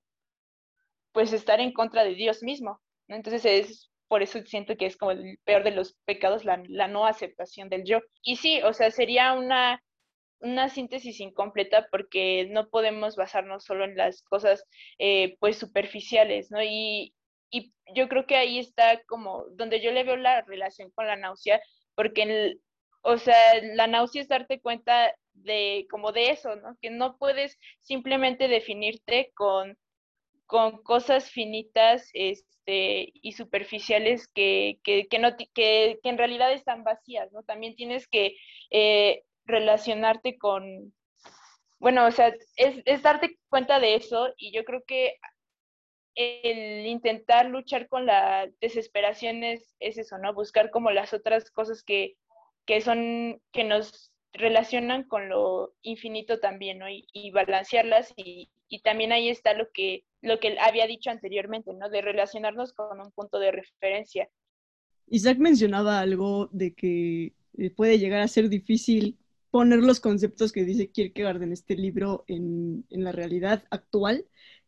pues 1.14 1.32
estar 1.32 1.60
en 1.60 1.72
contra 1.72 2.04
de 2.04 2.14
Dios 2.14 2.42
mismo. 2.42 2.82
Entonces 3.08 3.46
es 3.46 3.90
por 4.08 4.22
eso 4.22 4.40
siento 4.44 4.76
que 4.76 4.86
es 4.86 4.96
como 4.96 5.12
el 5.12 5.38
peor 5.44 5.64
de 5.64 5.70
los 5.70 5.94
pecados, 6.04 6.44
la, 6.44 6.56
no 6.88 7.06
aceptación 7.06 7.68
del 7.68 7.84
yo. 7.84 8.00
Y 8.22 8.36
sí, 8.36 8.60
o 8.62 8.72
sea, 8.72 8.90
sería 8.90 9.32
una, 9.32 9.82
una 10.40 10.68
síntesis 10.68 11.20
incompleta 11.20 11.88
porque 11.90 12.46
no 12.50 12.68
podemos 12.68 13.16
basarnos 13.16 13.64
solo 13.64 13.84
en 13.84 13.96
las 13.96 14.22
cosas 14.22 14.64
eh, 14.98 15.36
pues 15.40 15.56
superficiales, 15.56 16.50
¿no? 16.50 16.62
Y, 16.62 17.14
y, 17.50 17.72
yo 17.94 18.08
creo 18.08 18.26
que 18.26 18.36
ahí 18.36 18.58
está 18.58 19.02
como 19.04 19.46
donde 19.52 19.80
yo 19.80 19.92
le 19.92 20.04
veo 20.04 20.16
la 20.16 20.42
relación 20.42 20.90
con 20.92 21.06
la 21.06 21.16
náusea, 21.16 21.60
porque, 21.94 22.56
o 23.02 23.18
sea, 23.18 23.36
la 23.62 23.86
náusea 23.86 24.22
es 24.22 24.28
darte 24.28 24.60
cuenta 24.60 25.14
de 25.32 25.86
como 25.90 26.12
de 26.12 26.30
eso, 26.30 26.56
¿no? 26.56 26.76
Que 26.80 26.90
no 26.90 27.18
puedes 27.18 27.58
simplemente 27.80 28.48
definirte 28.48 29.32
con, 29.34 29.76
con 30.46 30.82
cosas 30.82 31.30
finitas, 31.30 32.10
este, 32.12 33.12
y 33.14 33.32
superficiales 33.32 34.28
que, 34.28 34.78
que, 34.82 35.06
que 35.08 35.18
no, 35.18 35.36
que, 35.36 36.00
en 36.02 36.18
realidad 36.18 36.52
están 36.52 36.84
vacías, 36.84 37.30
¿no? 37.32 37.42
También 37.42 37.76
tienes 37.76 38.08
que 38.08 38.36
eh, 38.70 39.24
relacionarte 39.44 40.38
con, 40.38 40.94
bueno, 41.78 42.06
o 42.06 42.10
sea, 42.10 42.28
es, 42.56 42.82
es, 42.86 43.02
darte 43.02 43.38
cuenta 43.48 43.80
de 43.80 43.94
eso 43.96 44.32
y 44.36 44.52
yo 44.52 44.64
creo 44.64 44.82
que 44.86 45.16
el 46.14 46.86
intentar 46.86 47.46
luchar 47.46 47.88
con 47.88 48.06
la 48.06 48.48
desesperación 48.60 49.44
es, 49.44 49.74
es 49.80 49.98
eso, 49.98 50.16
¿no? 50.18 50.32
Buscar 50.32 50.70
como 50.70 50.90
las 50.90 51.12
otras 51.12 51.50
cosas 51.50 51.82
que, 51.82 52.16
que 52.66 52.80
son, 52.80 53.42
que 53.52 53.64
nos 53.64 54.13
relacionan 54.34 55.04
con 55.04 55.28
lo 55.28 55.74
infinito 55.82 56.40
también, 56.40 56.78
¿no? 56.78 56.86
Y, 56.88 57.30
balancearlas 57.30 58.12
y, 58.16 58.50
y 58.68 58.80
también 58.82 59.12
ahí 59.12 59.28
está 59.28 59.54
lo 59.54 59.70
que 59.72 60.04
lo 60.24 60.40
que 60.40 60.56
había 60.58 60.86
dicho 60.86 61.10
anteriormente, 61.10 61.72
¿no? 61.74 61.90
De 61.90 62.00
relacionarnos 62.00 62.72
con 62.72 63.00
un 63.00 63.12
punto 63.12 63.38
de 63.38 63.52
referencia. 63.52 64.28
Isaac 65.06 65.38
mencionaba 65.38 66.00
algo 66.00 66.48
de 66.50 66.74
que 66.74 67.34
eh, 67.58 67.70
puede 67.70 67.98
llegar 67.98 68.20
a 68.20 68.28
ser 68.28 68.48
difícil 68.48 69.18
poner 69.50 69.80
los 69.80 70.00
conceptos 70.00 70.50
que 70.50 70.64
dice 70.64 70.90
Kierkegaard 70.90 71.42
en 71.42 71.52
este 71.52 71.76
libro 71.76 72.24
en, 72.26 72.84
en 72.90 73.04
la 73.04 73.12
realidad 73.12 73.64
actual, 73.70 74.26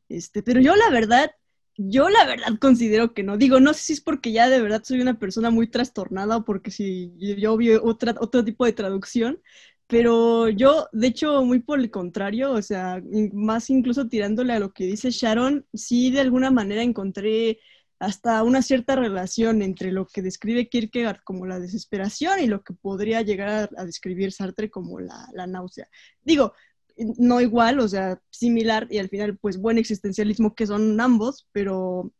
este, 0.08 0.42
pero 0.42 0.60
yo 0.60 0.76
la 0.76 0.90
verdad, 0.90 1.32
yo 1.76 2.08
la 2.08 2.26
verdad 2.26 2.58
considero 2.60 3.12
que 3.14 3.22
no. 3.22 3.36
Digo, 3.36 3.60
no 3.60 3.74
sé 3.74 3.80
si 3.80 3.92
es 3.94 4.00
porque 4.00 4.32
ya 4.32 4.48
de 4.48 4.60
verdad 4.60 4.82
soy 4.84 5.00
una 5.00 5.18
persona 5.18 5.50
muy 5.50 5.68
trastornada 5.68 6.38
o 6.38 6.44
porque 6.44 6.70
si 6.70 7.12
yo 7.18 7.56
vi 7.56 7.74
otra, 7.74 8.14
otro 8.20 8.44
tipo 8.44 8.64
de 8.64 8.72
traducción, 8.72 9.40
pero 9.86 10.48
yo, 10.48 10.88
de 10.92 11.06
hecho, 11.08 11.44
muy 11.44 11.60
por 11.60 11.78
el 11.78 11.90
contrario, 11.90 12.52
o 12.52 12.62
sea, 12.62 13.00
más 13.32 13.70
incluso 13.70 14.08
tirándole 14.08 14.52
a 14.52 14.58
lo 14.58 14.72
que 14.72 14.84
dice 14.84 15.10
Sharon, 15.10 15.64
sí 15.74 16.10
de 16.10 16.20
alguna 16.20 16.50
manera 16.50 16.82
encontré 16.82 17.60
hasta 17.98 18.42
una 18.42 18.62
cierta 18.62 18.96
relación 18.96 19.62
entre 19.62 19.92
lo 19.92 20.06
que 20.06 20.22
describe 20.22 20.68
Kierkegaard 20.68 21.22
como 21.24 21.46
la 21.46 21.60
desesperación 21.60 22.40
y 22.40 22.46
lo 22.46 22.62
que 22.62 22.74
podría 22.74 23.22
llegar 23.22 23.70
a, 23.76 23.84
describir 23.84 24.32
Sartre 24.32 24.70
como 24.70 25.00
la, 25.00 25.28
la, 25.32 25.46
náusea. 25.46 25.88
Digo, 26.22 26.52
no 26.96 27.40
igual, 27.40 27.80
o 27.80 27.88
sea, 27.88 28.20
similar 28.30 28.86
y 28.90 28.98
al 28.98 29.08
final, 29.08 29.36
pues 29.38 29.58
buen 29.58 29.78
existencialismo 29.78 30.54
que 30.54 30.66
son 30.66 31.00
ambos, 31.00 31.48
pero, 31.52 32.12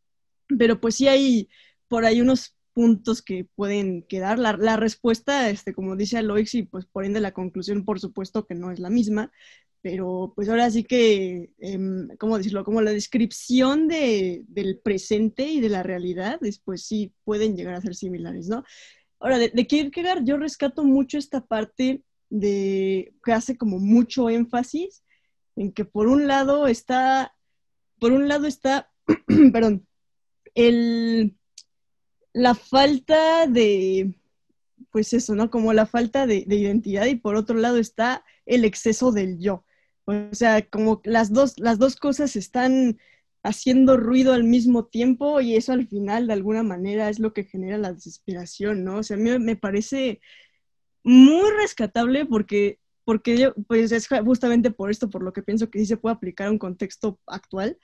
pero 0.57 0.79
pues 0.79 0.95
sí 0.95 1.07
hay 1.07 1.49
por 1.87 2.05
ahí 2.05 2.21
unos 2.21 2.55
puntos 2.73 3.21
que 3.23 3.47
pueden 3.55 4.03
quedar. 4.03 4.37
La, 4.37 4.55
la, 4.55 4.77
respuesta, 4.77 5.49
este, 5.49 5.73
como 5.73 5.95
dice 5.95 6.17
Aloix, 6.17 6.53
y 6.53 6.63
pues 6.63 6.85
por 6.85 7.05
ende 7.05 7.19
la 7.19 7.31
conclusión, 7.31 7.85
por 7.85 7.99
supuesto 7.99 8.45
que 8.45 8.53
no 8.53 8.71
es 8.71 8.79
la 8.79 8.91
misma, 8.91 9.31
pero 9.81 10.33
pues 10.35 10.49
ahora 10.49 10.69
sí 10.69 10.83
que, 10.83 11.49
eh, 11.59 11.79
¿cómo 12.19 12.37
decirlo? 12.37 12.63
Como 12.63 12.81
la 12.81 12.91
descripción 12.91 13.87
de, 13.87 14.43
del 14.47 14.79
presente 14.79 15.47
y 15.47 15.59
de 15.59 15.69
la 15.69 15.81
realidad, 15.81 16.39
pues 16.65 16.83
sí 16.83 17.13
pueden 17.23 17.55
llegar 17.55 17.73
a 17.73 17.81
ser 17.81 17.95
similares, 17.95 18.47
¿no? 18.47 18.63
Ahora, 19.19 19.39
de, 19.39 19.49
de 19.49 19.65
Kierkegaard 19.65 20.23
yo 20.23 20.37
rescato 20.37 20.83
mucho 20.83 21.17
esta 21.17 21.45
parte 21.45 22.03
de 22.29 23.13
que 23.23 23.31
hace 23.31 23.57
como 23.57 23.79
mucho 23.79 24.29
énfasis 24.29 25.03
en 25.55 25.71
que 25.71 25.85
por 25.85 26.07
un 26.07 26.27
lado 26.27 26.67
está, 26.67 27.35
por 27.99 28.11
un 28.11 28.27
lado 28.27 28.47
está, 28.47 28.91
perdón, 29.53 29.87
el 30.55 31.37
la 32.37 32.53
falta 32.53 33.47
de, 33.47 34.13
pues 34.91 35.11
eso, 35.13 35.33
¿no? 35.33 35.49
Como 35.49 35.73
la 35.73 35.87
falta 35.87 36.27
de, 36.27 36.45
identidad 36.47 37.07
y 37.07 37.15
por 37.15 37.35
otro 37.35 37.57
lado 37.57 37.77
está 37.77 38.23
el 38.45 38.63
exceso 38.63 39.11
del 39.11 39.39
yo. 39.39 39.65
O 40.05 40.33
sea, 40.33 40.61
como 40.69 41.01
las 41.03 41.33
dos, 41.33 41.57
las 41.57 41.79
dos 41.79 41.95
cosas 41.95 42.35
están 42.35 42.99
haciendo 43.41 43.97
ruido 43.97 44.33
al 44.33 44.43
mismo 44.43 44.85
tiempo 44.85 45.41
y 45.41 45.55
eso 45.55 45.73
al 45.73 45.87
final 45.87 46.27
de 46.27 46.33
alguna 46.33 46.61
manera 46.61 47.09
es 47.09 47.17
lo 47.17 47.33
que 47.33 47.43
genera 47.43 47.79
la 47.79 47.93
desesperación, 47.93 48.83
¿no? 48.83 48.99
O 48.99 49.03
sea, 49.03 49.17
a 49.17 49.19
mí 49.19 49.37
me 49.39 49.55
parece 49.55 50.21
muy 51.07 51.51
rescatable 51.51 52.25
porque, 52.25 52.79
porque 53.05 53.53
pues 53.67 53.91
es 53.91 54.07
justamente 54.25 54.71
por 54.71 54.91
esto, 54.91 55.09
por 55.09 55.23
lo 55.23 55.31
que 55.31 55.41
pienso 55.41 55.69
que 55.69 55.79
sí 55.79 55.85
se 55.85 55.97
puede 55.97 56.15
aplicar 56.15 56.47
a 56.47 56.51
un 56.51 56.59
contexto 56.59 57.19
actual, 57.25 57.77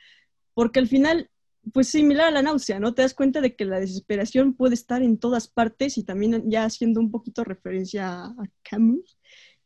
porque 0.53 0.79
al 0.79 0.87
final 0.87 1.29
pues 1.71 1.87
similar 1.87 2.27
a 2.27 2.31
la 2.31 2.41
náusea, 2.41 2.79
¿no? 2.79 2.93
Te 2.93 3.03
das 3.03 3.13
cuenta 3.13 3.39
de 3.39 3.55
que 3.55 3.63
la 3.63 3.79
desesperación 3.79 4.53
puede 4.53 4.73
estar 4.73 5.01
en 5.01 5.17
todas 5.17 5.47
partes 5.47 5.97
y 5.97 6.03
también 6.03 6.49
ya 6.51 6.65
haciendo 6.65 6.99
un 6.99 7.09
poquito 7.09 7.45
referencia 7.45 8.25
a 8.25 8.45
Camus, 8.63 9.17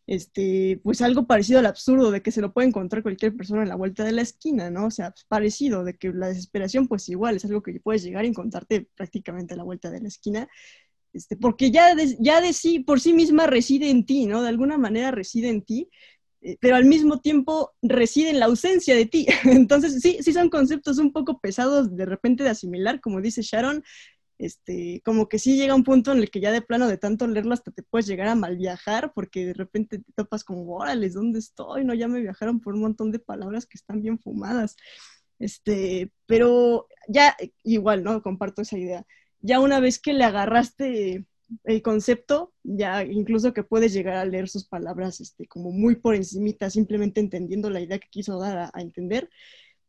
este, 0.06 0.80
pues 0.84 1.02
algo 1.02 1.26
parecido 1.26 1.60
al 1.60 1.66
absurdo 1.66 2.12
de 2.12 2.22
que 2.22 2.32
se 2.32 2.42
lo 2.42 2.54
puede 2.54 2.68
encontrar 2.68 3.02
cualquier 3.02 3.36
persona 3.36 3.64
en 3.64 3.70
la 3.70 3.76
vuelta 3.76 4.04
de 4.04 4.12
la 4.12 4.22
esquina, 4.22 4.70
¿no? 4.70 4.86
O 4.86 4.92
sea, 4.92 5.16
parecido, 5.28 5.84
de 5.84 5.96
que 5.98 6.14
la 6.14 6.28
desesperación, 6.28 6.88
pues 6.88 7.10
igual 7.10 7.38
es 7.38 7.46
algo 7.46 7.64
que 7.64 7.80
puedes 7.80 8.04
llegar 8.04 8.24
a 8.24 8.28
encontrarte 8.28 8.88
prácticamente 8.96 9.56
a 9.56 9.58
la 9.58 9.64
vuelta 9.64 9.90
de 9.90 10.02
la 10.02 10.08
esquina, 10.08 10.48
este, 11.14 11.36
porque 11.38 11.72
ya 11.72 11.96
de, 11.96 12.16
ya 12.20 12.42
de 12.42 12.54
sí, 12.54 12.80
por 12.80 13.00
sí 13.00 13.14
misma 13.14 13.48
reside 13.48 13.90
en 13.90 14.06
ti, 14.06 14.26
¿no? 14.28 14.42
De 14.42 14.50
alguna 14.50 14.78
manera 14.78 15.12
reside 15.12 15.50
en 15.50 15.62
ti, 15.64 15.90
eh, 16.42 16.58
pero 16.60 16.76
al 16.76 16.86
mismo 16.86 17.20
tiempo 17.20 17.74
reside 17.82 18.30
en 18.30 18.40
la 18.40 18.46
ausencia 18.46 18.96
de 18.96 19.06
ti. 19.06 19.26
Entonces, 19.46 20.02
sí, 20.02 20.18
sí 20.22 20.34
son 20.34 20.50
conceptos 20.50 20.98
un 20.98 21.12
poco 21.12 21.40
pesados 21.40 21.96
de 21.96 22.06
repente 22.06 22.44
de 22.44 22.50
asimilar, 22.52 23.02
como 23.02 23.22
dice 23.22 23.42
Sharon, 23.42 23.84
este, 24.38 25.02
como 25.04 25.28
que 25.28 25.40
sí 25.40 25.58
llega 25.58 25.74
un 25.74 25.84
punto 25.84 26.12
en 26.12 26.20
el 26.20 26.30
que 26.30 26.40
ya 26.40 26.52
de 26.52 26.62
plano 26.62 26.88
de 26.88 26.98
tanto 26.98 27.26
leerlo 27.28 27.54
hasta 27.54 27.72
te 27.72 27.82
puedes 27.82 28.06
llegar 28.06 28.28
a 28.28 28.36
mal 28.36 28.56
viajar 28.56 29.12
porque 29.16 29.48
de 29.48 29.54
repente 29.54 29.98
te 30.00 30.14
topas 30.16 30.44
como, 30.44 30.76
órale, 30.76 31.10
¿dónde 31.10 31.40
estoy? 31.40 31.84
No, 31.84 31.94
ya 31.96 32.08
me 32.08 32.22
viajaron 32.22 32.60
por 32.60 32.76
un 32.76 32.82
montón 32.82 33.12
de 33.12 33.20
palabras 33.20 33.66
que 33.66 33.78
están 33.78 34.02
bien 34.02 34.20
fumadas. 34.20 34.76
Este, 35.40 36.12
pero 36.26 36.88
ya 37.08 37.36
igual, 37.64 38.04
¿no? 38.04 38.22
Comparto 38.22 38.62
esa 38.62 38.78
idea. 38.78 39.06
Ya 39.42 39.60
una 39.60 39.80
vez 39.80 40.00
que 40.00 40.14
le 40.14 40.24
agarraste 40.24 41.26
el 41.64 41.82
concepto, 41.82 42.54
ya 42.64 43.04
incluso 43.04 43.54
que 43.54 43.64
puedes 43.64 43.94
llegar 43.94 44.16
a 44.16 44.26
leer 44.26 44.50
sus 44.50 44.66
palabras 44.66 45.22
este, 45.22 45.48
como 45.48 45.72
muy 45.72 45.96
por 45.96 46.16
encimita, 46.16 46.70
simplemente 46.70 47.20
entendiendo 47.22 47.70
la 47.70 47.82
idea 47.82 48.00
que 48.00 48.10
quiso 48.10 48.40
dar 48.40 48.70
a, 48.74 48.82
entender, 48.82 49.30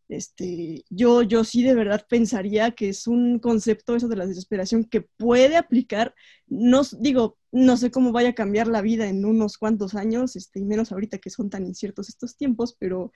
este, 0.08 0.84
yo, 0.88 1.22
yo 1.22 1.44
sí 1.44 1.62
de 1.62 1.74
verdad 1.74 2.06
pensaría 2.08 2.70
que 2.70 2.88
es 2.90 3.06
un 3.06 3.38
concepto 3.40 3.94
eso 3.94 4.08
de 4.08 4.16
la 4.16 4.26
desesperación 4.26 4.84
que 4.84 5.02
puede 5.02 5.56
aplicar, 5.56 6.14
no 6.46 6.82
digo, 6.98 7.38
no 7.52 7.76
sé 7.76 7.90
cómo 7.90 8.12
vaya 8.12 8.30
a 8.30 8.34
cambiar 8.34 8.68
la 8.68 8.80
vida 8.80 9.08
en 9.08 9.24
unos 9.24 9.58
cuantos 9.58 9.94
años, 9.94 10.36
este, 10.36 10.60
y 10.60 10.64
menos 10.64 10.92
ahorita 10.92 11.18
que 11.18 11.30
son 11.30 11.50
tan 11.50 11.66
inciertos 11.66 12.08
estos 12.08 12.36
tiempos, 12.36 12.76
pero, 12.78 13.12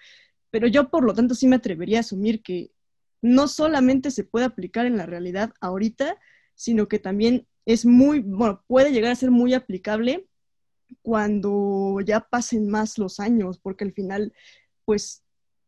pero 0.50 0.66
yo 0.66 0.90
por 0.90 1.04
lo 1.04 1.14
tanto 1.14 1.34
sí 1.34 1.46
me 1.46 1.56
atrevería 1.56 1.98
a 1.98 2.00
asumir 2.00 2.42
que 2.42 2.70
no 3.22 3.48
solamente 3.48 4.10
se 4.10 4.24
puede 4.24 4.44
aplicar 4.44 4.84
en 4.84 4.96
la 4.96 5.06
realidad 5.06 5.54
ahorita, 5.60 6.18
sino 6.54 6.88
que 6.88 6.98
también 6.98 7.46
es 7.64 7.86
muy, 7.86 8.20
bueno, 8.20 8.62
puede 8.66 8.92
llegar 8.92 9.12
a 9.12 9.16
ser 9.16 9.30
muy 9.30 9.54
aplicable 9.54 10.26
cuando 11.02 11.98
ya 12.04 12.20
pasen 12.20 12.68
más 12.68 12.98
los 12.98 13.20
años, 13.20 13.58
porque 13.58 13.84
al 13.84 13.92
final, 13.92 14.34
pues 14.84 15.21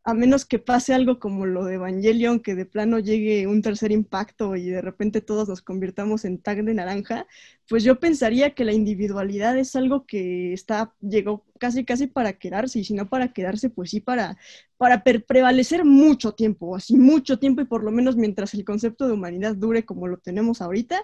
a 0.07 0.12
menos 0.12 0.44
que 0.44 0.59
pase 0.59 0.92
algo 0.92 1.18
como 1.18 1.46
lo 1.46 1.64
de 1.64 1.76
Evangelion, 1.76 2.40
que 2.40 2.55
de 2.55 2.66
plano 2.66 2.98
llegue 2.98 3.46
un 3.46 3.62
tercer 3.62 3.90
impacto 3.90 4.55
y 4.55 4.68
de 4.68 4.82
repente 4.82 5.22
todos 5.22 5.48
nos 5.48 5.62
convirtamos 5.62 6.26
en 6.26 6.38
tag 6.38 6.62
de 6.62 6.74
naranja, 6.74 7.26
pues 7.70 7.84
yo 7.84 7.98
pensaría 7.98 8.55
que 8.55 8.66
la 8.66 8.74
individualidad 8.74 9.57
es 9.57 9.74
algo 9.76 10.05
que 10.05 10.52
está, 10.52 10.94
llegó 11.00 11.46
casi 11.59 11.86
casi 11.86 12.07
para 12.07 12.34
quedarse, 12.34 12.80
y 12.80 12.84
si 12.84 12.92
no 12.92 13.09
para 13.09 13.32
quedarse, 13.32 13.70
pues 13.70 13.90
sí 13.90 14.00
para, 14.00 14.36
para 14.76 15.02
prevalecer 15.02 15.86
mucho 15.86 16.32
tiempo, 16.32 16.76
así 16.76 16.98
mucho 16.98 17.38
tiempo, 17.38 17.62
y 17.62 17.64
por 17.64 17.82
lo 17.82 17.90
menos 17.90 18.14
mientras 18.16 18.52
el 18.52 18.64
concepto 18.66 19.07
de 19.07 19.14
humanidad 19.14 19.57
dure 19.57 19.86
como 19.86 20.07
lo 20.07 20.18
tenemos 20.18 20.61
ahorita, 20.61 21.02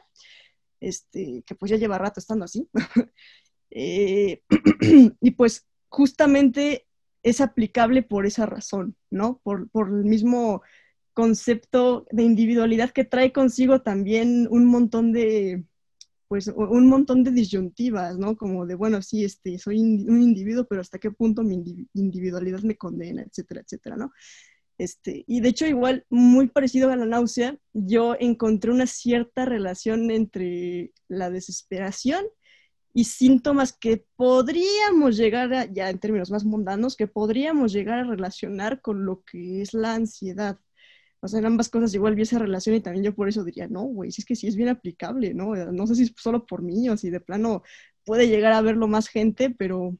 este, 0.78 1.42
que 1.46 1.54
pues 1.54 1.70
ya 1.70 1.78
lleva 1.78 1.98
rato 1.98 2.20
estando 2.20 2.44
así. 2.44 2.68
Eh, 3.72 4.42
y 5.20 5.30
pues 5.30 5.64
justamente 5.88 6.88
es 7.22 7.40
aplicable 7.40 8.02
por 8.02 8.26
esa 8.26 8.46
razón, 8.46 8.96
¿no? 9.10 9.40
Por, 9.42 9.68
el 9.74 10.04
mismo 10.04 10.62
concepto 11.12 12.06
de 12.10 12.22
individualidad 12.22 12.90
que 12.90 13.04
trae 13.04 13.32
consigo 13.32 13.82
también 13.82 14.48
un 14.50 14.64
montón 14.66 15.12
de, 15.12 15.64
pues, 16.28 16.48
un 16.48 16.88
montón 16.88 17.24
de 17.24 17.32
disyuntivas, 17.32 18.18
¿no? 18.18 18.36
Como 18.36 18.66
de, 18.66 18.74
bueno, 18.74 19.02
sí, 19.02 19.24
este, 19.24 19.58
soy 19.58 19.80
un 19.80 20.22
individuo, 20.22 20.66
pero 20.68 20.80
hasta 20.80 20.98
qué 20.98 21.10
punto 21.10 21.42
mi 21.42 21.86
individualidad 21.94 22.60
me 22.60 22.76
condena, 22.76 23.22
etcétera, 23.22 23.62
etcétera, 23.62 23.96
¿no? 23.96 24.12
Este, 24.80 25.24
y 25.26 25.42
de 25.42 25.50
hecho, 25.50 25.66
igual, 25.66 26.06
muy 26.08 26.48
parecido 26.48 26.90
a 26.90 26.96
la 26.96 27.04
náusea, 27.04 27.58
yo 27.74 28.16
encontré 28.18 28.70
una 28.70 28.86
cierta 28.86 29.44
relación 29.44 30.10
entre 30.10 30.92
la 31.06 31.28
desesperación 31.28 32.24
y 32.92 33.04
síntomas 33.04 33.72
que 33.72 34.04
podríamos 34.16 35.16
llegar 35.16 35.52
a, 35.54 35.64
ya 35.66 35.90
en 35.90 35.98
términos 35.98 36.30
más 36.30 36.44
mundanos, 36.44 36.96
que 36.96 37.06
podríamos 37.06 37.72
llegar 37.72 38.00
a 38.00 38.04
relacionar 38.04 38.80
con 38.80 39.04
lo 39.04 39.22
que 39.22 39.62
es 39.62 39.74
la 39.74 39.94
ansiedad. 39.94 40.58
O 41.20 41.28
sea, 41.28 41.38
en 41.40 41.46
ambas 41.46 41.68
cosas 41.68 41.94
igual 41.94 42.14
vi 42.14 42.22
esa 42.22 42.38
relación 42.38 42.76
y 42.76 42.80
también 42.80 43.04
yo 43.04 43.14
por 43.14 43.28
eso 43.28 43.44
diría, 43.44 43.68
no, 43.68 43.82
güey, 43.82 44.10
si 44.10 44.22
es 44.22 44.26
que 44.26 44.36
sí 44.36 44.46
es 44.46 44.56
bien 44.56 44.70
aplicable, 44.70 45.34
¿no? 45.34 45.54
No 45.54 45.86
sé 45.86 45.94
si 45.94 46.04
es 46.04 46.12
solo 46.16 46.46
por 46.46 46.62
mí 46.62 46.88
o 46.88 46.96
si 46.96 47.10
de 47.10 47.20
plano 47.20 47.62
puede 48.04 48.26
llegar 48.28 48.52
a 48.52 48.62
verlo 48.62 48.88
más 48.88 49.08
gente, 49.08 49.50
pero, 49.50 49.96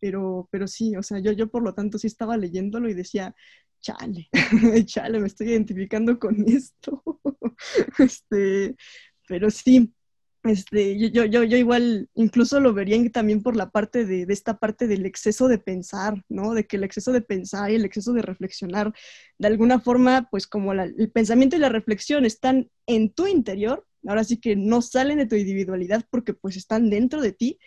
pero, 0.00 0.48
pero 0.50 0.66
sí, 0.66 0.96
o 0.96 1.02
sea, 1.02 1.18
yo, 1.20 1.32
yo 1.32 1.50
por 1.50 1.62
lo 1.62 1.74
tanto 1.74 1.98
sí 1.98 2.06
estaba 2.06 2.36
leyéndolo 2.38 2.88
y 2.88 2.94
decía, 2.94 3.34
chale, 3.80 4.28
chale, 4.86 5.20
me 5.20 5.26
estoy 5.26 5.50
identificando 5.50 6.18
con 6.18 6.48
esto. 6.48 7.02
este, 7.98 8.74
pero 9.28 9.50
sí, 9.50 9.92
este, 10.44 10.98
yo, 11.10 11.24
yo, 11.24 11.44
yo 11.44 11.56
igual 11.56 12.08
incluso 12.14 12.58
lo 12.60 12.72
vería 12.74 12.98
también 13.10 13.42
por 13.42 13.56
la 13.56 13.70
parte 13.70 14.04
de, 14.04 14.26
de, 14.26 14.32
esta 14.32 14.58
parte 14.58 14.86
del 14.86 15.06
exceso 15.06 15.48
de 15.48 15.58
pensar, 15.58 16.24
¿no? 16.28 16.54
De 16.54 16.66
que 16.66 16.76
el 16.76 16.84
exceso 16.84 17.12
de 17.12 17.20
pensar 17.20 17.70
y 17.70 17.76
el 17.76 17.84
exceso 17.84 18.12
de 18.12 18.22
reflexionar, 18.22 18.92
de 19.38 19.46
alguna 19.46 19.80
forma, 19.80 20.28
pues 20.30 20.46
como 20.46 20.72
el 20.72 21.10
pensamiento 21.12 21.56
y 21.56 21.60
la 21.60 21.68
reflexión 21.68 22.24
están 22.24 22.70
en 22.86 23.12
tu 23.12 23.26
interior, 23.26 23.86
ahora 24.06 24.24
sí 24.24 24.38
que 24.38 24.56
no 24.56 24.82
salen 24.82 25.18
de 25.18 25.26
tu 25.26 25.36
individualidad 25.36 26.04
porque 26.10 26.34
pues 26.34 26.56
están 26.56 26.90
dentro 26.90 27.20
de 27.20 27.32
ti, 27.32 27.58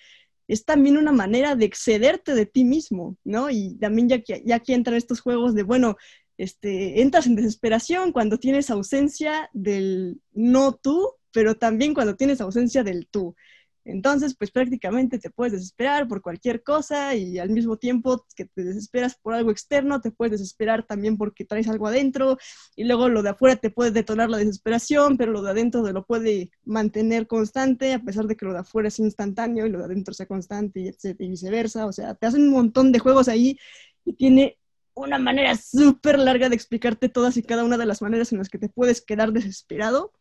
es 0.48 0.66
también 0.66 0.98
una 0.98 1.12
manera 1.12 1.56
de 1.56 1.66
excederte 1.66 2.36
de 2.36 2.46
ti 2.46 2.66
mismo, 2.66 3.18
¿no? 3.24 3.50
Y 3.50 3.78
también 3.80 4.10
ya, 4.10 4.22
ya 4.44 4.56
aquí 4.56 4.74
entran 4.74 4.98
estos 4.98 5.22
juegos 5.22 5.56
de, 5.56 5.64
bueno, 5.64 5.98
este, 6.38 7.02
entras 7.02 7.28
en 7.28 7.36
desesperación 7.36 8.12
cuando 8.12 8.38
tienes 8.38 8.70
ausencia 8.70 9.50
del 9.54 10.22
no 10.34 10.74
tú 10.74 11.16
pero 11.36 11.56
también 11.56 11.94
cuando 11.94 12.16
tienes 12.16 12.40
ausencia 12.40 12.82
del 12.82 13.08
tú. 13.08 13.36
Entonces, 13.84 14.36
pues 14.36 14.50
prácticamente 14.52 15.20
te 15.20 15.30
puedes 15.30 15.52
desesperar 15.54 16.08
por 16.08 16.22
cualquier 16.22 16.64
cosa 16.64 17.14
y 17.14 17.38
al 17.38 17.50
mismo 17.50 17.78
tiempo 17.78 18.26
que 18.36 18.46
te 18.46 18.64
desesperas 18.64 19.16
por 19.22 19.36
algo 19.36 19.52
externo, 19.52 20.02
te 20.02 20.12
puedes 20.12 20.40
desesperar 20.40 20.88
también 20.88 21.18
porque 21.18 21.46
traes 21.46 21.68
algo 21.68 21.88
adentro 21.88 22.38
y 22.76 22.86
luego 22.86 23.10
lo 23.10 23.22
de 23.22 23.30
afuera 23.30 23.58
te 23.58 23.70
puede 23.70 23.92
detonar 23.92 24.30
la 24.30 24.38
desesperación, 24.38 25.18
pero 25.18 25.34
lo 25.34 25.44
de 25.44 25.52
adentro 25.52 25.84
te 25.84 25.94
lo 25.94 26.06
puede 26.06 26.50
mantener 26.64 27.28
constante 27.28 27.94
a 27.94 28.00
pesar 28.00 28.26
de 28.26 28.38
que 28.38 28.46
lo 28.46 28.54
de 28.54 28.60
afuera 28.60 28.88
es 28.88 28.98
instantáneo 28.98 29.68
y 29.68 29.70
lo 29.70 29.80
de 29.80 29.86
adentro 29.86 30.14
sea 30.16 30.26
constante 30.26 30.80
y, 30.80 30.92
y 31.04 31.30
viceversa. 31.30 31.86
O 31.86 31.92
sea, 31.92 32.16
te 32.16 32.26
hacen 32.26 32.44
un 32.44 32.52
montón 32.52 32.92
de 32.92 33.00
juegos 33.00 33.28
ahí 33.28 33.60
y 34.06 34.14
tiene 34.14 34.58
una 34.96 35.20
manera 35.20 35.56
súper 35.56 36.18
larga 36.18 36.50
de 36.50 36.56
explicarte 36.56 37.10
todas 37.10 37.38
y 37.38 37.44
cada 37.44 37.64
una 37.64 37.78
de 37.78 37.86
las 37.86 38.02
maneras 38.02 38.32
en 38.32 38.40
las 38.40 38.50
que 38.50 38.58
te 38.58 38.70
puedes 38.70 39.02
quedar 39.02 39.32
desesperado 39.34 40.14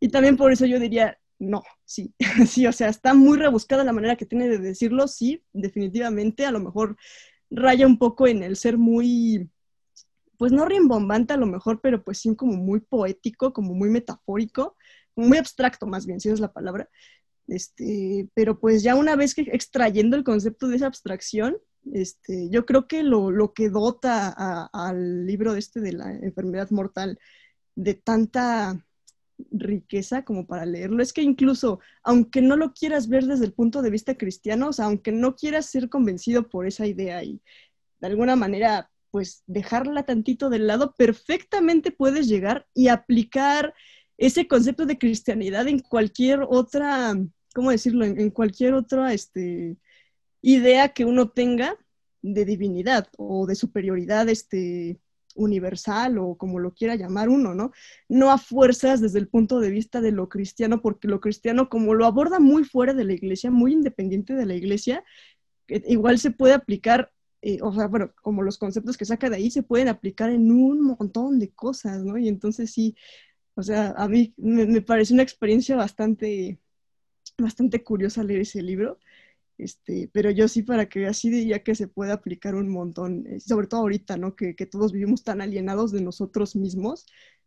y 0.00 0.08
también 0.08 0.36
por 0.36 0.52
eso 0.52 0.66
yo 0.66 0.78
diría, 0.78 1.18
no, 1.38 1.62
sí, 1.84 2.14
sí, 2.46 2.66
o 2.66 2.72
sea, 2.72 2.88
está 2.88 3.14
muy 3.14 3.38
rebuscada 3.38 3.84
la 3.84 3.92
manera 3.92 4.16
que 4.16 4.26
tiene 4.26 4.48
de 4.48 4.58
decirlo, 4.58 5.08
sí, 5.08 5.42
definitivamente, 5.52 6.46
a 6.46 6.50
lo 6.50 6.60
mejor 6.60 6.96
raya 7.50 7.86
un 7.86 7.98
poco 7.98 8.26
en 8.26 8.42
el 8.42 8.56
ser 8.56 8.78
muy, 8.78 9.50
pues 10.36 10.52
no 10.52 10.64
rimbombante 10.64 11.34
a 11.34 11.38
lo 11.38 11.46
mejor, 11.46 11.80
pero 11.80 12.02
pues 12.02 12.18
sí 12.18 12.34
como 12.36 12.54
muy 12.54 12.80
poético, 12.80 13.52
como 13.52 13.74
muy 13.74 13.88
metafórico, 13.90 14.76
muy 15.16 15.38
abstracto 15.38 15.86
más 15.86 16.06
bien, 16.06 16.20
si 16.20 16.28
es 16.28 16.40
la 16.40 16.52
palabra. 16.52 16.88
Este, 17.48 18.28
pero 18.34 18.60
pues 18.60 18.82
ya 18.82 18.94
una 18.94 19.16
vez 19.16 19.34
que 19.34 19.40
extrayendo 19.40 20.16
el 20.16 20.24
concepto 20.24 20.68
de 20.68 20.76
esa 20.76 20.86
abstracción, 20.86 21.56
este, 21.92 22.48
yo 22.50 22.66
creo 22.66 22.86
que 22.86 23.02
lo, 23.02 23.52
que 23.54 23.70
dota 23.70 24.68
al 24.72 25.26
libro 25.26 25.52
de 25.52 25.58
este 25.58 25.80
de 25.80 25.92
la 25.92 26.12
enfermedad 26.12 26.70
mortal 26.70 27.18
de 27.74 27.94
tanta 27.94 28.84
riqueza 29.50 30.24
como 30.24 30.46
para 30.46 30.66
leerlo. 30.66 31.02
Es 31.02 31.12
que 31.12 31.22
incluso, 31.22 31.80
aunque 32.02 32.42
no 32.42 32.56
lo 32.56 32.72
quieras 32.72 33.08
ver 33.08 33.26
desde 33.26 33.46
el 33.46 33.52
punto 33.52 33.82
de 33.82 33.90
vista 33.90 34.16
cristiano, 34.16 34.68
o 34.68 34.72
sea, 34.72 34.86
aunque 34.86 35.12
no 35.12 35.36
quieras 35.36 35.66
ser 35.66 35.88
convencido 35.88 36.48
por 36.48 36.66
esa 36.66 36.86
idea 36.86 37.22
y 37.22 37.40
de 38.00 38.06
alguna 38.06 38.36
manera, 38.36 38.90
pues 39.10 39.42
dejarla 39.46 40.04
tantito 40.04 40.50
del 40.50 40.66
lado, 40.66 40.94
perfectamente 40.96 41.90
puedes 41.90 42.28
llegar 42.28 42.66
y 42.74 42.88
aplicar 42.88 43.74
ese 44.18 44.46
concepto 44.48 44.84
de 44.84 44.98
cristianidad 44.98 45.68
en 45.68 45.78
cualquier 45.78 46.40
otra, 46.48 47.14
¿cómo 47.54 47.70
decirlo? 47.70 48.04
En, 48.04 48.30
cualquier 48.30 48.74
otra 48.74 49.14
este, 49.14 49.76
idea 50.42 50.90
que 50.90 51.04
uno 51.04 51.30
tenga 51.30 51.76
de 52.22 52.44
divinidad 52.44 53.08
o 53.16 53.46
de 53.46 53.54
superioridad 53.54 54.28
este, 54.28 55.00
universal 55.38 56.18
o 56.18 56.36
como 56.36 56.58
lo 56.58 56.74
quiera 56.74 56.96
llamar 56.96 57.28
uno, 57.28 57.54
¿no? 57.54 57.72
No 58.08 58.30
a 58.30 58.38
fuerzas 58.38 59.00
desde 59.00 59.18
el 59.18 59.28
punto 59.28 59.60
de 59.60 59.70
vista 59.70 60.00
de 60.00 60.12
lo 60.12 60.28
cristiano, 60.28 60.82
porque 60.82 61.08
lo 61.08 61.20
cristiano 61.20 61.68
como 61.68 61.94
lo 61.94 62.06
aborda 62.06 62.40
muy 62.40 62.64
fuera 62.64 62.92
de 62.92 63.04
la 63.04 63.14
iglesia, 63.14 63.50
muy 63.50 63.72
independiente 63.72 64.34
de 64.34 64.46
la 64.46 64.54
iglesia, 64.54 65.04
igual 65.68 66.18
se 66.18 66.30
puede 66.30 66.54
aplicar, 66.54 67.12
eh, 67.42 67.58
o 67.62 67.72
sea, 67.72 67.86
bueno, 67.86 68.12
como 68.22 68.42
los 68.42 68.58
conceptos 68.58 68.96
que 68.96 69.04
saca 69.04 69.30
de 69.30 69.36
ahí 69.36 69.50
se 69.50 69.62
pueden 69.62 69.88
aplicar 69.88 70.30
en 70.30 70.50
un 70.50 70.80
montón 70.82 71.38
de 71.38 71.50
cosas, 71.50 72.02
¿no? 72.04 72.18
Y 72.18 72.28
entonces 72.28 72.70
sí, 72.72 72.96
o 73.54 73.62
sea, 73.62 73.94
a 73.96 74.08
mí 74.08 74.34
me, 74.36 74.66
me 74.66 74.82
parece 74.82 75.14
una 75.14 75.22
experiencia 75.22 75.76
bastante, 75.76 76.58
bastante 77.38 77.82
curiosa 77.82 78.24
leer 78.24 78.42
ese 78.42 78.62
libro. 78.62 78.98
Este, 79.58 80.08
pero 80.12 80.30
yo 80.30 80.46
sí 80.48 80.62
para 80.62 80.88
que 80.88 81.06
así 81.06 81.30
diría 81.30 81.62
que 81.64 81.74
se 81.74 81.88
puede 81.88 82.12
aplicar 82.12 82.54
un 82.54 82.68
montón, 82.70 83.26
eh, 83.26 83.40
sobre 83.40 83.66
todo 83.66 83.80
ahorita, 83.80 84.16
¿no? 84.16 84.36
Que, 84.36 84.54
que 84.54 84.66
todos 84.66 84.92
vivimos 84.92 85.24
tan 85.24 85.40
alienados 85.40 85.90
de 85.92 86.00
nosotros 86.00 86.54
mismos, 86.56 87.06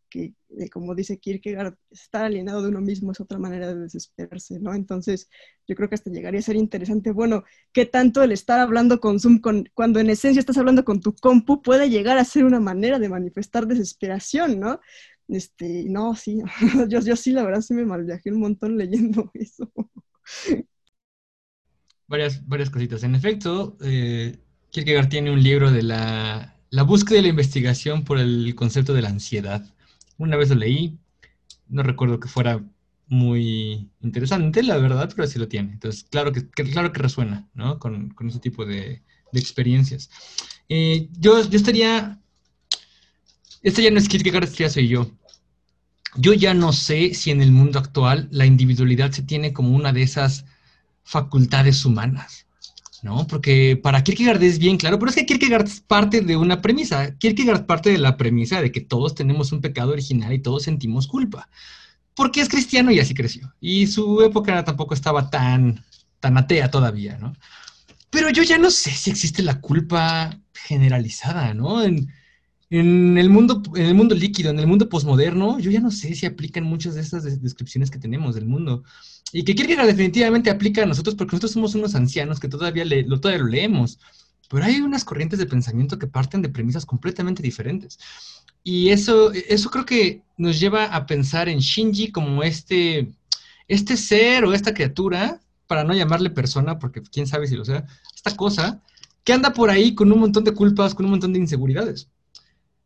que 0.09 0.34
eh, 0.59 0.70
como 0.70 0.93
dice 0.93 1.20
Kierkegaard, 1.20 1.76
estar 1.89 2.26
alienado 2.26 2.62
de 2.62 2.70
uno 2.70 2.82
mismo 2.82 3.14
es 3.14 3.22
otra 3.22 3.39
manera 3.39 3.74
de 3.74 3.80
desesperarse, 3.80 4.59
¿no? 4.59 4.74
Entonces, 4.76 5.30
yo 5.68 5.76
creo 5.76 5.88
que 5.89 5.95
hasta 5.95 6.12
llegaría 6.12 6.41
a 6.41 6.43
ser 6.43 6.57
interesante, 6.57 7.12
bueno, 7.12 7.45
¿qué 7.72 7.86
tanto 7.86 8.22
el 8.22 8.34
estar 8.34 8.59
hablando 8.59 8.99
con 8.99 9.20
Zoom, 9.20 9.39
con, 9.39 9.70
cuando 9.74 9.99
en 10.01 10.09
esencia 10.09 10.41
estás 10.41 10.57
hablando 10.57 10.84
con 10.84 10.99
tu 10.99 11.16
compu, 11.16 11.62
puede 11.62 11.89
llegar 11.89 12.18
a 12.18 12.26
ser 12.26 12.43
una 12.43 12.59
manera 12.59 12.99
de 12.99 13.09
manifestar 13.09 13.66
desesperación, 13.68 14.59
¿no? 14.59 14.82
Este, 15.30 15.86
no, 15.88 16.14
sí, 16.16 16.39
yo, 16.89 16.99
yo 16.99 17.16
sí, 17.16 17.32
la 17.32 17.43
verdad, 17.43 17.62
sí 17.62 17.74
me 17.74 17.86
malviajé 17.86 18.32
un 18.32 18.41
montón 18.41 18.78
leyendo 18.78 19.32
eso. 19.34 19.72
Varias, 22.12 22.45
varias 22.45 22.70
cositas. 22.70 23.03
En 23.03 23.16
efecto, 23.16 23.78
eh, 23.82 24.38
Kierkegaard 24.72 25.07
tiene 25.07 25.32
un 25.32 25.41
libro 25.41 25.72
de 25.72 25.82
la, 25.82 26.57
la 26.70 26.84
búsqueda 26.84 27.20
y 27.20 27.22
la 27.22 27.30
investigación 27.30 28.03
por 28.03 28.20
el 28.20 28.53
concepto 28.53 28.93
de 28.93 29.01
la 29.01 29.07
ansiedad. 29.07 29.64
Una 30.18 30.36
vez 30.36 30.49
lo 30.49 30.55
leí, 30.55 30.97
no 31.70 31.84
recuerdo 31.84 32.20
que 32.20 32.28
fuera 32.28 32.62
muy 33.07 33.89
interesante, 34.01 34.62
la 34.62 34.76
verdad, 34.76 35.09
pero 35.16 35.26
sí 35.26 35.39
lo 35.39 35.47
tiene. 35.47 35.72
Entonces, 35.72 36.03
claro 36.03 36.34
que, 36.34 36.49
que 36.49 36.64
claro 36.70 36.91
que 36.91 37.01
resuena, 37.01 37.47
¿no? 37.53 37.80
Con, 37.80 38.09
con 38.09 38.28
ese 38.28 38.39
tipo 38.39 38.66
de, 38.66 39.01
de 39.32 39.39
experiencias. 39.39 40.09
Eh, 40.68 41.07
yo, 41.18 41.41
yo 41.49 41.57
estaría... 41.57 42.20
Este 43.64 43.84
ya 43.84 43.91
no 43.91 43.99
es 43.99 44.09
Kierkegaard, 44.09 44.43
este 44.43 44.64
ya 44.64 44.70
soy 44.70 44.89
yo. 44.89 45.09
Yo 46.18 46.34
ya 46.34 46.53
no 46.53 46.74
sé 46.74 47.14
si 47.14 47.32
en 47.32 47.41
el 47.41 47.53
mundo 47.53 47.80
actual 47.80 48.28
la 48.32 48.45
individualidad 48.45 49.12
se 49.12 49.24
tiene 49.24 49.53
como 49.53 49.70
una 49.70 49.93
de 49.93 50.01
esas 50.01 50.43
facultades 51.12 51.84
humanas, 51.84 52.47
¿no? 53.03 53.28
Porque 53.28 53.78
para 53.82 54.01
Kierkegaard 54.01 54.41
es 54.41 54.59
bien 54.59 54.78
claro, 54.78 54.97
pero 54.97 55.09
es 55.09 55.16
que 55.16 55.26
Kierkegaard 55.26 55.70
parte 55.86 56.22
de 56.22 56.38
una 56.38 56.62
premisa. 56.62 57.18
Kierkegaard 57.18 57.66
parte 57.66 57.91
de 57.91 57.97
la 57.97 58.16
premisa 58.16 58.62
de 58.62 58.72
que 58.72 58.80
todos 58.80 59.14
tenemos 59.14 59.51
un 59.51 59.59
pecado 59.59 59.91
original 59.91 60.32
y 60.32 60.39
todos 60.39 60.64
sentimos 60.64 61.07
culpa. 61.07 61.49
Porque 62.16 62.39
es 62.39 62.47
cristiano 62.47 62.91
y 62.91 62.99
así 62.99 63.14
creció. 63.14 63.53
Y 63.59 63.88
su 63.88 64.22
época 64.22 64.64
tampoco 64.64 64.93
estaba 64.93 65.30
tan, 65.30 65.84
tan 66.22 66.38
atea 66.38 66.72
todavía, 66.72 67.18
¿no? 67.18 67.34
Pero 68.09 68.30
yo 68.30 68.43
ya 68.43 68.57
no 68.57 68.72
sé 68.72 68.91
si 68.91 69.09
existe 69.12 69.43
la 69.43 69.59
culpa 69.59 70.39
generalizada, 70.53 71.53
¿no? 71.53 71.84
En 72.72 73.17
el 73.17 73.30
mundo, 73.30 73.61
en 73.76 73.86
el 73.86 73.95
mundo 73.95 74.15
líquido, 74.15 74.49
en 74.49 74.57
el 74.57 74.65
mundo 74.65 74.88
posmoderno, 74.88 75.59
yo 75.59 75.69
ya 75.72 75.82
no 75.82 75.91
sé 75.91 76.15
si 76.15 76.26
aplican 76.26 76.63
muchas 76.63 76.95
de 76.95 77.01
estas 77.01 77.41
descripciones 77.41 77.91
que 77.91 77.99
tenemos 77.99 78.34
del 78.34 78.45
mundo. 78.45 78.84
Y 79.34 79.43
que 79.43 79.53
Kierkegaard 79.53 79.88
definitivamente 79.88 80.49
aplica 80.49 80.82
a 80.82 80.86
nosotros 80.86 81.15
porque 81.15 81.34
nosotros 81.34 81.51
somos 81.51 81.76
unos 81.76 81.95
ancianos 81.95 82.39
que 82.39 82.47
todavía, 82.47 82.86
le, 82.86 83.03
lo, 83.03 83.19
todavía 83.19 83.43
lo 83.43 83.49
leemos. 83.49 83.99
Pero 84.49 84.63
hay 84.63 84.80
unas 84.80 85.03
corrientes 85.03 85.38
de 85.38 85.47
pensamiento 85.47 85.99
que 85.99 86.07
parten 86.07 86.41
de 86.41 86.47
premisas 86.47 86.86
completamente 86.86 87.43
diferentes. 87.43 87.99
Y 88.63 88.89
eso, 88.89 89.34
eso 89.34 89.69
creo 89.69 89.86
que 89.86 90.22
nos 90.38 90.57
lleva 90.57 90.86
a 90.86 91.05
pensar 91.05 91.49
en 91.49 91.59
Shinji 91.59 92.11
como 92.13 92.41
este, 92.41 93.11
este 93.67 93.97
ser 93.97 94.45
o 94.45 94.53
esta 94.53 94.74
criatura, 94.74 95.41
para 95.67 95.84
no 95.84 95.93
llamarle 95.93 96.30
persona, 96.30 96.80
porque 96.80 97.01
quién 97.01 97.28
sabe 97.28 97.47
si 97.47 97.57
lo 97.57 97.65
sea, 97.65 97.86
esta 98.15 98.34
cosa 98.38 98.82
que 99.26 99.34
anda 99.34 99.51
por 99.51 99.69
ahí 99.69 99.93
con 99.93 100.09
un 100.11 100.19
montón 100.19 100.45
de 100.45 100.53
culpas, 100.53 100.95
con 100.95 101.05
un 101.05 101.11
montón 101.11 101.34
de 101.34 101.39
inseguridades. 101.39 102.07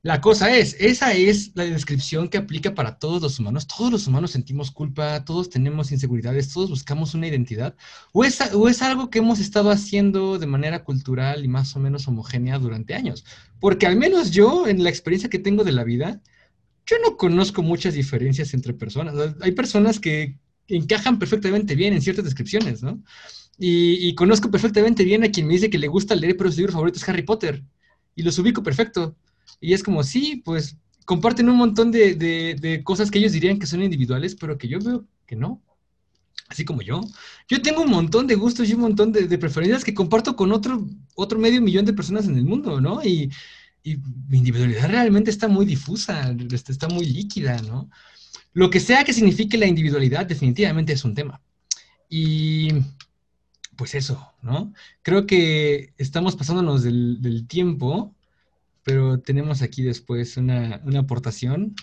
La 0.06 0.22
cosa 0.22 0.56
es, 0.56 0.76
esa 0.80 1.14
es 1.14 1.52
la 1.56 1.64
descripción 1.64 2.30
que 2.30 2.38
aplica 2.38 2.76
para 2.76 3.00
todos 3.00 3.24
los 3.24 3.40
humanos. 3.40 3.66
Todos 3.66 3.92
los 3.92 4.06
humanos 4.06 4.30
sentimos 4.30 4.70
culpa, 4.70 5.26
todos 5.26 5.50
tenemos 5.50 5.92
inseguridades, 5.92 6.54
todos 6.54 6.70
buscamos 6.70 7.16
una 7.16 7.26
identidad. 7.26 7.76
O 8.14 8.24
es, 8.24 8.40
o 8.54 8.70
es 8.70 8.84
algo 8.84 9.10
que 9.10 9.18
hemos 9.18 9.40
estado 9.40 9.72
haciendo 9.72 10.38
de 10.38 10.46
manera 10.46 10.84
cultural 10.84 11.44
y 11.44 11.48
más 11.48 11.76
o 11.76 11.80
menos 11.80 12.08
homogénea 12.08 12.60
durante 12.60 12.94
años. 12.94 13.26
Porque 13.60 13.88
al 13.88 13.96
menos 13.96 14.30
yo, 14.30 14.68
en 14.68 14.84
la 14.84 14.92
experiencia 14.92 15.28
que 15.28 15.40
tengo 15.40 15.64
de 15.64 15.72
la 15.72 15.84
vida, 15.84 16.22
yo 16.86 16.98
no 17.04 17.18
conozco 17.18 17.64
muchas 17.64 17.96
diferencias 17.96 18.54
entre 18.54 18.76
personas. 18.76 19.16
Hay 19.42 19.54
personas 19.54 20.00
que 20.00 20.38
encajan 20.68 21.18
perfectamente 21.18 21.74
bien 21.74 21.94
en 21.94 22.04
ciertas 22.04 22.26
descripciones, 22.26 22.84
¿no? 22.84 23.02
Y, 23.58 24.14
conozco 24.14 24.52
perfectamente 24.52 25.04
bien 25.04 25.24
a 25.24 25.32
quien 25.32 25.48
me 25.48 25.54
dice 25.54 25.72
que 25.72 25.80
le 25.80 25.88
gusta 25.88 26.14
leer, 26.14 26.38
pero 26.38 26.52
su 26.52 26.58
libro 26.58 26.74
favorito 26.74 27.00
es 27.00 27.10
Harry 27.10 27.24
Potter. 27.24 27.64
Y 28.16 28.22
los 28.22 28.38
ubico 28.38 28.62
perfecto. 28.62 29.16
Y 29.60 29.74
es 29.74 29.84
como, 29.84 30.04
sí, 30.04 30.42
pues 30.44 30.78
comparten 31.06 31.50
un 31.50 31.58
montón 31.58 31.92
de, 31.92 32.16
de, 32.16 32.56
de, 32.60 32.84
cosas 32.84 33.12
que 33.12 33.20
ellos 33.20 33.32
dirían 33.32 33.60
que 33.60 33.68
son 33.68 33.84
individuales, 33.84 34.36
pero 34.36 34.58
que 34.58 34.68
yo 34.68 34.80
veo 34.80 35.06
que 35.26 35.36
no. 35.36 35.62
Así 36.50 36.66
como 36.66 36.82
yo. 36.82 37.02
Yo 37.48 37.62
tengo 37.62 37.82
un 37.82 37.90
montón 37.90 38.28
de 38.28 38.36
gustos 38.36 38.70
y 38.70 38.74
un 38.74 38.82
montón 38.82 39.12
de, 39.12 39.28
de 39.28 39.38
preferencias 39.38 39.84
que 39.84 39.94
comparto 39.94 40.36
con 40.36 40.52
otro, 40.52 40.86
otro 41.16 41.40
medio 41.40 41.62
millón 41.62 41.86
de 41.86 41.94
personas 41.94 42.28
en 42.28 42.38
el 42.38 42.46
mundo, 42.46 42.82
¿no? 42.82 43.04
Y, 43.04 43.32
y 43.84 43.98
mi 44.28 44.40
individualidad 44.40 44.90
realmente 44.90 45.30
está 45.32 45.48
muy 45.48 45.66
difusa, 45.66 46.36
este, 46.52 46.72
está 46.72 46.88
muy 46.88 47.06
líquida, 47.06 47.62
¿no? 47.62 47.90
Lo 48.54 48.70
que 48.70 48.80
sea 48.80 49.04
que 49.04 49.14
signifique 49.14 49.58
la 49.58 49.68
individualidad 49.68 50.26
definitivamente 50.26 50.94
es 50.94 51.04
un 51.04 51.14
tema. 51.14 51.42
Y 52.10 52.70
pues 53.76 53.94
eso, 53.96 54.34
¿no? 54.42 54.74
Creo 55.02 55.28
que 55.28 55.94
estamos 55.98 56.36
pasándonos 56.36 56.84
del, 56.84 57.22
del 57.22 57.48
tiempo 57.48 58.15
pero 58.86 59.20
tenemos 59.20 59.64
aquí 59.64 59.82
después 59.82 60.38
una, 60.38 60.80
una 60.86 61.00
aportación. 61.00 61.74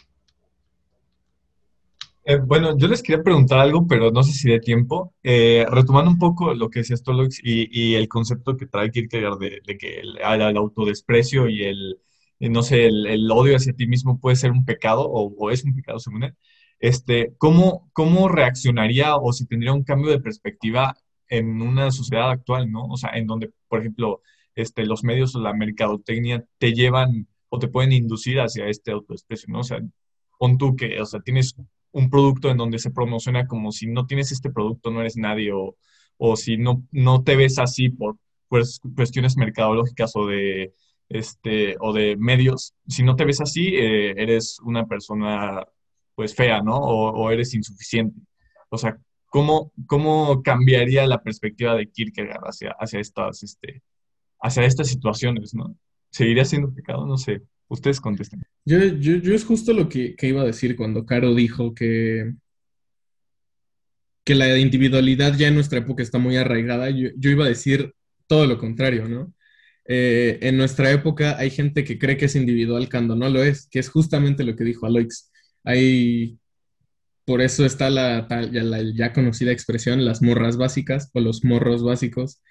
Eh, 2.24 2.36
bueno, 2.36 2.78
yo 2.78 2.86
les 2.86 3.02
quería 3.02 3.24
preguntar 3.24 3.58
algo, 3.58 3.88
pero 3.88 4.12
no 4.12 4.22
sé 4.22 4.32
si 4.32 4.48
de 4.48 4.60
tiempo. 4.60 5.12
Eh, 5.24 5.66
retomando 5.68 6.12
un 6.12 6.18
poco 6.18 6.54
lo 6.54 6.70
que 6.70 6.78
decía 6.78 6.96
Stolix 6.96 7.40
y, 7.42 7.68
y, 7.72 7.96
el 7.96 8.06
concepto 8.06 8.56
que 8.56 8.68
trae 8.68 8.92
Kierkegaard 8.92 9.38
de, 9.40 9.60
de 9.66 9.76
que 9.76 9.98
el, 9.98 10.18
el, 10.18 10.56
autodesprecio 10.56 11.48
y 11.48 11.64
el, 11.64 11.98
no 12.38 12.62
sé, 12.62 12.86
el, 12.86 13.06
el, 13.08 13.28
odio 13.32 13.56
hacia 13.56 13.72
ti 13.72 13.88
mismo 13.88 14.20
puede 14.20 14.36
ser 14.36 14.52
un 14.52 14.64
pecado 14.64 15.02
o, 15.02 15.34
o, 15.36 15.50
es 15.50 15.64
un 15.64 15.74
pecado 15.74 15.98
según 15.98 16.22
él. 16.22 16.34
Este, 16.78 17.34
¿cómo, 17.38 17.90
¿Cómo 17.92 18.28
reaccionaría 18.28 19.16
o 19.16 19.32
si 19.32 19.44
tendría 19.46 19.72
un 19.72 19.82
cambio 19.82 20.12
de 20.12 20.20
perspectiva 20.20 20.96
en 21.28 21.60
una 21.62 21.90
sociedad 21.90 22.30
actual, 22.30 22.70
¿no? 22.70 22.84
O 22.86 22.96
sea, 22.96 23.10
en 23.14 23.26
donde, 23.26 23.50
por 23.68 23.80
ejemplo, 23.80 24.22
este, 24.54 24.86
los 24.86 25.04
medios 25.04 25.34
o 25.34 25.40
la 25.40 25.54
mercadotecnia 25.54 26.44
te 26.58 26.72
llevan 26.72 27.28
o 27.48 27.58
te 27.58 27.68
pueden 27.68 27.92
inducir 27.92 28.40
hacia 28.40 28.66
este 28.66 28.92
autodesprecio, 28.92 29.48
¿no? 29.50 29.60
O 29.60 29.64
sea, 29.64 29.80
pon 30.38 30.58
tú 30.58 30.76
que, 30.76 31.00
o 31.00 31.06
sea, 31.06 31.20
tienes 31.20 31.54
un 31.92 32.10
producto 32.10 32.50
en 32.50 32.56
donde 32.56 32.78
se 32.78 32.90
promociona 32.90 33.46
como 33.46 33.72
si 33.72 33.86
no 33.86 34.06
tienes 34.06 34.32
este 34.32 34.50
producto 34.50 34.90
no 34.90 35.00
eres 35.00 35.16
nadie 35.16 35.52
o, 35.52 35.76
o 36.16 36.36
si 36.36 36.56
no, 36.56 36.84
no 36.90 37.22
te 37.22 37.36
ves 37.36 37.58
así 37.58 37.90
por 37.90 38.16
cuestiones 38.48 39.36
mercadológicas 39.36 40.12
o 40.14 40.26
de, 40.26 40.74
este, 41.08 41.76
o 41.80 41.92
de 41.92 42.16
medios, 42.16 42.74
si 42.86 43.02
no 43.02 43.16
te 43.16 43.24
ves 43.24 43.40
así, 43.40 43.68
eh, 43.76 44.10
eres 44.16 44.58
una 44.60 44.86
persona 44.86 45.66
pues 46.14 46.34
fea, 46.34 46.60
¿no? 46.62 46.76
O, 46.76 47.10
o, 47.10 47.30
eres 47.30 47.54
insuficiente. 47.54 48.20
O 48.68 48.78
sea, 48.78 48.98
¿cómo, 49.26 49.72
¿cómo 49.86 50.42
cambiaría 50.42 51.06
la 51.06 51.22
perspectiva 51.22 51.74
de 51.74 51.88
Kierkegaard 51.90 52.44
hacia, 52.44 52.76
hacia 52.78 53.00
estas, 53.00 53.42
este, 53.42 53.82
hacia 54.42 54.64
estas 54.64 54.88
situaciones, 54.88 55.54
¿no? 55.54 55.76
¿Seguiría 56.10 56.44
siendo 56.44 56.74
pecado? 56.74 57.06
No 57.06 57.16
sé. 57.16 57.42
Ustedes 57.68 58.00
contesten. 58.00 58.42
Yo, 58.66 58.78
yo, 58.78 59.16
yo 59.16 59.34
es 59.34 59.44
justo 59.44 59.72
lo 59.72 59.88
que, 59.88 60.14
que, 60.14 60.28
iba 60.28 60.42
a 60.42 60.44
decir 60.46 60.76
cuando 60.76 61.06
Caro 61.06 61.34
dijo 61.34 61.74
que, 61.74 62.34
que 64.24 64.34
la 64.34 64.58
individualidad 64.58 65.34
ya 65.38 65.48
en 65.48 65.54
nuestra 65.54 65.78
época 65.78 66.02
está 66.02 66.18
muy 66.18 66.36
arraigada. 66.36 66.90
Yo, 66.90 67.30
iba 67.30 67.46
a 67.46 67.48
decir 67.48 67.94
todo 68.26 68.46
lo 68.46 68.58
contrario, 68.58 69.08
¿no? 69.08 69.32
Eh, 69.86 70.38
en 70.42 70.58
nuestra 70.58 70.90
época 70.90 71.38
hay 71.38 71.50
gente 71.50 71.82
que 71.82 71.98
cree 71.98 72.16
que 72.16 72.26
es 72.26 72.36
individual 72.36 72.88
cuando 72.90 73.16
no 73.16 73.28
lo 73.30 73.42
es, 73.42 73.66
que 73.68 73.78
es 73.78 73.88
justamente 73.88 74.44
lo 74.44 74.54
que 74.54 74.64
dijo 74.64 74.84
Aloix. 74.86 75.32
Hay, 75.64 76.38
por 77.24 77.40
eso 77.40 77.64
está 77.64 77.90
la, 77.90 78.26
la 78.28 78.82
ya 78.94 79.12
conocida 79.12 79.50
expresión, 79.50 80.04
las 80.04 80.20
morras 80.22 80.56
básicas 80.56 81.10
o 81.14 81.20
los 81.20 81.44
morros 81.44 81.82
básicos, 81.82 82.42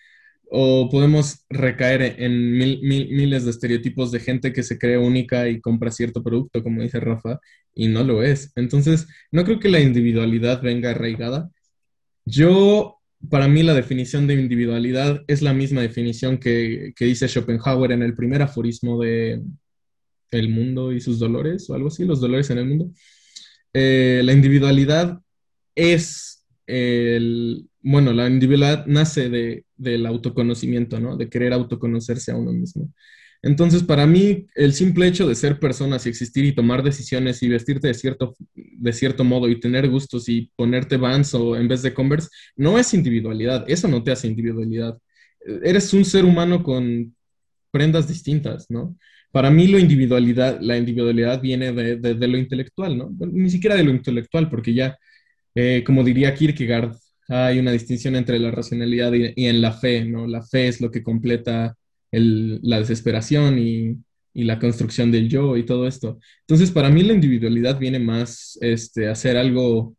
o 0.54 0.90
podemos 0.90 1.46
recaer 1.50 2.18
en 2.20 2.58
mil, 2.58 2.82
mil, 2.84 3.08
miles 3.10 3.46
de 3.46 3.52
estereotipos 3.52 4.12
de 4.12 4.20
gente 4.20 4.52
que 4.52 4.64
se 4.64 4.78
cree 4.78 4.98
única 4.98 5.48
y 5.48 5.62
compra 5.62 5.92
cierto 5.92 6.22
producto, 6.22 6.62
como 6.62 6.82
dice 6.82 7.00
Rafa, 7.00 7.40
y 7.74 7.88
no 7.88 8.04
lo 8.04 8.22
es. 8.22 8.52
Entonces, 8.58 9.08
no 9.32 9.46
creo 9.46 9.62
que 9.62 9.70
la 9.70 9.80
individualidad 9.80 10.62
venga 10.62 10.92
arraigada. 10.92 11.50
Yo, 12.26 12.98
para 13.30 13.48
mí, 13.48 13.64
la 13.64 13.74
definición 13.74 14.28
de 14.28 14.34
individualidad 14.34 15.22
es 15.28 15.42
la 15.42 15.54
misma 15.54 15.82
definición 15.82 16.38
que, 16.38 16.92
que 16.98 17.06
dice 17.06 17.30
Schopenhauer 17.30 17.94
en 17.94 18.04
el 18.04 18.14
primer 18.14 18.42
aforismo 18.42 19.00
de 19.02 19.42
El 20.32 20.50
mundo 20.50 20.92
y 20.92 21.00
sus 21.00 21.18
dolores, 21.18 21.70
o 21.70 21.76
algo 21.76 21.88
así, 21.88 22.04
los 22.04 22.20
dolores 22.20 22.50
en 22.50 22.58
el 22.58 22.66
mundo. 22.66 22.92
Eh, 23.74 24.22
la 24.26 24.34
individualidad 24.34 25.18
es 25.76 26.46
el, 26.68 27.70
bueno, 27.82 28.14
la 28.14 28.28
individualidad 28.28 28.86
nace 28.86 29.30
de, 29.30 29.66
del 29.76 30.06
autoconocimiento, 30.06 31.00
¿no? 31.00 31.18
De 31.18 31.30
querer 31.30 31.54
autoconocerse 31.54 32.32
a 32.32 32.36
uno 32.36 32.52
mismo. 32.52 32.92
Entonces, 33.44 33.84
para 33.84 34.06
mí, 34.06 34.48
el 34.54 34.74
simple 34.74 35.08
hecho 35.08 35.28
de 35.28 35.34
ser 35.34 35.60
personas 35.60 36.06
y 36.06 36.10
existir 36.10 36.46
y 36.46 36.54
tomar 36.54 36.84
decisiones 36.84 37.42
y 37.42 37.50
vestirte 37.50 37.88
de, 37.88 37.94
cierto, 37.96 38.36
de 38.54 38.94
cierto 38.94 39.24
modo 39.24 39.50
y 39.50 39.60
tener 39.60 39.90
gustos 39.90 40.30
y 40.30 40.52
ponerte 40.56 40.98
Vans 40.98 41.34
o 41.34 41.56
en 41.56 41.68
vez 41.68 41.82
de 41.82 41.94
Converse, 41.94 42.30
no 42.56 42.78
es 42.78 42.94
individualidad, 42.94 43.66
eso 43.68 43.88
no 43.88 44.04
te 44.04 44.12
hace 44.12 44.28
individualidad. 44.28 44.98
Eres 45.64 45.92
un 45.94 46.06
ser 46.06 46.24
humano 46.24 46.62
con 46.62 47.16
prendas 47.72 48.08
distintas, 48.08 48.68
¿no? 48.70 48.96
Para 49.32 49.50
mí 49.50 49.68
lo 49.68 49.80
individualidad, 49.80 50.60
la 50.62 50.78
individualidad 50.78 51.42
viene 51.42 51.72
de, 51.72 52.28
lo 52.28 52.38
intelectual, 52.38 52.98
¿no? 52.98 53.16
ni 53.32 53.50
siquiera 53.50 53.78
de 53.78 53.84
lo 53.84 53.92
intelectual, 53.92 54.50
porque 54.50 54.74
ya, 54.74 54.98
eh, 55.56 55.84
como 55.86 56.04
diría 56.04 56.36
Kierkegaard, 56.36 56.96
hay 57.32 57.60
una 57.60 57.72
distinción 57.72 58.18
entre 58.18 58.40
la 58.40 58.52
racionalidad 58.52 59.14
y, 59.14 59.46
en 59.48 59.62
la 59.62 59.72
fe, 59.72 60.04
¿no? 60.04 60.28
La 60.28 60.44
fe 60.44 60.68
es 60.68 60.82
lo 60.82 60.92
que 60.92 61.02
completa 61.02 61.78
la 62.12 62.80
desesperación 62.80 63.58
y, 63.58 63.98
la 64.34 64.60
construcción 64.60 65.12
del 65.12 65.28
yo 65.30 65.58
y 65.58 65.66
todo 65.66 65.88
esto. 65.88 66.20
Entonces, 66.42 66.72
para 66.72 66.90
mí 66.90 67.04
la 67.04 67.14
individualidad 67.14 67.78
viene 67.78 68.00
más 68.00 68.58
este, 68.62 69.10
a 69.10 69.16
ser 69.16 69.36
algo 69.36 69.96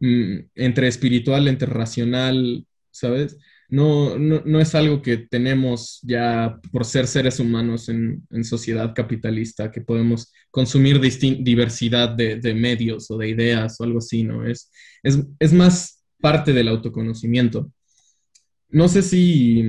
mm, 0.00 0.38
entre 0.56 0.88
espiritual, 0.88 1.46
entre 1.46 1.68
racional, 1.68 2.66
¿sabes? 2.90 3.36
No, 3.68 4.18
no, 4.18 4.60
es 4.60 4.74
algo 4.74 5.02
que 5.02 5.18
tenemos 5.18 6.00
ya 6.02 6.60
por 6.72 6.84
ser 6.84 7.06
seres 7.06 7.40
humanos 7.40 7.88
en, 7.88 8.24
sociedad 8.44 8.92
capitalista, 8.94 9.70
que 9.70 9.80
podemos 9.80 10.32
consumir 10.50 11.00
diversidad 11.00 12.10
de, 12.10 12.54
medios 12.54 13.10
o 13.10 13.18
de 13.18 13.28
ideas 13.28 13.80
o 13.80 13.84
algo 13.84 13.98
así, 13.98 14.24
¿no? 14.24 14.46
Es, 14.46 14.70
es, 15.02 15.18
es 15.38 15.52
más 15.52 16.03
parte 16.24 16.54
del 16.54 16.68
autoconocimiento. 16.68 17.70
No 18.70 18.88
sé 18.88 19.02
si... 19.02 19.62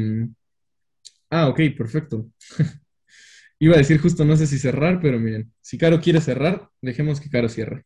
Ah, 1.30 1.50
ok, 1.50 1.60
perfecto. 1.78 2.28
Iba 3.60 3.76
a 3.76 3.80
decir 3.80 4.00
justo 4.00 4.24
no 4.24 4.38
sé 4.38 4.48
si 4.48 4.58
cerrar, 4.58 5.02
pero 5.02 5.20
miren, 5.20 5.52
si 5.60 5.78
Caro 5.78 6.00
quiere 6.00 6.22
cerrar, 6.22 6.70
dejemos 6.80 7.20
que 7.20 7.30
Caro 7.30 7.50
cierre. 7.50 7.84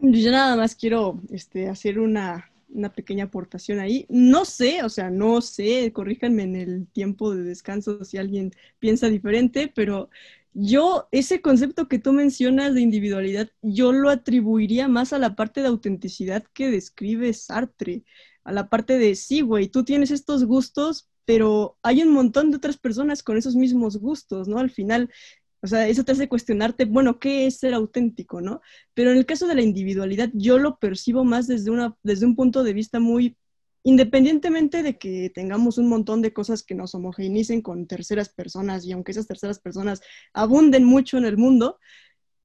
Yo 0.00 0.32
nada 0.32 0.56
más 0.56 0.74
quiero 0.74 1.22
este, 1.30 1.68
hacer 1.68 2.00
una, 2.00 2.50
una 2.68 2.92
pequeña 2.92 3.26
aportación 3.26 3.78
ahí. 3.78 4.04
No 4.08 4.44
sé, 4.44 4.82
o 4.82 4.88
sea, 4.88 5.08
no 5.08 5.40
sé, 5.40 5.92
corríjanme 5.92 6.42
en 6.42 6.56
el 6.56 6.88
tiempo 6.88 7.32
de 7.32 7.44
descanso 7.44 8.04
si 8.04 8.18
alguien 8.18 8.50
piensa 8.80 9.08
diferente, 9.08 9.70
pero 9.72 10.10
yo, 10.52 11.08
ese 11.12 11.40
concepto 11.40 11.88
que 11.88 11.98
tú 11.98 12.12
mencionas 12.12 12.74
de 12.74 12.80
individualidad, 12.80 13.48
yo 13.62 13.92
lo 13.92 14.10
atribuiría 14.10 14.88
más 14.88 15.12
a 15.12 15.18
la 15.18 15.36
parte 15.36 15.62
de 15.62 15.68
autenticidad 15.68 16.44
que 16.52 16.70
describe 16.70 17.32
Sartre, 17.32 18.04
a 18.44 18.52
la 18.52 18.68
parte 18.68 18.98
de, 18.98 19.14
sí, 19.14 19.42
güey, 19.42 19.68
tú 19.68 19.84
tienes 19.84 20.10
estos 20.10 20.44
gustos, 20.44 21.08
pero 21.24 21.76
hay 21.82 22.02
un 22.02 22.12
montón 22.12 22.50
de 22.50 22.56
otras 22.56 22.78
personas 22.78 23.22
con 23.22 23.36
esos 23.36 23.54
mismos 23.54 23.98
gustos, 23.98 24.48
¿no? 24.48 24.58
Al 24.58 24.70
final, 24.70 25.10
o 25.60 25.66
sea, 25.66 25.86
eso 25.88 26.04
te 26.04 26.12
hace 26.12 26.28
cuestionarte, 26.28 26.86
bueno, 26.86 27.18
¿qué 27.18 27.46
es 27.46 27.58
ser 27.58 27.74
auténtico, 27.74 28.40
no? 28.40 28.62
Pero 28.94 29.10
en 29.10 29.18
el 29.18 29.26
caso 29.26 29.46
de 29.46 29.54
la 29.54 29.62
individualidad, 29.62 30.30
yo 30.32 30.58
lo 30.58 30.78
percibo 30.78 31.24
más 31.24 31.46
desde, 31.46 31.70
una, 31.70 31.96
desde 32.02 32.26
un 32.26 32.36
punto 32.36 32.62
de 32.62 32.72
vista 32.72 33.00
muy 33.00 33.36
independientemente 33.82 34.82
de 34.82 34.98
que 34.98 35.30
tengamos 35.34 35.78
un 35.78 35.88
montón 35.88 36.22
de 36.22 36.32
cosas 36.32 36.62
que 36.62 36.74
nos 36.74 36.94
homogeneicen 36.94 37.62
con 37.62 37.86
terceras 37.86 38.28
personas 38.28 38.84
y 38.84 38.92
aunque 38.92 39.12
esas 39.12 39.26
terceras 39.26 39.60
personas 39.60 40.00
abunden 40.32 40.84
mucho 40.84 41.16
en 41.18 41.24
el 41.24 41.36
mundo, 41.36 41.78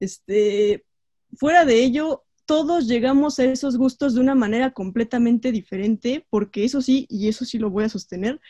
este, 0.00 0.84
fuera 1.36 1.64
de 1.64 1.82
ello, 1.82 2.24
todos 2.46 2.86
llegamos 2.86 3.38
a 3.38 3.44
esos 3.44 3.76
gustos 3.76 4.14
de 4.14 4.20
una 4.20 4.34
manera 4.34 4.72
completamente 4.72 5.50
diferente, 5.50 6.26
porque 6.30 6.64
eso 6.64 6.82
sí, 6.82 7.06
y 7.08 7.28
eso 7.28 7.44
sí 7.44 7.58
lo 7.58 7.70
voy 7.70 7.84
a 7.84 7.88
sostener, 7.88 8.40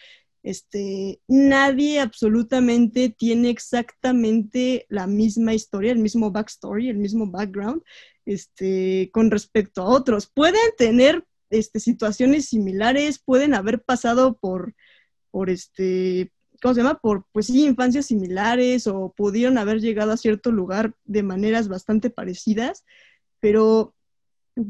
este, 0.42 1.20
nadie 1.26 2.00
absolutamente 2.00 3.08
tiene 3.08 3.48
exactamente 3.48 4.84
la 4.90 5.06
misma 5.06 5.54
historia, 5.54 5.92
el 5.92 6.00
mismo 6.00 6.30
backstory, 6.30 6.90
el 6.90 6.98
mismo 6.98 7.26
background, 7.26 7.82
este, 8.26 9.10
con 9.12 9.30
respecto 9.30 9.82
a 9.82 9.88
otros. 9.88 10.26
Pueden 10.26 10.60
tener 10.76 11.24
este, 11.50 11.80
situaciones 11.80 12.46
similares, 12.46 13.18
pueden 13.18 13.54
haber 13.54 13.82
pasado 13.82 14.36
por, 14.38 14.74
por 15.30 15.50
este, 15.50 16.32
¿cómo 16.62 16.74
se 16.74 16.82
llama? 16.82 16.98
Por, 17.00 17.26
pues 17.32 17.46
sí, 17.46 17.64
infancias 17.64 18.06
similares 18.06 18.86
o 18.86 19.12
pudieron 19.16 19.58
haber 19.58 19.80
llegado 19.80 20.12
a 20.12 20.16
cierto 20.16 20.52
lugar 20.52 20.94
de 21.04 21.22
maneras 21.22 21.68
bastante 21.68 22.10
parecidas, 22.10 22.84
pero 23.40 23.94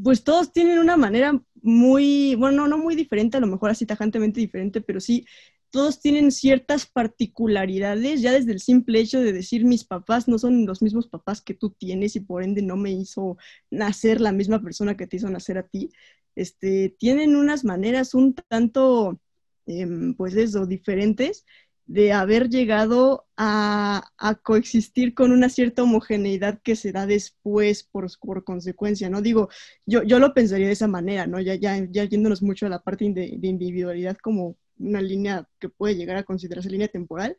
pues 0.03 0.23
todos 0.23 0.51
tienen 0.51 0.79
una 0.79 0.97
manera 0.97 1.41
muy, 1.61 2.35
bueno, 2.35 2.67
no 2.67 2.77
muy 2.77 2.95
diferente, 2.95 3.37
a 3.37 3.39
lo 3.39 3.47
mejor 3.47 3.69
así 3.69 3.85
tajantemente 3.85 4.39
diferente, 4.39 4.81
pero 4.81 4.99
sí, 4.99 5.25
todos 5.69 5.99
tienen 5.99 6.31
ciertas 6.31 6.85
particularidades, 6.85 8.21
ya 8.21 8.31
desde 8.31 8.53
el 8.53 8.61
simple 8.61 8.99
hecho 8.99 9.19
de 9.19 9.33
decir 9.33 9.65
mis 9.65 9.83
papás 9.83 10.27
no 10.27 10.39
son 10.39 10.65
los 10.65 10.81
mismos 10.81 11.07
papás 11.07 11.41
que 11.41 11.53
tú 11.53 11.71
tienes 11.71 12.15
y 12.15 12.21
por 12.21 12.43
ende 12.43 12.61
no 12.61 12.77
me 12.77 12.91
hizo 12.91 13.37
nacer 13.69 14.21
la 14.21 14.31
misma 14.31 14.61
persona 14.61 14.95
que 14.95 15.05
te 15.05 15.17
hizo 15.17 15.29
nacer 15.29 15.57
a 15.57 15.67
ti 15.67 15.89
este, 16.35 16.95
tienen 16.99 17.35
unas 17.35 17.63
maneras 17.63 18.13
un 18.13 18.35
tanto, 18.35 19.19
em, 19.65 20.13
pues 20.15 20.35
eso, 20.35 20.65
diferentes 20.65 21.45
de 21.87 22.13
haber 22.13 22.49
llegado 22.49 23.27
a, 23.37 24.03
coexistir 24.43 25.13
con 25.13 25.31
una 25.31 25.49
cierta 25.49 25.83
homogeneidad 25.83 26.59
que 26.63 26.75
se 26.75 26.91
da 26.91 27.05
después 27.05 27.83
por, 27.83 28.07
por 28.19 28.43
consecuencia, 28.43 29.09
¿no? 29.09 29.21
Digo, 29.21 29.49
yo, 29.85 30.03
yo 30.03 30.19
lo 30.19 30.33
pensaría 30.33 30.67
de 30.67 30.73
esa 30.73 30.87
manera, 30.87 31.27
¿no? 31.27 31.39
Ya, 31.39 31.55
ya, 31.55 31.77
ya 31.91 32.05
yéndonos 32.05 32.41
mucho 32.41 32.65
a 32.65 32.69
la 32.69 32.81
parte 32.81 33.05
de, 33.11 33.35
de 33.37 33.47
individualidad 33.47 34.17
como 34.17 34.57
una 34.77 35.01
línea 35.01 35.47
que 35.59 35.69
puede 35.69 35.95
llegar 35.95 36.17
a 36.17 36.23
considerarse 36.23 36.69
línea 36.69 36.87
temporal, 36.87 37.37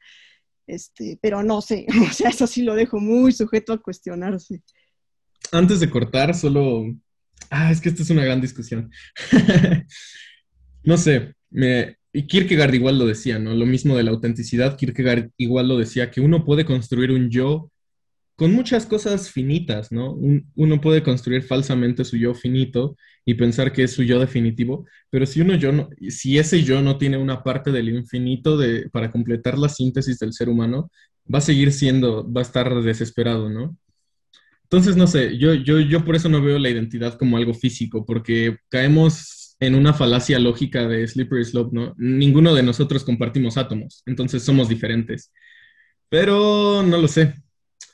este, 0.66 1.18
pero 1.20 1.42
no 1.42 1.61
sé, 1.61 1.86
o 2.11 2.12
sea, 2.12 2.30
eso 2.30 2.47
sí 2.47 2.62
lo 2.62 2.74
dejo 2.74 2.99
muy 2.99 3.32
sujeto 3.32 3.72
a 3.72 3.82
cuestionarse. 3.82 4.62
Antes 5.53 5.80
de 5.80 5.90
cortar, 5.90 6.34
solo 6.34 6.86
Ah, 7.51 7.70
es 7.70 7.80
que 7.80 7.88
esta 7.88 8.03
es 8.03 8.11
una 8.11 8.24
gran 8.24 8.40
discusión. 8.40 8.90
no 10.84 10.97
sé, 10.97 11.34
y 12.12 12.26
Kierkegaard 12.26 12.74
igual 12.74 12.99
lo 12.99 13.07
decía, 13.07 13.38
¿no? 13.38 13.55
Lo 13.55 13.66
mismo 13.66 13.97
de 13.97 14.03
la 14.03 14.11
autenticidad, 14.11 14.76
Kierkegaard 14.76 15.30
igual 15.36 15.68
lo 15.68 15.78
decía, 15.78 16.11
que 16.11 16.20
uno 16.20 16.44
puede 16.44 16.64
construir 16.64 17.11
un 17.11 17.30
yo 17.30 17.70
con 18.36 18.53
muchas 18.53 18.84
cosas 18.84 19.30
finitas, 19.30 19.90
¿no? 19.90 20.14
uno 20.55 20.80
puede 20.80 21.03
construir 21.03 21.42
falsamente 21.42 22.05
su 22.05 22.18
yo 22.18 22.34
finito 22.34 22.97
y 23.24 23.34
pensar 23.34 23.72
que 23.72 23.84
es 23.84 23.92
su 23.92 24.03
yo 24.03 24.20
definitivo, 24.20 24.86
pero 25.11 25.24
si 25.24 25.40
uno 25.40 25.55
yo 25.55 25.72
no, 25.72 25.88
si 26.11 26.38
ese 26.38 26.62
yo 26.62 26.82
no 26.82 26.99
tiene 26.99 27.16
una 27.16 27.42
parte 27.42 27.72
del 27.72 27.88
infinito 27.88 28.59
de, 28.59 28.90
para 28.90 29.11
completar 29.11 29.59
la 29.59 29.70
síntesis 29.70 30.18
del 30.18 30.34
ser 30.34 30.51
humano, 30.51 30.90
va 31.32 31.38
a 31.38 31.42
seguir 31.42 31.72
siendo, 31.72 32.30
va 32.30 32.42
a 32.42 32.44
estar 32.44 32.82
desesperado, 32.82 33.49
¿no? 33.49 33.76
Entonces, 34.67 34.97
no 34.97 35.07
sé, 35.07 35.39
yo, 35.39 35.55
yo, 35.55 35.79
yo 35.79 36.05
por 36.05 36.17
eso 36.17 36.29
no 36.29 36.43
veo 36.43 36.59
la 36.59 36.69
identidad 36.71 37.17
como 37.17 37.37
algo 37.37 37.55
físico, 37.55 38.05
porque 38.05 38.59
caemos 38.69 39.57
en 39.61 39.77
una 39.77 39.95
falacia 39.95 40.39
lógica 40.41 40.89
de 40.89 41.07
Slippery 41.07 41.45
Slope, 41.45 41.71
¿no? 41.73 41.95
Ninguno 41.97 42.53
de 42.53 42.64
nosotros 42.64 43.05
compartimos 43.05 43.57
átomos, 43.57 44.03
entonces 44.07 44.43
somos 44.43 44.69
diferentes. 44.69 45.33
Pero 46.09 46.83
no 46.83 46.99
lo 46.99 47.09
sé. 47.09 47.35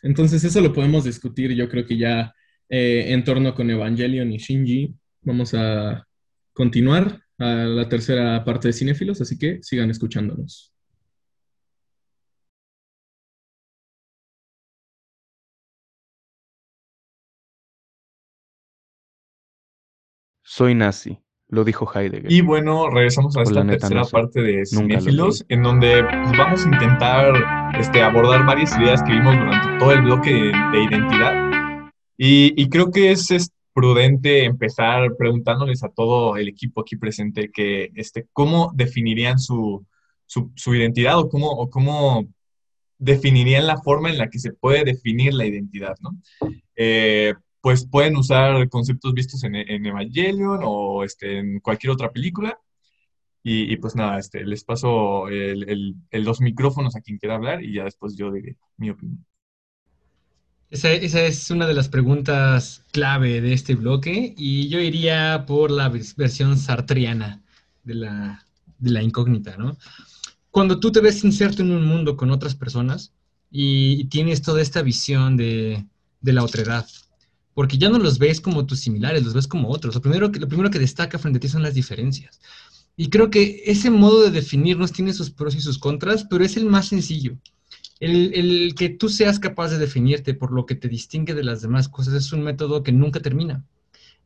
Entonces, 0.03 0.45
eso 0.45 0.61
lo 0.63 0.73
podemos 0.73 1.05
discutir, 1.05 1.53
yo 1.53 1.69
creo 1.69 1.87
que 1.87 1.99
ya 1.99 2.35
eh, 2.71 3.13
en 3.13 3.23
torno 3.23 3.55
con 3.55 3.71
Evangelion 3.71 4.33
y 4.33 4.39
Shinji. 4.39 4.95
Vamos 5.21 5.53
a 5.53 6.07
continuar 6.55 7.21
a 7.37 7.65
la 7.67 7.87
tercera 7.89 8.43
parte 8.45 8.69
de 8.69 8.73
Cinefilos, 8.73 9.21
así 9.21 9.39
que 9.39 9.59
sigan 9.63 9.91
escuchándonos. 9.91 10.73
Soy 20.55 20.75
nazi, 20.75 21.19
lo 21.49 21.65
dijo 21.65 21.91
Heidegger. 21.91 22.31
Y 22.31 22.43
bueno, 22.43 22.91
regresamos 22.91 23.35
a 23.39 23.43
esta 23.43 23.67
tercera 23.67 24.05
parte 24.05 24.43
de 24.43 24.67
Cinéfilos, 24.67 25.47
en 25.49 25.63
donde 25.63 26.05
pues, 26.05 26.37
vamos 26.37 26.67
a 26.67 26.69
intentar 26.69 27.73
este, 27.81 28.03
abordar 28.03 28.45
varias 28.45 28.79
ideas 28.79 29.03
que 29.03 29.13
vimos 29.13 29.35
durante 29.35 29.79
todo 29.79 29.93
el 29.93 30.03
bloque 30.03 30.31
de, 30.31 30.85
identidad. 30.85 31.91
Y, 32.19 32.69
creo 32.69 32.91
que 32.91 33.13
es, 33.13 33.31
es, 33.31 33.51
prudente 33.73 34.45
empezar 34.45 35.17
preguntándoles 35.17 35.83
a 35.85 35.89
todo 35.89 36.37
el 36.37 36.49
equipo 36.49 36.83
aquí 36.83 36.97
presente 36.97 37.51
que, 37.51 37.91
este, 37.95 38.27
cómo 38.35 38.73
definirían 38.75 39.39
su, 39.39 39.87
su, 40.27 40.53
su 40.55 40.75
identidad 40.75 41.19
o 41.19 41.31
cómo, 41.31 41.49
o 41.49 41.71
cómo 41.71 42.27
definirían 42.99 43.67
la 43.67 43.79
forma 43.79 44.11
en 44.11 44.19
la 44.19 44.29
que 44.29 44.39
se 44.39 44.53
puede 44.53 44.85
definir 44.85 45.33
la 45.33 45.47
identidad, 45.47 45.97
¿no? 46.03 46.11
Eh, 46.77 47.33
pues 47.63 47.87
pueden 47.87 48.17
usar 48.17 48.69
conceptos 48.69 49.15
vistos 49.15 49.45
en, 49.45 49.55
Evangelion 49.55 50.61
o 50.65 51.05
este, 51.05 51.39
en 51.39 51.61
cualquier 51.61 51.93
otra 51.93 52.13
película. 52.13 52.59
Y, 53.45 53.77
pues 53.77 53.97
nada, 53.97 54.19
este, 54.19 54.45
les 54.45 54.63
paso 54.63 55.29
el, 55.29 55.97
los 56.13 56.41
micrófonos 56.41 56.95
a 56.95 57.01
quien 57.01 57.19
quiera 57.19 57.35
hablar 57.37 57.65
y 57.65 57.75
ya 57.75 57.85
después 57.85 58.17
yo 58.17 58.31
diré 58.31 58.57
mi 58.77 58.91
opinión. 58.91 59.25
Esa, 60.71 60.93
es 60.93 61.51
una 61.51 61.67
de 61.67 61.75
las 61.75 61.89
preguntas 61.89 62.85
clave 62.93 63.41
de 63.41 63.53
este 63.53 63.75
bloque 63.75 64.35
y 64.37 64.69
yo 64.69 64.81
iría 64.81 65.45
por 65.47 65.71
la 65.71 65.89
versión 65.89 66.57
sartriana 66.57 67.43
de 67.85 67.95
la, 67.95 68.47
de 68.79 68.91
la 68.91 69.03
incógnita, 69.03 69.57
¿no? 69.57 69.77
Cuando 70.51 70.79
tú 70.81 70.93
te 70.93 71.01
ves 71.01 71.25
inserto 71.25 71.63
en 71.63 71.73
un 71.73 71.85
mundo 71.85 72.17
con 72.17 72.31
otras 72.31 72.55
personas 72.55 73.13
y, 73.51 74.05
tienes 74.05 74.41
toda 74.43 74.63
esta 74.63 74.83
visión 74.83 75.37
de, 75.37 75.85
de 76.21 76.33
la 76.33 76.45
otredad, 76.45 76.87
porque 77.55 77.79
ya 77.79 77.89
no 77.89 77.99
los 77.99 78.19
ves 78.19 78.41
como 78.41 78.67
tus 78.67 78.81
similares, 78.81 79.25
los 79.25 79.35
ves 79.35 79.47
como 79.47 79.69
otros. 79.69 79.95
Lo 79.95 80.01
primero 80.01 80.33
que, 80.33 80.41
lo 80.41 80.49
primero 80.49 80.71
que 80.71 80.79
destaca 80.79 81.19
frente 81.19 81.37
a 81.39 81.41
ti 81.41 81.49
son 81.49 81.63
las 81.63 81.75
diferencias. 81.75 82.41
Y 82.97 83.09
creo 83.09 83.31
que 83.31 83.63
ese 83.67 83.91
modo 83.91 84.23
de 84.23 84.31
definirnos 84.31 84.93
tiene 84.93 85.13
sus 85.13 85.31
pros 85.31 85.55
y 85.55 85.61
sus 85.61 85.79
contras, 85.79 86.25
pero 86.25 86.45
es 86.45 86.57
el 86.57 86.67
más 86.67 86.89
sencillo. 86.89 87.37
El, 88.01 88.35
el, 88.35 88.75
que 88.75 88.89
tú 88.89 89.09
seas 89.09 89.39
capaz 89.39 89.71
de 89.71 89.79
definirte 89.79 90.35
por 90.35 90.53
lo 90.53 90.67
que 90.67 90.75
te 90.75 90.89
distingue 90.89 91.35
de 91.35 91.45
las 91.45 91.63
demás 91.63 91.89
cosas 91.89 92.15
es 92.15 92.33
un 92.33 92.43
método 92.43 92.83
que 92.83 92.93
nunca 92.93 93.21
termina. 93.21 93.65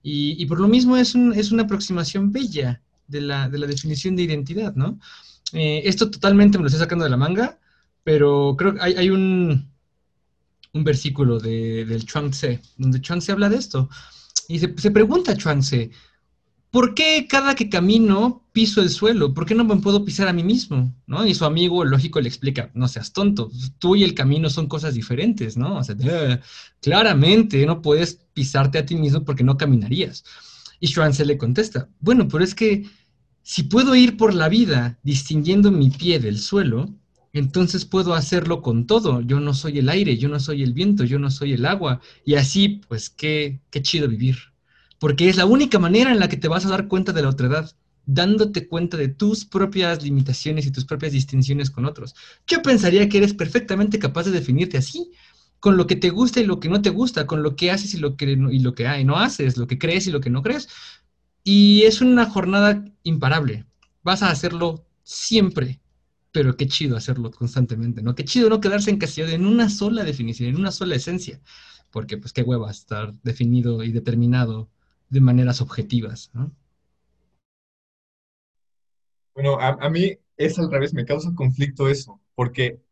Y, 0.03 0.41
y 0.43 0.47
por 0.47 0.61
lo 0.61 0.69
mismo 0.69 0.97
es, 0.97 1.15
un, 1.15 1.35
es, 1.35 1.53
una 1.53 1.65
aproximación 1.65 2.33
bella 2.33 2.81
de 3.09 3.21
la, 3.21 3.49
de 3.49 3.59
la, 3.59 3.67
definición 3.67 4.17
de 4.17 4.23
identidad, 4.23 4.75
¿no? 4.75 4.99
Eh, 5.53 5.83
esto 5.85 6.11
totalmente 6.11 6.59
me 6.59 6.63
lo 6.63 6.69
estoy 6.69 6.81
sacando 6.81 7.05
de 7.05 7.11
la 7.11 7.17
manga, 7.17 7.59
pero 8.03 8.55
creo 8.57 8.75
que 8.75 8.81
hay, 8.81 8.95
hay 8.95 9.11
un, 9.11 9.69
un, 10.77 10.85
versículo 10.85 11.39
de, 11.39 11.85
del 11.85 12.05
Chuang 12.05 12.31
Tse, 12.31 12.61
donde 12.77 13.01
Chuang 13.01 13.21
Tse 13.21 13.33
habla 13.33 13.49
de 13.49 13.57
esto. 13.57 13.89
Y 14.49 14.59
se, 14.59 14.75
se 14.77 14.91
pregunta 14.91 15.37
Chuang 15.37 15.61
Tse, 15.61 15.91
¿por 16.71 16.95
qué 16.95 17.27
cada 17.29 17.55
que 17.55 17.69
camino 17.69 18.47
piso 18.53 18.83
el 18.83 18.91
suelo? 18.91 19.33
¿Por 19.33 19.47
qué 19.47 19.55
no 19.55 19.65
me 19.65 19.77
puedo 19.77 20.05
pisar 20.05 20.29
a 20.29 20.33
mí 20.33 20.45
mismo? 20.45 20.95
¿no? 21.07 21.27
Y 21.27 21.35
su 21.35 21.45
amigo, 21.45 21.85
lógico, 21.85 22.21
le 22.21 22.29
explica, 22.29 22.71
no 22.75 22.89
seas 22.89 23.13
tonto, 23.13 23.51
tú 23.79 23.97
y 23.97 24.05
el 24.05 24.15
camino 24.15 24.51
son 24.51 24.67
cosas 24.67 24.95
diferentes, 24.95 25.57
¿no? 25.57 25.81
Claramente 26.81 27.65
no 27.67 27.83
puedes 27.83 28.21
pisarte 28.35 28.79
a 28.79 28.87
ti 28.87 28.97
mismo 28.97 29.25
porque 29.25 29.45
no 29.45 29.57
caminarías. 29.57 30.25
Y 30.79 30.89
se 30.89 31.25
le 31.25 31.39
contesta, 31.39 31.89
bueno, 32.01 32.29
pero 32.29 32.45
es 32.45 32.55
que 32.55 32.85
si 33.43 33.63
puedo 33.63 33.95
ir 33.95 34.17
por 34.17 34.35
la 34.35 34.49
vida 34.49 34.99
distinguiendo 35.03 35.71
mi 35.71 35.91
pie 35.91 36.19
del 36.19 36.39
suelo, 36.39 36.93
entonces 37.39 37.85
puedo 37.85 38.15
hacerlo 38.15 38.63
con 38.63 38.87
todo. 38.87 39.21
Yo 39.21 39.41
no 39.41 39.55
soy 39.55 39.79
el 39.79 39.89
aire, 39.89 40.17
yo 40.17 40.29
no 40.29 40.41
soy 40.41 40.63
el 40.63 40.73
viento, 40.73 41.05
yo 41.05 41.19
no 41.19 41.31
soy 41.31 41.53
el 41.53 41.67
agua. 41.67 42.01
Y 42.25 42.35
así, 42.35 42.81
pues, 42.89 43.11
qué, 43.11 43.61
qué 43.71 43.83
chido 43.83 44.09
vivir 44.09 44.37
porque 44.99 45.29
es 45.29 45.37
la 45.37 45.47
única 45.47 45.79
manera 45.79 46.13
en 46.13 46.21
la 46.21 46.29
que 46.29 46.37
te 46.37 46.49
vas 46.49 46.65
a 46.67 46.71
dar 46.71 46.89
cuenta 46.89 47.13
de 47.13 47.23
la 47.23 47.29
otredad, 47.29 47.71
dándote 48.07 48.67
cuenta 48.69 48.97
de 48.97 49.09
tus 49.09 49.45
propias 49.45 50.03
limitaciones 50.03 50.67
y 50.67 50.71
tus 50.71 50.85
propias 50.85 51.13
distinciones 51.13 51.71
con 51.71 51.85
otros. 51.85 52.15
Yo 52.47 52.63
pensaría 52.63 53.09
que 53.09 53.19
eres 53.19 53.35
perfectamente 53.35 53.99
capaz 53.99 54.25
de 54.25 54.31
definirte 54.31 54.79
así, 54.79 55.11
con 55.61 55.77
lo 55.77 55.87
que 55.87 55.97
te 55.97 56.11
gusta 56.11 56.41
y 56.41 56.47
lo 56.47 56.61
que 56.61 56.69
no 56.69 56.83
te 56.83 56.91
gusta, 56.91 57.27
con 57.27 57.43
lo 57.43 57.57
que 57.57 57.71
haces 57.71 57.95
y 57.95 57.99
lo 57.99 58.17
que 58.17 58.31
y 58.31 58.59
lo 58.61 58.75
que 58.75 59.05
no 59.05 59.17
haces, 59.17 59.57
lo 59.57 59.67
que 59.67 59.79
crees 59.79 60.07
y 60.07 60.11
lo 60.11 60.21
que 60.21 60.31
no 60.31 60.43
crees. 60.43 60.69
Y 61.43 61.83
es 61.83 62.01
una 62.01 62.27
jornada 62.27 62.85
imparable. 63.03 63.67
Vas 64.03 64.23
a 64.23 64.31
hacerlo 64.31 64.87
siempre, 65.03 65.81
pero 66.37 66.55
qué 66.55 66.67
chido 66.67 66.99
hacerlo 66.99 67.31
constantemente, 67.31 68.03
¿no? 68.03 68.15
Qué 68.15 68.23
chido 68.23 68.51
no 68.51 68.61
quedarse 68.61 68.91
encasillado 68.91 69.33
en 69.33 69.47
una 69.47 69.71
sola 69.71 70.05
definición, 70.05 70.51
en 70.51 70.57
una 70.57 70.71
sola 70.71 70.95
esencia, 70.95 71.41
porque 71.91 72.19
pues 72.19 72.35
qué 72.35 72.43
hueva 72.43 72.71
estar 72.71 73.15
definido 73.23 73.83
y 73.83 73.91
determinado 73.91 74.69
de 75.09 75.23
maneras 75.23 75.63
objetivas. 75.63 76.31
¿no? 76.35 76.55
Bueno, 79.33 79.59
a, 79.59 79.89
mí 79.89 80.19
es 80.37 80.59
al 80.59 80.71
revés, 80.71 80.93
me 80.93 81.07
causa 81.07 81.35
conflicto 81.35 81.89
eso, 81.89 82.21
porque, 82.35 82.83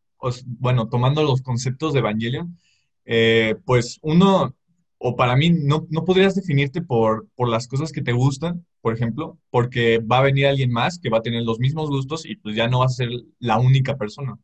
bueno, 0.47 0.89
tomando 0.89 1.23
los 1.23 1.43
conceptos 1.43 1.93
de 1.93 1.99
Evangelion, 1.99 2.59
eh, 3.05 3.57
pues 3.67 3.99
uno, 4.01 4.57
o 4.97 5.17
para 5.17 5.37
mí, 5.37 5.51
no, 5.51 5.87
no 5.91 6.07
podrías 6.07 6.35
definirte 6.35 6.81
por, 6.81 7.29
por 7.35 7.51
las 7.51 7.69
cosas 7.69 7.93
que 7.93 8.01
te 8.01 8.13
gustan, 8.13 8.65
por 8.85 8.95
ejemplo, 8.95 9.39
porque 9.49 9.99
va 9.99 10.19
a 10.19 10.23
venir 10.23 10.47
alguien 10.47 10.71
más 10.71 10.99
que 10.99 11.09
va 11.09 11.19
a 11.19 11.23
tener 11.23 11.43
los 11.43 11.59
mismos 11.59 11.89
gustos 11.89 12.27
y 12.27 12.37
pues 12.37 12.55
ya 12.55 12.69
no 12.69 12.81
vas 12.81 12.93
a 12.93 12.97
ser 12.97 13.09
la 13.39 13.59
única 13.59 13.97
persona. 13.97 14.37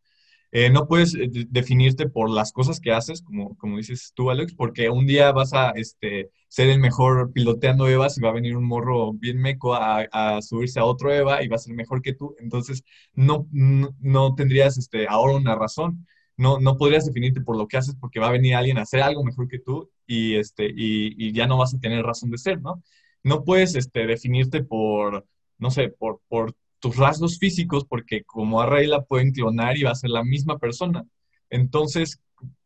Eh, 0.50 0.70
no 0.70 0.88
puedes 0.88 1.14
eh, 1.14 1.28
definirte 1.50 2.08
por 2.08 2.30
las 2.30 2.50
cosas 2.50 2.80
que 2.80 2.90
haces, 2.90 3.20
como, 3.20 3.54
como 3.58 3.76
dices 3.76 4.12
tú, 4.14 4.30
Alex, 4.30 4.54
porque 4.54 4.88
un 4.88 5.06
día 5.06 5.30
vas 5.32 5.52
a 5.52 5.72
este, 5.72 6.30
ser 6.48 6.70
el 6.70 6.80
mejor 6.80 7.32
piloteando 7.34 7.86
Evas 7.86 8.16
y 8.16 8.22
va 8.22 8.30
a 8.30 8.32
venir 8.32 8.56
un 8.56 8.64
morro 8.64 9.12
bien 9.12 9.36
meco 9.38 9.74
a, 9.74 10.40
subirse 10.40 10.80
a 10.80 10.86
otro 10.86 11.12
Eva 11.12 11.42
y 11.44 11.48
va 11.48 11.56
a 11.56 11.58
ser 11.58 11.74
mejor 11.74 12.00
que 12.00 12.14
tú. 12.14 12.34
Entonces, 12.40 12.82
no, 13.12 13.46
no, 13.52 14.34
tendrías 14.36 14.78
este, 14.78 15.06
ahora 15.06 15.34
una 15.34 15.54
razón. 15.54 16.06
No, 16.38 16.58
no 16.60 16.78
podrías 16.78 17.04
definirte 17.04 17.42
por 17.42 17.58
lo 17.58 17.68
que 17.68 17.76
haces 17.76 17.94
porque 18.00 18.20
va 18.20 18.28
a 18.28 18.32
venir 18.32 18.54
alguien 18.54 18.78
a 18.78 18.82
hacer 18.82 19.02
algo 19.02 19.22
mejor 19.22 19.48
que 19.48 19.58
tú 19.58 19.90
y, 20.06 20.36
este, 20.36 20.72
y 20.74 21.32
ya 21.32 21.46
no 21.46 21.58
vas 21.58 21.74
a 21.74 21.80
tener 21.80 22.02
razón 22.04 22.30
de 22.30 22.38
ser, 22.38 22.62
¿no? 22.62 22.82
No 23.22 23.44
puedes 23.44 23.74
este, 23.74 24.06
definirte 24.06 24.62
por, 24.62 25.26
no 25.58 25.70
sé, 25.70 25.88
por, 25.88 26.20
por 26.28 26.54
tus 26.80 26.96
rasgos 26.96 27.38
físicos, 27.38 27.84
porque 27.84 28.24
como 28.24 28.60
a 28.60 28.66
Rey 28.66 28.86
la 28.86 29.04
pueden 29.04 29.32
clonar 29.32 29.76
y 29.76 29.82
va 29.82 29.90
a 29.90 29.94
ser 29.94 30.10
la 30.10 30.24
misma 30.24 30.58
persona. 30.58 31.04
Entonces, 31.50 32.20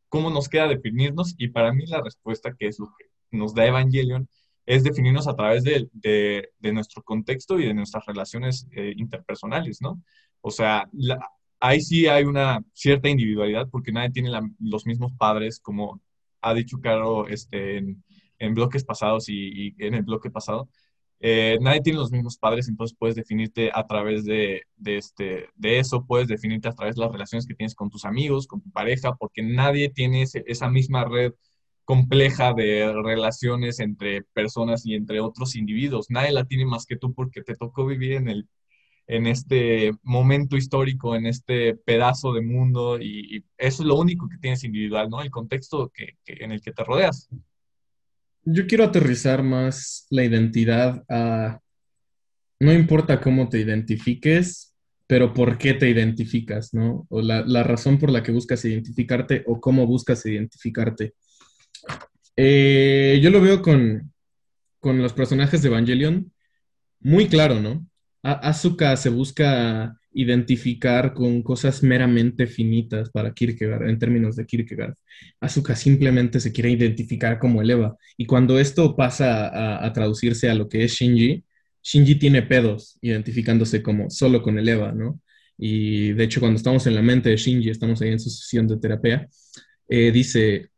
¿cómo 0.08 0.30
nos 0.30 0.48
queda 0.48 0.68
definirnos? 0.68 1.34
Y 1.38 1.48
para 1.48 1.72
mí 1.72 1.86
la 1.86 2.00
respuesta 2.02 2.54
que 2.56 2.68
es 2.68 2.78
lo 2.78 2.86
que 2.96 3.06
nos 3.36 3.54
da 3.54 3.66
Evangelion 3.66 4.28
es 4.66 4.84
definirnos 4.84 5.28
a 5.28 5.36
través 5.36 5.64
de, 5.64 5.88
de, 5.92 6.50
de 6.58 6.72
nuestro 6.72 7.02
contexto 7.02 7.58
y 7.58 7.66
de 7.66 7.74
nuestras 7.74 8.06
relaciones 8.06 8.66
eh, 8.72 8.94
interpersonales, 8.96 9.82
¿no? 9.82 10.00
O 10.40 10.50
sea, 10.50 10.88
ahí 11.60 11.80
sí 11.80 12.06
hay 12.06 12.24
una 12.24 12.62
cierta 12.72 13.08
individualidad 13.08 13.68
porque 13.70 13.92
nadie 13.92 14.10
tiene 14.10 14.30
los 14.60 14.86
mismos 14.86 15.12
padres, 15.18 15.58
como 15.60 16.00
ha 16.44 16.54
dicho 16.54 16.80
Caro 16.80 17.26
este, 17.28 17.78
en, 17.78 18.04
en 18.38 18.54
bloques 18.54 18.84
pasados 18.84 19.28
y, 19.28 19.68
y 19.68 19.74
en 19.78 19.94
el 19.94 20.02
bloque 20.02 20.30
pasado. 20.30 20.68
Eh, 21.20 21.56
nadie 21.60 21.80
tiene 21.80 21.98
los 21.98 22.12
mismos 22.12 22.36
padres, 22.36 22.68
entonces 22.68 22.94
puedes 22.98 23.16
definirte 23.16 23.70
a 23.72 23.86
través 23.86 24.24
de, 24.24 24.62
de, 24.76 24.98
este, 24.98 25.48
de 25.54 25.78
eso, 25.78 26.04
puedes 26.04 26.28
definirte 26.28 26.68
a 26.68 26.74
través 26.74 26.96
de 26.96 27.00
las 27.02 27.12
relaciones 27.12 27.46
que 27.46 27.54
tienes 27.54 27.74
con 27.74 27.88
tus 27.88 28.04
amigos, 28.04 28.46
con 28.46 28.60
tu 28.60 28.70
pareja, 28.70 29.14
porque 29.14 29.42
nadie 29.42 29.88
tiene 29.88 30.22
ese, 30.22 30.44
esa 30.46 30.68
misma 30.68 31.04
red 31.06 31.32
compleja 31.84 32.52
de 32.52 32.92
relaciones 32.92 33.80
entre 33.80 34.22
personas 34.34 34.84
y 34.86 34.94
entre 34.94 35.20
otros 35.20 35.56
individuos. 35.56 36.10
Nadie 36.10 36.32
la 36.32 36.44
tiene 36.44 36.66
más 36.66 36.84
que 36.86 36.96
tú 36.96 37.14
porque 37.14 37.42
te 37.42 37.54
tocó 37.56 37.86
vivir 37.86 38.12
en, 38.12 38.28
el, 38.28 38.48
en 39.06 39.26
este 39.26 39.92
momento 40.02 40.56
histórico, 40.56 41.14
en 41.14 41.26
este 41.26 41.74
pedazo 41.74 42.32
de 42.32 42.40
mundo 42.40 42.98
y, 43.00 43.44
eso 43.58 43.82
es 43.82 43.86
lo 43.86 43.96
único 43.96 44.28
que 44.28 44.38
tienes 44.38 44.64
individual, 44.64 45.08
¿no? 45.10 45.22
El 45.22 45.30
contexto 45.30 45.92
que, 45.92 46.16
en 46.26 46.52
el 46.52 46.60
que 46.60 46.72
te 46.72 46.84
rodeas. 46.84 47.28
Yo 48.44 48.66
quiero 48.66 48.84
aterrizar 48.84 49.42
más 49.42 50.06
la 50.10 50.24
identidad 50.24 51.02
a, 51.08 51.60
no 52.60 52.72
importa 52.72 53.20
cómo 53.20 53.48
te 53.48 53.60
identifiques, 53.60 54.74
pero 55.06 55.32
por 55.34 55.58
qué 55.58 55.74
te 55.74 55.88
identificas, 55.88 56.72
¿no? 56.72 57.06
O 57.08 57.20
la, 57.20 57.42
la 57.46 57.62
razón 57.62 57.98
por 57.98 58.10
la 58.10 58.22
que 58.22 58.32
buscas 58.32 58.64
identificarte 58.64 59.44
o 59.46 59.60
cómo 59.60 59.86
buscas 59.86 60.24
identificarte. 60.26 61.14
Eh, 62.36 63.20
yo 63.22 63.30
lo 63.30 63.40
veo 63.40 63.62
con, 63.62 64.12
con, 64.80 65.00
los 65.00 65.12
personajes 65.12 65.62
de 65.62 65.68
Evangelion 65.68 66.32
muy 67.00 67.28
claro, 67.28 67.60
¿no? 67.60 67.86
Asuka 68.24 68.96
se 68.96 69.10
busca 69.10 70.00
identificar 70.14 71.12
con 71.12 71.42
cosas 71.42 71.82
meramente 71.82 72.46
finitas 72.46 73.10
para 73.10 73.34
Kierkegaard, 73.34 73.88
en 73.88 73.98
términos 73.98 74.36
de 74.36 74.46
Kierkegaard. 74.46 74.94
Asuka 75.40 75.76
simplemente 75.76 76.40
se 76.40 76.50
quiere 76.50 76.70
identificar 76.70 77.38
como 77.38 77.60
el 77.60 77.70
Eva. 77.70 77.96
Y 78.16 78.24
cuando 78.24 78.58
esto 78.58 78.96
pasa 78.96 79.84
a, 79.84 79.92
traducirse 79.92 80.48
a 80.48 80.54
lo 80.54 80.68
que 80.70 80.84
es 80.84 80.92
Shinji, 80.92 81.44
Shinji 81.82 82.14
tiene 82.14 82.42
pedos 82.42 82.96
identificándose 83.02 83.82
como 83.82 84.08
solo 84.08 84.42
con 84.42 84.58
el 84.58 84.68
Eva, 84.70 84.92
¿no? 84.92 85.20
Y 85.58 86.12
de 86.14 86.24
hecho, 86.24 86.40
cuando 86.40 86.56
estamos 86.56 86.86
en 86.86 86.94
la 86.94 87.02
mente 87.02 87.28
de 87.28 87.36
Shinji, 87.36 87.68
estamos 87.68 88.00
ahí 88.00 88.08
en 88.10 88.20
su 88.20 88.30
sesión 88.30 88.66
de 88.66 88.78
terapia, 88.78 89.28
eh, 89.88 90.10
dice, 90.10 90.70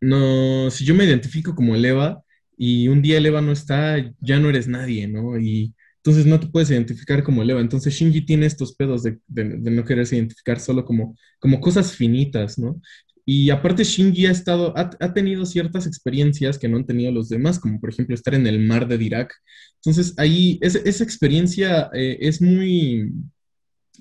no, 0.00 0.70
si 0.70 0.84
yo 0.84 0.94
me 0.94 1.04
identifico 1.04 1.54
como 1.54 1.74
el 1.74 1.84
Eva 1.84 2.22
y 2.58 2.88
un 2.88 3.00
día 3.00 3.18
el 3.18 3.26
Eva 3.26 3.40
no 3.40 3.52
está, 3.52 3.96
ya 4.20 4.38
no 4.38 4.50
eres 4.50 4.68
nadie, 4.68 5.08
¿no? 5.08 5.38
Y 5.38 5.74
entonces 6.08 6.24
no 6.24 6.40
te 6.40 6.46
puedes 6.46 6.70
identificar 6.70 7.22
como 7.22 7.42
el 7.42 7.50
Eva. 7.50 7.60
Entonces 7.60 7.92
Shinji 7.92 8.22
tiene 8.22 8.46
estos 8.46 8.74
pedos 8.74 9.02
de, 9.02 9.18
de, 9.26 9.44
de, 9.44 9.70
no 9.70 9.84
quererse 9.84 10.16
identificar 10.16 10.58
solo 10.58 10.82
como, 10.82 11.14
como 11.38 11.60
cosas 11.60 11.94
finitas, 11.94 12.58
¿no? 12.58 12.80
Y 13.26 13.50
aparte 13.50 13.84
Shinji 13.84 14.24
ha, 14.24 14.30
estado, 14.30 14.72
ha, 14.74 14.88
ha, 15.00 15.12
tenido 15.12 15.44
ciertas 15.44 15.86
experiencias 15.86 16.58
que 16.58 16.66
no 16.66 16.78
han 16.78 16.86
tenido 16.86 17.12
los 17.12 17.28
demás, 17.28 17.58
como 17.58 17.78
por 17.78 17.90
ejemplo 17.90 18.14
estar 18.14 18.34
en 18.34 18.46
el 18.46 18.58
mar 18.58 18.88
de 18.88 18.96
Dirac. 18.96 19.34
Entonces 19.82 20.14
ahí 20.16 20.58
esa, 20.62 20.78
esa 20.78 21.04
experiencia 21.04 21.90
eh, 21.92 22.16
es 22.20 22.40
muy, 22.40 23.12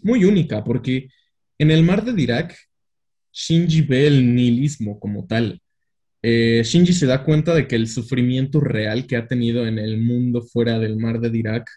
muy 0.01 0.23
única, 0.23 0.63
porque 0.63 1.09
en 1.57 1.71
el 1.71 1.83
mar 1.83 2.05
de 2.05 2.13
Dirac 2.13 2.55
Shinji 3.33 3.81
ve 3.81 4.07
el 4.07 4.33
nihilismo 4.33 4.97
como 4.97 5.27
tal. 5.27 5.61
Eh, 6.21 6.61
Shinji 6.63 6.93
se 6.93 7.05
da 7.05 7.25
cuenta 7.25 7.53
de 7.53 7.67
que 7.67 7.75
el 7.75 7.89
sufrimiento 7.89 8.61
real 8.61 9.05
que 9.07 9.17
ha 9.17 9.27
tenido 9.27 9.67
en 9.67 9.77
el 9.77 9.97
mundo 9.97 10.41
fuera 10.41 10.79
del 10.79 10.95
mar 10.95 11.19
de 11.19 11.29
Dirac 11.31 11.69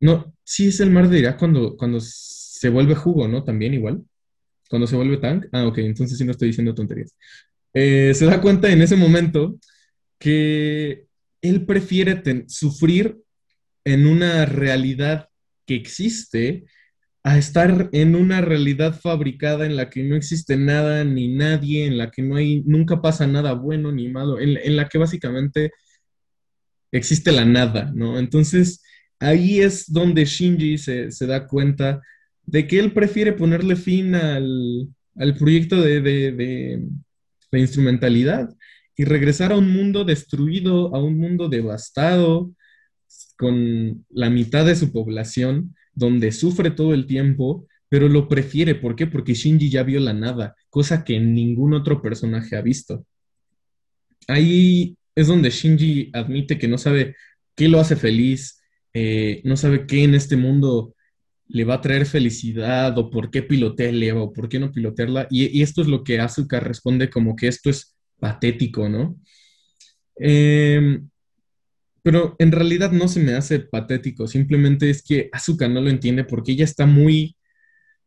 no, 0.00 0.34
sí 0.44 0.68
es 0.68 0.80
el 0.80 0.90
mar 0.90 1.08
de 1.08 1.18
Irak 1.18 1.38
cuando, 1.38 1.76
cuando 1.76 1.98
se 2.00 2.68
vuelve 2.68 2.94
jugo, 2.94 3.28
¿no? 3.28 3.44
También 3.44 3.74
igual. 3.74 4.02
Cuando 4.68 4.86
se 4.86 4.96
vuelve 4.96 5.18
tank. 5.18 5.46
Ah, 5.52 5.66
ok, 5.66 5.78
entonces 5.78 6.18
sí 6.18 6.24
no 6.24 6.32
estoy 6.32 6.48
diciendo 6.48 6.74
tonterías. 6.74 7.14
Eh, 7.72 8.12
se 8.14 8.26
da 8.26 8.40
cuenta 8.40 8.70
en 8.70 8.82
ese 8.82 8.96
momento 8.96 9.58
que 10.18 11.06
él 11.42 11.66
prefiere 11.66 12.22
sufrir 12.48 13.18
en 13.84 14.06
una 14.06 14.46
realidad 14.46 15.28
que 15.66 15.74
existe 15.74 16.64
a 17.22 17.38
estar 17.38 17.88
en 17.92 18.14
una 18.14 18.40
realidad 18.40 18.98
fabricada 19.00 19.66
en 19.66 19.76
la 19.76 19.90
que 19.90 20.04
no 20.04 20.16
existe 20.16 20.56
nada 20.56 21.04
ni 21.04 21.28
nadie, 21.28 21.86
en 21.86 21.98
la 21.98 22.10
que 22.10 22.22
no 22.22 22.36
hay, 22.36 22.62
nunca 22.66 23.02
pasa 23.02 23.26
nada 23.26 23.52
bueno 23.52 23.90
ni 23.92 24.08
malo, 24.08 24.38
en, 24.38 24.56
en 24.56 24.76
la 24.76 24.88
que 24.88 24.98
básicamente 24.98 25.72
existe 26.92 27.32
la 27.32 27.44
nada, 27.44 27.90
¿no? 27.94 28.18
Entonces, 28.18 28.82
ahí 29.20 29.60
es 29.60 29.92
donde 29.92 30.24
Shinji 30.24 30.78
se, 30.78 31.10
se 31.10 31.26
da 31.26 31.46
cuenta 31.46 32.00
de 32.44 32.66
que 32.66 32.78
él 32.78 32.92
prefiere 32.92 33.32
ponerle 33.32 33.76
fin 33.76 34.14
al, 34.14 34.88
al 35.16 35.36
proyecto 35.36 35.80
de, 35.80 36.00
de, 36.00 36.32
de, 36.32 37.58
instrumentalidad 37.58 38.50
y 38.96 39.04
regresar 39.04 39.52
a 39.52 39.56
un 39.56 39.70
mundo 39.72 40.04
destruido, 40.04 40.94
a 40.94 41.02
un 41.02 41.16
mundo 41.18 41.48
devastado, 41.48 42.52
con 43.38 44.04
la 44.10 44.30
mitad 44.30 44.66
de 44.66 44.76
su 44.76 44.92
población, 44.92 45.74
donde 45.94 46.32
sufre 46.32 46.70
todo 46.70 46.92
el 46.92 47.06
tiempo, 47.06 47.66
pero 47.88 48.08
lo 48.08 48.28
prefiere. 48.28 48.74
¿Por 48.74 48.94
qué? 48.94 49.06
Porque 49.06 49.34
Shinji 49.34 49.70
ya 49.70 49.82
vio 49.82 50.00
la 50.00 50.12
nada, 50.12 50.54
cosa 50.70 51.04
que 51.04 51.18
ningún 51.18 51.72
otro 51.74 52.02
personaje 52.02 52.56
ha 52.56 52.62
visto. 52.62 53.06
Ahí 54.28 54.96
es 55.14 55.28
donde 55.28 55.50
Shinji 55.50 56.10
admite 56.12 56.58
que 56.58 56.68
no 56.68 56.78
sabe 56.78 57.16
qué 57.54 57.68
lo 57.68 57.80
hace 57.80 57.96
feliz, 57.96 58.55
eh, 58.98 59.42
no 59.44 59.58
sabe 59.58 59.86
qué 59.86 60.04
en 60.04 60.14
este 60.14 60.38
mundo 60.38 60.94
le 61.48 61.64
va 61.64 61.74
a 61.74 61.80
traer 61.82 62.06
felicidad 62.06 62.96
o 62.96 63.10
por 63.10 63.30
qué 63.30 63.42
pilotea 63.42 63.90
el 63.90 64.02
Eva 64.02 64.22
o 64.22 64.32
por 64.32 64.48
qué 64.48 64.58
no 64.58 64.72
pilotearla. 64.72 65.26
Y, 65.30 65.60
esto 65.60 65.82
es 65.82 65.88
lo 65.88 66.02
que 66.02 66.18
Asuka 66.18 66.60
responde 66.60 67.10
como 67.10 67.36
que 67.36 67.48
esto 67.48 67.68
es 67.68 67.94
patético, 68.18 68.88
¿no? 68.88 69.20
Eh, 70.18 70.98
pero 72.02 72.36
en 72.38 72.52
realidad 72.52 72.90
no 72.90 73.06
se 73.06 73.20
me 73.20 73.34
hace 73.34 73.60
patético, 73.60 74.26
simplemente 74.26 74.88
es 74.88 75.02
que 75.02 75.28
Asuka 75.30 75.68
no 75.68 75.82
lo 75.82 75.90
entiende 75.90 76.24
porque 76.24 76.52
ella 76.52 76.64
está 76.64 76.86
muy, 76.86 77.36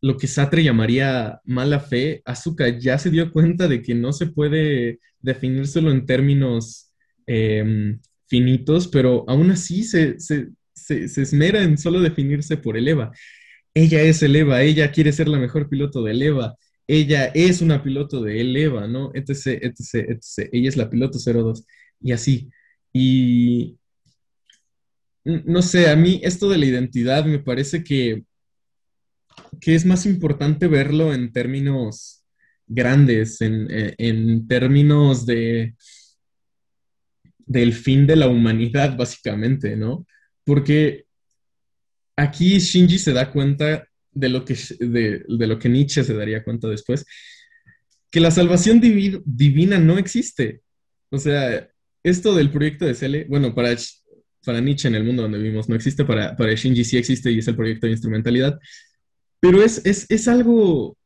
lo 0.02 0.18
que 0.18 0.26
Satre 0.26 0.64
llamaría 0.64 1.40
mala 1.46 1.80
fe. 1.80 2.24
Asuka 2.26 2.68
ya 2.80 2.98
se 2.98 3.12
dio 3.12 3.32
cuenta 3.32 3.68
de 3.68 3.84
que 3.84 3.94
no 3.94 4.12
se 4.12 4.26
puede 4.26 5.00
definir 5.22 5.68
solo 5.68 5.92
en 5.92 6.08
términos 6.08 6.92
eh, 7.28 7.96
finitos, 8.26 8.88
pero 8.88 9.24
aún 9.28 9.52
así 9.52 9.84
se, 9.84 10.18
se, 11.08 11.22
esmera 11.22 11.62
en 11.62 11.78
solo 11.78 12.02
definirse 12.02 12.58
por 12.58 12.78
el 12.78 12.88
EVA. 12.88 13.12
Ella 13.74 14.02
es 14.02 14.24
el 14.24 14.36
EVA, 14.36 14.64
ella 14.64 14.92
quiere 14.92 15.12
ser 15.12 15.28
la 15.28 15.38
mejor 15.38 15.70
piloto 15.70 16.04
del 16.04 16.22
EVA, 16.22 16.56
ella 16.88 17.26
es 17.28 17.62
una 17.62 17.84
piloto 17.84 18.24
de 18.24 18.42
el 18.42 18.56
EVA, 18.56 18.88
¿no? 18.88 19.12
Etc, 19.14 19.60
etc, 19.62 20.10
etc. 20.10 20.50
Ella 20.52 20.70
es 20.70 20.78
la 20.78 20.90
piloto 20.90 21.20
02 21.20 21.66
y 22.02 22.12
así. 22.12 22.50
Y 22.92 23.78
no 25.24 25.62
sé, 25.62 25.90
a 25.90 25.96
mí 25.96 26.20
esto 26.24 26.50
de 26.50 26.58
la 26.58 26.66
identidad 26.66 27.26
me 27.26 27.40
parece 27.40 27.84
que, 27.84 28.24
que 29.62 29.76
es 29.76 29.86
más 29.86 30.06
importante 30.06 30.68
verlo 30.68 31.14
en 31.14 31.32
términos 31.32 32.24
grandes, 32.66 33.42
en, 33.42 33.68
en 33.70 34.48
términos 34.48 35.26
de 35.26 35.76
del 37.50 37.74
fin 37.74 38.06
de 38.06 38.16
la 38.16 38.28
humanidad, 38.28 38.96
básicamente, 38.96 39.76
¿no? 39.76 40.06
Porque 40.50 41.06
aquí 42.16 42.58
Shinji 42.58 42.98
se 42.98 43.14
da 43.14 43.32
cuenta 43.32 43.88
de 44.12 44.30
lo 44.30 44.44
que, 44.44 44.58
de, 44.80 45.24
lo 45.28 45.60
que 45.60 45.70
Nietzsche 45.70 46.04
se 46.04 46.16
daría 46.16 46.44
cuenta 46.44 46.68
después, 46.68 47.06
que 48.10 48.20
la 48.20 48.32
salvación 48.32 48.82
divi 48.82 49.22
divina 49.26 49.78
no 49.78 50.00
existe. 50.00 50.64
O 51.12 51.20
sea, 51.20 51.70
esto 52.02 52.34
del 52.34 52.50
proyecto 52.50 52.86
de 52.86 52.96
Cele, 52.96 53.28
bueno, 53.30 53.54
para 53.54 53.78
para 54.44 54.60
Nietzsche 54.60 54.88
en 54.88 54.96
el 54.96 55.04
mundo 55.04 55.22
donde 55.22 55.38
vivimos 55.38 55.70
no 55.70 55.76
existe, 55.76 56.04
para, 56.04 56.36
para 56.36 56.56
Shinji 56.56 56.84
sí 56.84 56.98
existe 56.98 57.32
y 57.32 57.38
es 57.38 57.48
el 57.48 57.56
proyecto 57.56 57.86
de 57.86 57.92
instrumentalidad, 57.92 58.58
pero 59.40 59.62
es, 59.62 59.86
es, 59.86 60.08
es 60.10 60.28
algo 60.28 60.98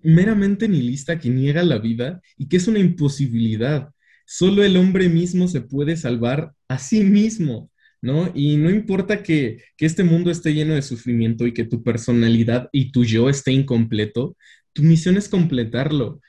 meramente 0.00 0.68
nihilista 0.68 1.18
que 1.18 1.28
niega 1.28 1.64
la 1.64 1.78
vida 1.78 2.22
y 2.38 2.46
que 2.46 2.58
es 2.58 2.68
una 2.68 2.78
imposibilidad. 2.78 3.90
Solo 4.34 4.64
el 4.64 4.78
hombre 4.78 5.10
mismo 5.10 5.46
se 5.46 5.60
puede 5.60 5.94
salvar 5.94 6.54
a 6.66 6.78
sí 6.78 7.04
mismo, 7.04 7.70
¿no? 8.00 8.32
Y 8.34 8.56
no 8.56 8.70
importa 8.70 9.22
que, 9.22 9.62
que 9.76 9.84
este 9.84 10.04
mundo 10.04 10.30
esté 10.30 10.54
lleno 10.54 10.72
de 10.72 10.80
sufrimiento 10.80 11.46
y 11.46 11.52
que 11.52 11.66
tu 11.66 11.82
personalidad 11.82 12.70
y 12.72 12.92
tu 12.92 13.04
yo 13.04 13.28
esté 13.28 13.52
incompleto, 13.52 14.34
tu 14.72 14.84
misión 14.84 15.18
es 15.18 15.28
completarlo. 15.28 16.22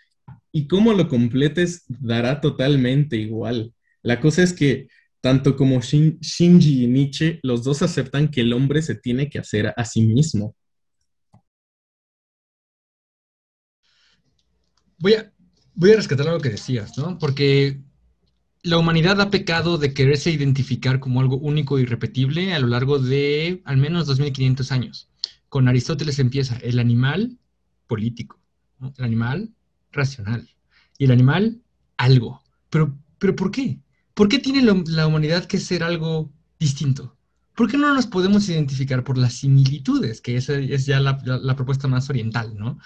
Y 0.52 0.68
cómo 0.68 0.92
lo 0.92 1.08
completes 1.08 1.86
dará 1.88 2.42
totalmente 2.42 3.16
igual. 3.16 3.74
La 4.02 4.20
cosa 4.20 4.44
es 4.44 4.52
que 4.52 4.90
tanto 5.22 5.56
como 5.56 5.80
Shin, 5.80 6.20
Shinji 6.20 6.84
y 6.84 6.88
Nietzsche, 6.88 7.40
los 7.42 7.64
dos 7.64 7.84
aceptan 7.84 8.28
que 8.30 8.42
el 8.42 8.52
hombre 8.52 8.82
se 8.82 8.96
tiene 8.96 9.30
que 9.30 9.40
hacer 9.40 9.74
a 9.78 9.86
sí 9.86 10.02
mismo. 10.02 10.58
Voy 14.98 15.14
a, 15.14 15.32
voy 15.74 15.94
a 15.94 15.96
rescatar 15.96 16.28
algo 16.28 16.42
que 16.42 16.50
decías, 16.50 16.98
¿no? 16.98 17.18
Porque 17.18 17.80
la 18.64 18.78
humanidad 18.78 19.20
ha 19.20 19.30
pecado 19.30 19.78
de 19.78 19.94
quererse 19.94 20.32
identificar 20.32 21.00
como 21.00 21.20
algo 21.20 21.38
único 21.38 21.78
y 21.78 21.84
irrepetible 21.84 22.54
a 22.54 22.60
lo 22.60 22.68
largo 22.68 22.98
de 22.98 23.62
al 23.66 23.78
menos 23.78 24.08
2500 24.08 24.72
años. 24.72 25.10
Con 25.50 25.68
Aristóteles 25.68 26.18
empieza 26.20 26.56
el 26.58 26.80
animal 26.80 27.38
político, 27.88 28.40
el 28.98 29.04
animal 29.04 29.52
racional 29.92 30.50
y 30.98 31.06
el 31.06 31.12
animal 31.12 31.62
algo. 31.98 32.42
Pero, 32.70 32.98
pero 33.20 33.36
¿por 33.36 33.52
qué? 33.52 33.80
¿Por 34.14 34.30
qué 34.30 34.40
tiene 34.40 34.62
la 34.62 35.08
humanidad 35.08 35.46
que 35.46 35.60
ser 35.60 35.84
algo 35.84 36.32
distinto? 36.58 37.18
¿Por 37.56 37.70
qué 37.70 37.78
no 37.78 37.94
nos 37.94 38.08
podemos 38.08 38.48
identificar 38.50 39.04
por 39.04 39.18
las 39.18 39.34
similitudes? 39.34 40.22
Que 40.22 40.38
esa 40.38 40.56
es 40.56 40.86
ya 40.86 41.00
la, 41.00 41.56
propuesta 41.56 41.88
más 41.88 42.10
oriental, 42.10 42.56
¿no? 42.58 42.80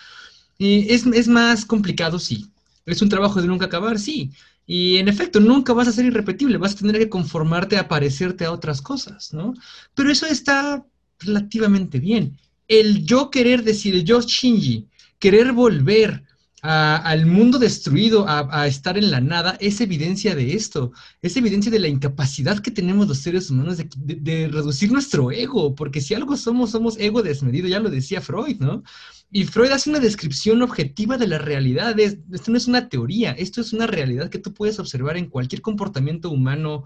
Y 0.57 0.91
es, 0.91 1.05
es, 1.05 1.27
más 1.27 1.65
complicado, 1.65 2.19
sí. 2.19 2.51
Es 2.85 3.01
un 3.01 3.09
trabajo 3.09 3.41
de 3.41 3.47
nunca 3.47 3.67
acabar, 3.67 3.99
sí. 3.99 4.31
Y 4.69 4.97
en 4.97 5.07
efecto, 5.07 5.39
nunca 5.39 5.71
vas 5.71 5.87
a 5.87 5.93
ser 5.93 6.05
irrepetible, 6.05 6.57
vas 6.57 6.73
a 6.73 6.77
tener 6.77 6.99
que 6.99 7.09
conformarte 7.09 7.77
a 7.77 7.87
parecerte 7.87 8.43
a 8.43 8.51
otras 8.51 8.81
cosas, 8.81 9.33
¿no? 9.33 9.53
Pero 9.95 10.11
eso 10.11 10.25
está 10.25 10.85
relativamente 11.19 11.99
bien. 11.99 12.37
El 12.67 13.05
yo 13.05 13.31
querer 13.31 13.63
decir, 13.63 13.95
el 13.95 14.03
yo 14.03 14.19
Shinji, 14.21 14.89
querer 15.19 15.53
volver 15.53 16.23
al 16.61 17.25
mundo 17.27 17.59
destruido, 17.59 18.25
a, 18.27 18.67
estar 18.67 18.97
en 18.97 19.09
la 19.09 19.21
nada, 19.21 19.57
es 19.61 19.79
evidencia 19.79 20.35
de 20.35 20.53
esto, 20.53 20.91
es 21.21 21.37
evidencia 21.37 21.71
de 21.71 21.79
la 21.79 21.87
incapacidad 21.87 22.59
que 22.59 22.71
tenemos 22.71 23.07
los 23.07 23.19
seres 23.19 23.49
humanos 23.49 23.77
de, 23.77 23.87
de, 23.95 24.15
de, 24.15 24.47
reducir 24.49 24.91
nuestro 24.91 25.31
ego, 25.31 25.75
porque 25.75 26.01
si 26.01 26.13
algo 26.13 26.35
somos, 26.35 26.71
somos 26.71 26.97
ego 26.97 27.21
desmedido, 27.21 27.69
ya 27.69 27.79
lo 27.79 27.89
decía 27.89 28.19
Freud, 28.19 28.57
¿no? 28.59 28.83
Y 29.29 29.43
Freud 29.43 29.71
hace 29.71 29.89
una 29.89 29.99
descripción 29.99 30.61
objetiva 30.61 31.17
de 31.17 31.27
la 31.27 31.37
realidad, 31.37 31.99
es, 31.99 32.17
esto 32.31 32.51
no 32.51 32.57
es 32.57 32.67
una 32.67 32.87
teoría, 32.87 33.31
esto 33.31 33.59
es 33.59 33.73
una 33.73 33.85
realidad 33.85 34.29
que 34.29 34.39
tú 34.39 34.53
puedes 34.53 34.79
observar 34.79 35.17
en 35.17 35.29
cualquier 35.29 35.61
comportamiento 35.61 36.29
humano, 36.29 36.85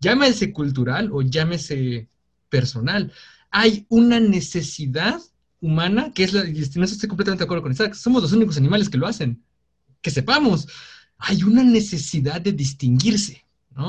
llámese 0.00 0.52
cultural 0.52 1.10
o 1.12 1.20
llámese 1.20 2.08
personal. 2.48 3.12
Hay 3.50 3.86
una 3.90 4.20
necesidad 4.20 5.20
humana, 5.60 6.12
que 6.14 6.24
es 6.24 6.32
la, 6.32 6.48
y 6.48 6.68
no 6.74 6.84
estoy 6.84 7.08
completamente 7.08 7.42
de 7.42 7.44
acuerdo 7.44 7.62
con 7.62 7.72
Isaac, 7.72 7.94
somos 7.94 8.22
los 8.22 8.32
únicos 8.32 8.56
animales 8.56 8.88
que 8.88 8.98
lo 8.98 9.06
hacen, 9.06 9.42
que 10.00 10.10
sepamos, 10.10 10.66
hay 11.18 11.42
una 11.44 11.62
necesidad 11.62 12.40
de 12.40 12.52
distinguirse, 12.52 13.44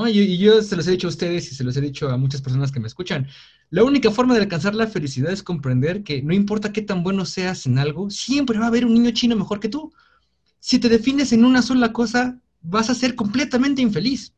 Y, 0.07 0.37
yo 0.37 0.61
se 0.61 0.75
los 0.75 0.87
he 0.87 0.91
dicho 0.91 1.07
a 1.07 1.09
ustedes 1.09 1.51
y 1.51 1.55
se 1.55 1.63
los 1.63 1.75
he 1.75 1.81
dicho 1.81 2.09
a 2.09 2.17
muchas 2.17 2.41
personas 2.41 2.71
que 2.71 2.79
me 2.79 2.87
escuchan, 2.87 3.27
la 3.69 3.83
única 3.83 4.11
forma 4.11 4.33
de 4.33 4.41
alcanzar 4.41 4.75
la 4.75 4.87
felicidad 4.87 5.31
es 5.31 5.43
comprender 5.43 6.03
que 6.03 6.21
no 6.21 6.33
importa 6.33 6.71
qué 6.71 6.81
tan 6.81 7.03
bueno 7.03 7.25
seas 7.25 7.65
en 7.65 7.77
algo, 7.77 8.09
siempre 8.09 8.59
va 8.59 8.65
a 8.65 8.67
haber 8.67 8.85
un 8.85 8.93
niño 8.93 9.11
chino 9.11 9.35
mejor 9.35 9.59
que 9.59 9.69
tú. 9.69 9.91
Si 10.59 10.79
te 10.79 10.89
defines 10.89 11.33
en 11.33 11.43
una 11.43 11.61
sola 11.61 11.91
cosa, 11.91 12.39
vas 12.61 12.89
a 12.89 12.95
ser 12.95 13.15
completamente 13.15 13.81
infeliz. 13.81 14.33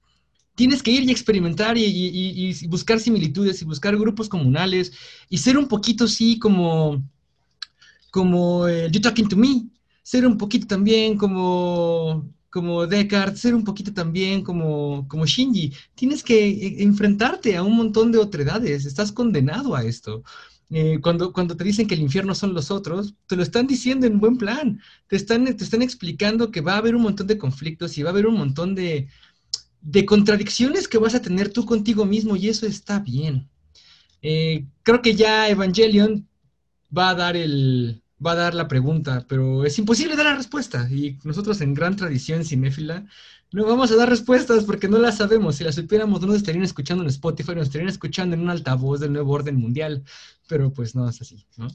Tienes 0.55 0.81
que 0.81 0.91
ir 0.91 1.03
y 1.03 1.11
experimentar 1.11 1.77
y, 1.77 2.67
buscar 2.67 2.99
similitudes 2.99 3.61
y 3.61 3.65
buscar 3.65 3.95
grupos 3.97 4.29
comunales 4.29 4.93
y 5.29 5.37
ser 5.37 5.57
un 5.57 5.67
poquito 5.67 6.05
así 6.05 6.39
como 6.39 7.03
como 8.09 8.65
eh, 8.69 8.89
Talking 8.89 9.27
to 9.27 9.35
Me, 9.35 9.65
ser 10.01 10.25
un 10.25 10.37
poquito 10.37 10.65
también 10.67 11.17
como, 11.17 12.25
como 12.55 12.87
Descartes, 12.87 13.41
ser 13.41 13.53
un 13.53 13.65
poquito 13.65 13.93
también 13.93 14.41
como, 14.41 15.05
como 15.09 15.25
Shinji. 15.25 15.73
Tienes 15.93 16.23
que 16.23 16.47
eh, 16.47 16.83
enfrentarte 16.83 17.57
a 17.57 17.63
un 17.63 17.75
montón 17.75 18.13
de 18.13 18.17
otredades, 18.17 18.85
estás 18.85 19.11
condenado 19.11 19.75
a 19.75 19.83
esto. 19.83 20.23
Eh, 20.69 20.99
cuando, 21.01 21.33
cuando 21.33 21.57
te 21.57 21.65
dicen 21.65 21.85
que 21.85 21.95
el 21.95 21.99
infierno 21.99 22.33
son 22.33 22.53
los 22.53 22.71
otros, 22.71 23.13
te 23.27 23.35
lo 23.35 23.43
están 23.43 23.67
diciendo 23.67 24.07
en 24.07 24.21
buen 24.21 24.37
plan, 24.37 24.79
te 25.07 25.17
están, 25.17 25.43
te 25.43 25.65
están 25.65 25.81
explicando 25.81 26.49
que 26.49 26.61
va 26.61 26.75
a 26.75 26.77
haber 26.77 26.95
un 26.95 27.01
montón 27.01 27.27
de 27.27 27.37
conflictos 27.37 27.97
y 27.97 28.03
va 28.03 28.11
a 28.11 28.13
haber 28.13 28.25
un 28.25 28.37
montón 28.37 28.73
de, 28.73 29.09
de 29.81 30.05
contradicciones 30.05 30.87
que 30.87 30.97
vas 30.97 31.13
a 31.13 31.21
tener 31.21 31.51
tú 31.51 31.65
contigo 31.65 32.05
mismo 32.05 32.37
y 32.37 32.47
eso 32.47 32.65
está 32.65 32.99
bien. 32.99 33.49
Eh, 34.21 34.65
creo 34.81 35.01
que 35.01 35.13
ya 35.13 35.49
Evangelion 35.49 36.25
va 36.97 37.09
a 37.09 37.15
dar 37.15 37.35
el, 37.35 38.01
va 38.25 38.31
a 38.31 38.35
dar 38.35 38.55
la 38.55 38.67
pregunta, 38.67 39.25
pero 39.27 39.65
es 39.65 39.77
imposible 39.77 40.15
dar 40.15 40.25
la 40.25 40.35
respuesta. 40.35 40.87
Y 40.89 41.17
nosotros 41.23 41.61
en 41.61 41.73
gran 41.73 41.95
tradición 41.95 42.43
cinéfila 42.43 43.05
no 43.51 43.65
vamos 43.65 43.91
a 43.91 43.95
dar 43.95 44.09
respuestas 44.09 44.63
porque 44.63 44.87
no 44.87 44.97
las 44.97 45.17
sabemos. 45.17 45.57
Si 45.57 45.63
las 45.63 45.75
supiéramos, 45.75 46.21
no 46.21 46.27
nos 46.27 46.37
estarían 46.37 46.63
escuchando 46.63 47.03
en 47.03 47.09
Spotify, 47.09 47.55
nos 47.55 47.67
estarían 47.67 47.89
escuchando 47.89 48.35
en 48.35 48.41
un 48.41 48.49
altavoz 48.49 48.99
del 48.99 49.13
nuevo 49.13 49.33
orden 49.33 49.55
mundial. 49.55 50.03
Pero 50.47 50.73
pues 50.73 50.95
no 50.95 51.07
es 51.07 51.21
así, 51.21 51.45
¿no? 51.57 51.67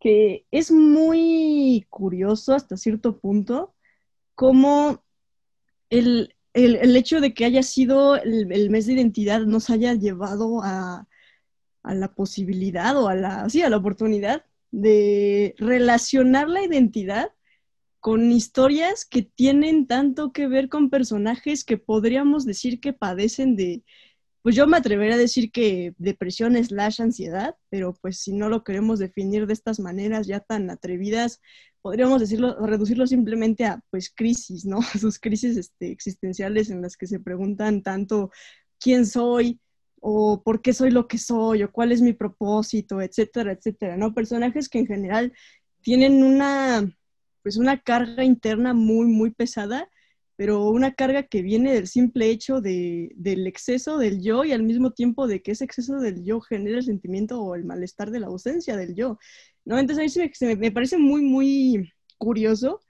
Que 0.00 0.46
es 0.50 0.70
muy 0.70 1.86
curioso 1.90 2.54
hasta 2.54 2.76
cierto 2.76 3.18
punto 3.18 3.74
cómo 4.34 5.02
el, 5.90 6.34
el, 6.52 6.76
el 6.76 6.96
hecho 6.96 7.20
de 7.20 7.34
que 7.34 7.44
haya 7.44 7.62
sido 7.62 8.16
el, 8.16 8.70
mes 8.70 8.86
de 8.86 8.94
identidad 8.94 9.40
nos 9.40 9.70
haya 9.70 9.94
llevado 9.94 10.62
a, 10.62 11.08
a 11.82 11.94
la 11.94 12.14
posibilidad 12.14 12.96
o 12.96 13.08
a 13.08 13.14
la, 13.14 13.48
sí, 13.50 13.62
a 13.62 13.70
la 13.70 13.76
oportunidad 13.76 14.44
de 14.70 15.54
relacionar 15.58 16.48
la 16.48 16.62
identidad 16.64 17.30
con 18.00 18.30
historias 18.30 19.04
que 19.04 19.22
tienen 19.22 19.86
tanto 19.86 20.32
que 20.32 20.46
ver 20.46 20.68
con 20.68 20.90
personajes 20.90 21.64
que 21.64 21.78
podríamos 21.78 22.44
decir 22.44 22.80
que 22.80 22.92
padecen 22.92 23.56
de, 23.56 23.82
pues 24.42 24.54
yo 24.54 24.66
me 24.66 24.76
atrevería 24.76 25.16
a 25.16 25.18
decir 25.18 25.50
que 25.50 25.94
depresión 25.98 26.62
slash 26.62 27.02
ansiedad, 27.02 27.56
pero 27.70 27.94
pues 28.00 28.20
si 28.20 28.32
no 28.32 28.48
lo 28.48 28.62
queremos 28.62 28.98
definir 28.98 29.46
de 29.46 29.52
estas 29.52 29.80
maneras 29.80 30.26
ya 30.26 30.40
tan 30.40 30.70
atrevidas, 30.70 31.40
podríamos 31.82 32.20
decirlo, 32.20 32.54
reducirlo 32.64 33.06
simplemente 33.06 33.64
a 33.64 33.82
pues 33.90 34.10
crisis, 34.14 34.64
¿no? 34.64 34.80
Sus 35.00 35.18
crisis 35.18 35.56
este, 35.56 35.90
existenciales 35.90 36.70
en 36.70 36.82
las 36.82 36.96
que 36.96 37.06
se 37.06 37.20
preguntan 37.20 37.82
tanto 37.82 38.30
quién 38.78 39.06
soy, 39.06 39.60
o 40.00 40.42
por 40.42 40.62
qué 40.62 40.72
soy 40.72 40.90
lo 40.90 41.08
que 41.08 41.18
soy, 41.18 41.62
o 41.62 41.72
cuál 41.72 41.92
es 41.92 42.02
mi 42.02 42.12
propósito, 42.12 43.00
etcétera, 43.00 43.52
etcétera, 43.52 43.96
¿no? 43.96 44.14
Personajes 44.14 44.68
que 44.68 44.78
en 44.78 44.86
general 44.86 45.32
tienen 45.82 46.22
una, 46.22 46.90
pues 47.42 47.56
una 47.56 47.80
carga 47.80 48.24
interna 48.24 48.74
muy, 48.74 49.06
muy 49.06 49.30
pesada, 49.30 49.88
pero 50.36 50.68
una 50.70 50.94
carga 50.94 51.24
que 51.24 51.42
viene 51.42 51.74
del 51.74 51.88
simple 51.88 52.30
hecho 52.30 52.60
de, 52.60 53.10
del 53.16 53.46
exceso 53.46 53.98
del 53.98 54.22
yo 54.22 54.44
y 54.44 54.52
al 54.52 54.62
mismo 54.62 54.92
tiempo 54.92 55.26
de 55.26 55.42
que 55.42 55.52
ese 55.52 55.64
exceso 55.64 55.98
del 55.98 56.24
yo 56.24 56.40
genera 56.40 56.78
el 56.78 56.84
sentimiento 56.84 57.42
o 57.42 57.54
el 57.56 57.64
malestar 57.64 58.10
de 58.10 58.20
la 58.20 58.28
ausencia 58.28 58.76
del 58.76 58.94
yo, 58.94 59.18
¿no? 59.64 59.78
Entonces 59.78 60.00
a 60.14 60.20
mí 60.20 60.30
se 60.32 60.46
me, 60.46 60.56
me 60.56 60.70
parece 60.70 60.98
muy, 60.98 61.22
muy 61.22 61.92
curioso 62.18 62.80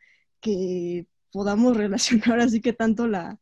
que 0.41 1.07
podamos 1.33 1.77
relacionar 1.77 2.41
así 2.41 2.61
que 2.61 2.73
tanto 2.73 3.07
la, 3.07 3.41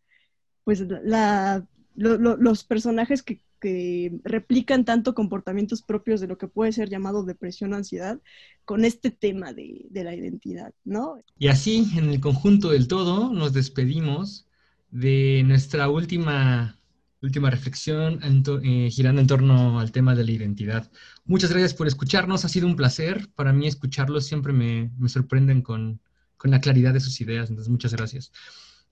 pues 0.65 0.81
la, 1.03 1.67
lo, 1.95 2.17
lo, 2.19 2.37
los 2.37 2.65
personajes 2.65 3.23
que 3.23 3.43
que 3.67 4.21
replican 4.23 4.85
tanto 4.85 5.13
comportamientos 5.13 5.83
propios 5.83 6.21
de 6.21 6.29
lo 6.29 6.39
que 6.39 6.47
puede 6.47 6.71
ser 6.71 6.89
llamado 6.89 7.25
depresión 7.25 7.73
o 7.73 7.77
ansiedad 7.77 8.21
con 8.65 8.85
este 8.85 9.11
tema 9.11 9.53
de, 9.53 9.89
la 9.91 10.15
identidad, 10.15 10.73
¿no? 10.85 11.19
Y 11.37 11.49
así, 11.49 11.89
en 11.97 12.11
el 12.11 12.21
conjunto 12.21 12.71
del 12.71 12.87
todo, 12.87 13.33
nos 13.33 13.53
despedimos 13.53 14.47
de 14.93 15.43
nuestra 15.45 15.89
última, 15.89 16.79
última 17.21 17.51
reflexión 17.51 18.21
eh, 18.63 18.89
girando 18.89 19.21
en 19.21 19.27
torno 19.27 19.81
al 19.81 19.91
tema 19.91 20.15
de 20.15 20.23
la 20.23 20.31
identidad. 20.31 20.89
Muchas 21.25 21.51
gracias 21.51 21.75
por 21.75 21.89
escucharnos, 21.89 22.45
ha 22.45 22.49
sido 22.49 22.69
un 22.69 22.77
placer. 22.77 23.29
Para 23.35 23.53
mí 23.53 23.67
escucharlos 23.67 24.27
siempre 24.27 24.53
me, 24.53 24.93
me 24.97 25.09
sorprenden 25.09 25.63
con, 25.63 26.01
con 26.37 26.53
la 26.53 26.61
claridad 26.61 26.95
de 26.95 27.01
sus 27.01 27.21
ideas, 27.21 27.51
entonces 27.51 27.69
muchas 27.69 27.93
gracias. 27.95 28.31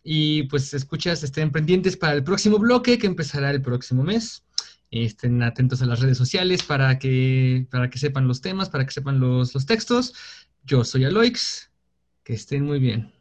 Y 0.02 0.42
pues 0.48 0.74
escuchas, 0.74 1.22
estén 1.22 1.52
pendientes 1.52 1.96
para 1.96 2.14
el 2.14 2.24
próximo 2.24 2.58
bloque 2.58 2.98
que 2.98 3.06
empezará 3.06 3.52
el 3.52 3.62
próximo 3.62 4.02
mes. 4.02 4.42
Estén 5.02 5.42
atentos 5.42 5.82
a 5.82 5.86
las 5.86 6.00
redes 6.00 6.16
sociales 6.16 6.62
para 6.62 7.00
que, 7.00 7.66
para 7.70 7.90
que 7.90 7.98
sepan 7.98 8.28
los 8.28 8.40
temas, 8.40 8.70
para 8.70 8.84
que 8.86 8.92
sepan 8.92 9.18
los, 9.18 9.52
los 9.52 9.66
textos. 9.66 10.14
Yo 10.62 10.84
soy 10.84 11.04
Aloix. 11.04 11.70
Que 12.22 12.34
estén 12.34 12.64
muy 12.64 12.78
bien. 12.78 13.12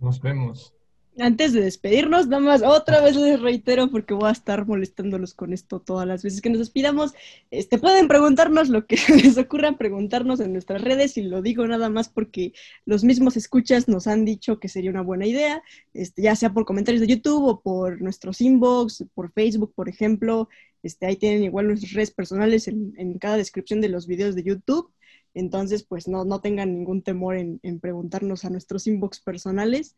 Nos 0.00 0.20
vemos. 0.20 0.75
Antes 1.18 1.54
de 1.54 1.62
despedirnos, 1.62 2.28
nada 2.28 2.42
más 2.42 2.62
otra 2.62 3.00
vez 3.00 3.16
les 3.16 3.40
reitero 3.40 3.90
porque 3.90 4.12
voy 4.12 4.28
a 4.28 4.32
estar 4.32 4.66
molestándolos 4.66 5.32
con 5.32 5.54
esto 5.54 5.80
todas 5.80 6.06
las 6.06 6.22
veces 6.22 6.42
que 6.42 6.50
nos 6.50 6.58
despidamos. 6.58 7.14
Este, 7.50 7.78
pueden 7.78 8.06
preguntarnos 8.06 8.68
lo 8.68 8.86
que 8.86 8.96
les 9.22 9.38
ocurra, 9.38 9.78
preguntarnos 9.78 10.40
en 10.40 10.52
nuestras 10.52 10.82
redes 10.82 11.16
y 11.16 11.22
lo 11.22 11.40
digo 11.40 11.66
nada 11.66 11.88
más 11.88 12.10
porque 12.10 12.52
los 12.84 13.02
mismos 13.02 13.38
escuchas 13.38 13.88
nos 13.88 14.06
han 14.06 14.26
dicho 14.26 14.60
que 14.60 14.68
sería 14.68 14.90
una 14.90 15.00
buena 15.00 15.26
idea, 15.26 15.62
este, 15.94 16.20
ya 16.20 16.36
sea 16.36 16.52
por 16.52 16.66
comentarios 16.66 17.00
de 17.00 17.06
YouTube 17.06 17.44
o 17.44 17.60
por 17.62 18.02
nuestros 18.02 18.42
inbox, 18.42 19.06
por 19.14 19.32
Facebook, 19.32 19.72
por 19.74 19.88
ejemplo. 19.88 20.50
Este, 20.82 21.06
ahí 21.06 21.16
tienen 21.16 21.44
igual 21.44 21.68
nuestras 21.68 21.94
redes 21.94 22.10
personales 22.10 22.68
en, 22.68 22.92
en 22.98 23.18
cada 23.18 23.38
descripción 23.38 23.80
de 23.80 23.88
los 23.88 24.06
videos 24.06 24.34
de 24.34 24.42
YouTube. 24.42 24.92
Entonces, 25.36 25.84
pues 25.84 26.08
no, 26.08 26.24
no 26.24 26.40
tengan 26.40 26.72
ningún 26.72 27.02
temor 27.02 27.36
en, 27.36 27.60
en, 27.62 27.78
preguntarnos 27.78 28.46
a 28.46 28.50
nuestros 28.50 28.86
inbox 28.86 29.20
personales. 29.20 29.94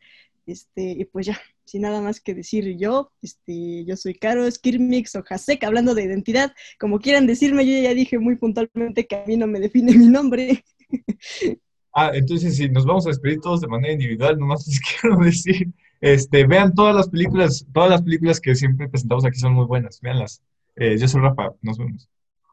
Este, 0.46 0.82
y 0.98 1.04
pues 1.04 1.26
ya, 1.26 1.38
sin 1.64 1.82
nada 1.82 2.00
más 2.00 2.20
que 2.20 2.34
decir 2.34 2.76
yo, 2.76 3.12
este, 3.22 3.84
yo 3.84 3.96
soy 3.96 4.14
Caro, 4.14 4.50
Skirmix 4.50 5.14
o 5.14 5.22
Hasek, 5.28 5.62
hablando 5.62 5.94
de 5.94 6.02
identidad, 6.04 6.52
como 6.80 6.98
quieran 6.98 7.28
decirme, 7.28 7.64
yo 7.64 7.80
ya 7.80 7.94
dije 7.94 8.18
muy 8.18 8.34
puntualmente 8.34 9.06
que 9.06 9.14
a 9.14 9.24
mí 9.26 9.36
no 9.36 9.46
me 9.46 9.60
define 9.60 9.96
mi 9.96 10.06
nombre. 10.06 10.64
Ah, 11.90 12.12
entonces 12.14 12.56
si 12.56 12.68
nos 12.68 12.84
vamos 12.84 13.06
a 13.06 13.08
despedir 13.08 13.40
todos 13.40 13.60
de 13.60 13.66
manera 13.66 13.92
individual, 13.92 14.38
nomás 14.38 14.64
les 14.68 14.78
quiero 15.00 15.16
decir, 15.16 15.68
este, 16.00 16.46
vean 16.46 16.72
todas 16.72 16.94
las 16.94 17.08
películas, 17.08 17.66
todas 17.72 17.90
las 17.90 18.02
películas 18.02 18.40
que 18.40 18.54
siempre 18.54 18.88
presentamos 18.88 19.24
aquí 19.24 19.38
son 19.38 19.54
muy 19.54 19.64
buenas, 19.64 20.00
véanlas. 20.00 20.40
Eh, 20.76 20.96
yo 20.96 21.08
soy 21.08 21.22
Rafa, 21.22 21.54
nos 21.60 21.76
vemos. 21.78 22.08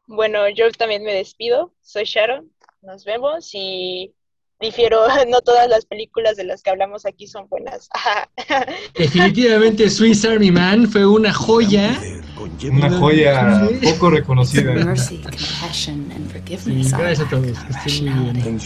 Bueno, 0.07 0.47
yo 0.49 0.71
también 0.71 1.03
me 1.03 1.13
despido, 1.13 1.73
soy 1.81 2.05
Sharon, 2.05 2.51
nos 2.85 3.03
vemos 3.03 3.49
y 3.53 4.13
difiero, 4.59 5.01
no 5.29 5.41
todas 5.41 5.67
las 5.67 5.85
películas 5.85 6.37
de 6.37 6.45
las 6.45 6.61
que 6.61 6.69
hablamos 6.69 7.05
aquí 7.05 7.27
son 7.27 7.47
buenas. 7.49 7.89
Definitivamente 8.97 9.89
Swiss 9.89 10.23
Army 10.25 10.51
Man 10.51 10.87
fue 10.89 11.05
una 11.05 11.33
joya. 11.33 11.99
Una 12.69 12.89
joya 12.97 13.67
poco 13.83 14.11
reconocida. 14.11 14.73
Gracias 14.73 15.19
a 17.19 17.29
todos, 17.29 17.57
que 17.83 17.89
estén 17.89 18.13
muy 18.13 18.31
bien. 18.31 18.59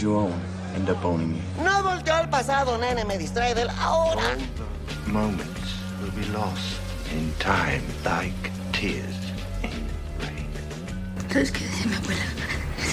No 1.64 1.82
volteo 1.82 2.14
al 2.14 2.30
pasado, 2.30 2.78
nene, 2.78 3.04
me 3.04 3.18
distrae 3.18 3.54
del 3.54 3.68
ahora. 3.70 4.36
Moments 5.06 5.74
will 6.00 6.12
be 6.12 6.26
lost 6.32 6.78
in 7.12 7.32
time 7.38 7.82
like 8.04 8.50
tears 8.72 9.16
in 9.62 9.70
rain. 10.20 10.46
¿Sabes 11.32 11.50
qué 11.50 11.64
decía 11.64 11.86
mi 11.86 11.94
abuela? 11.96 12.22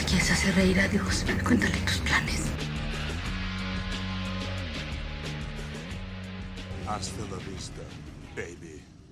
Quieres 0.08 0.32
hacer 0.32 0.56
reír 0.56 0.80
a 0.80 0.88
Dios, 0.88 1.26
cuéntale 1.44 1.78
tus 1.80 1.98
planes. 1.98 2.46
Hasta 6.88 7.22
la 7.24 7.38
vista, 7.52 7.82
baby. 8.34 8.67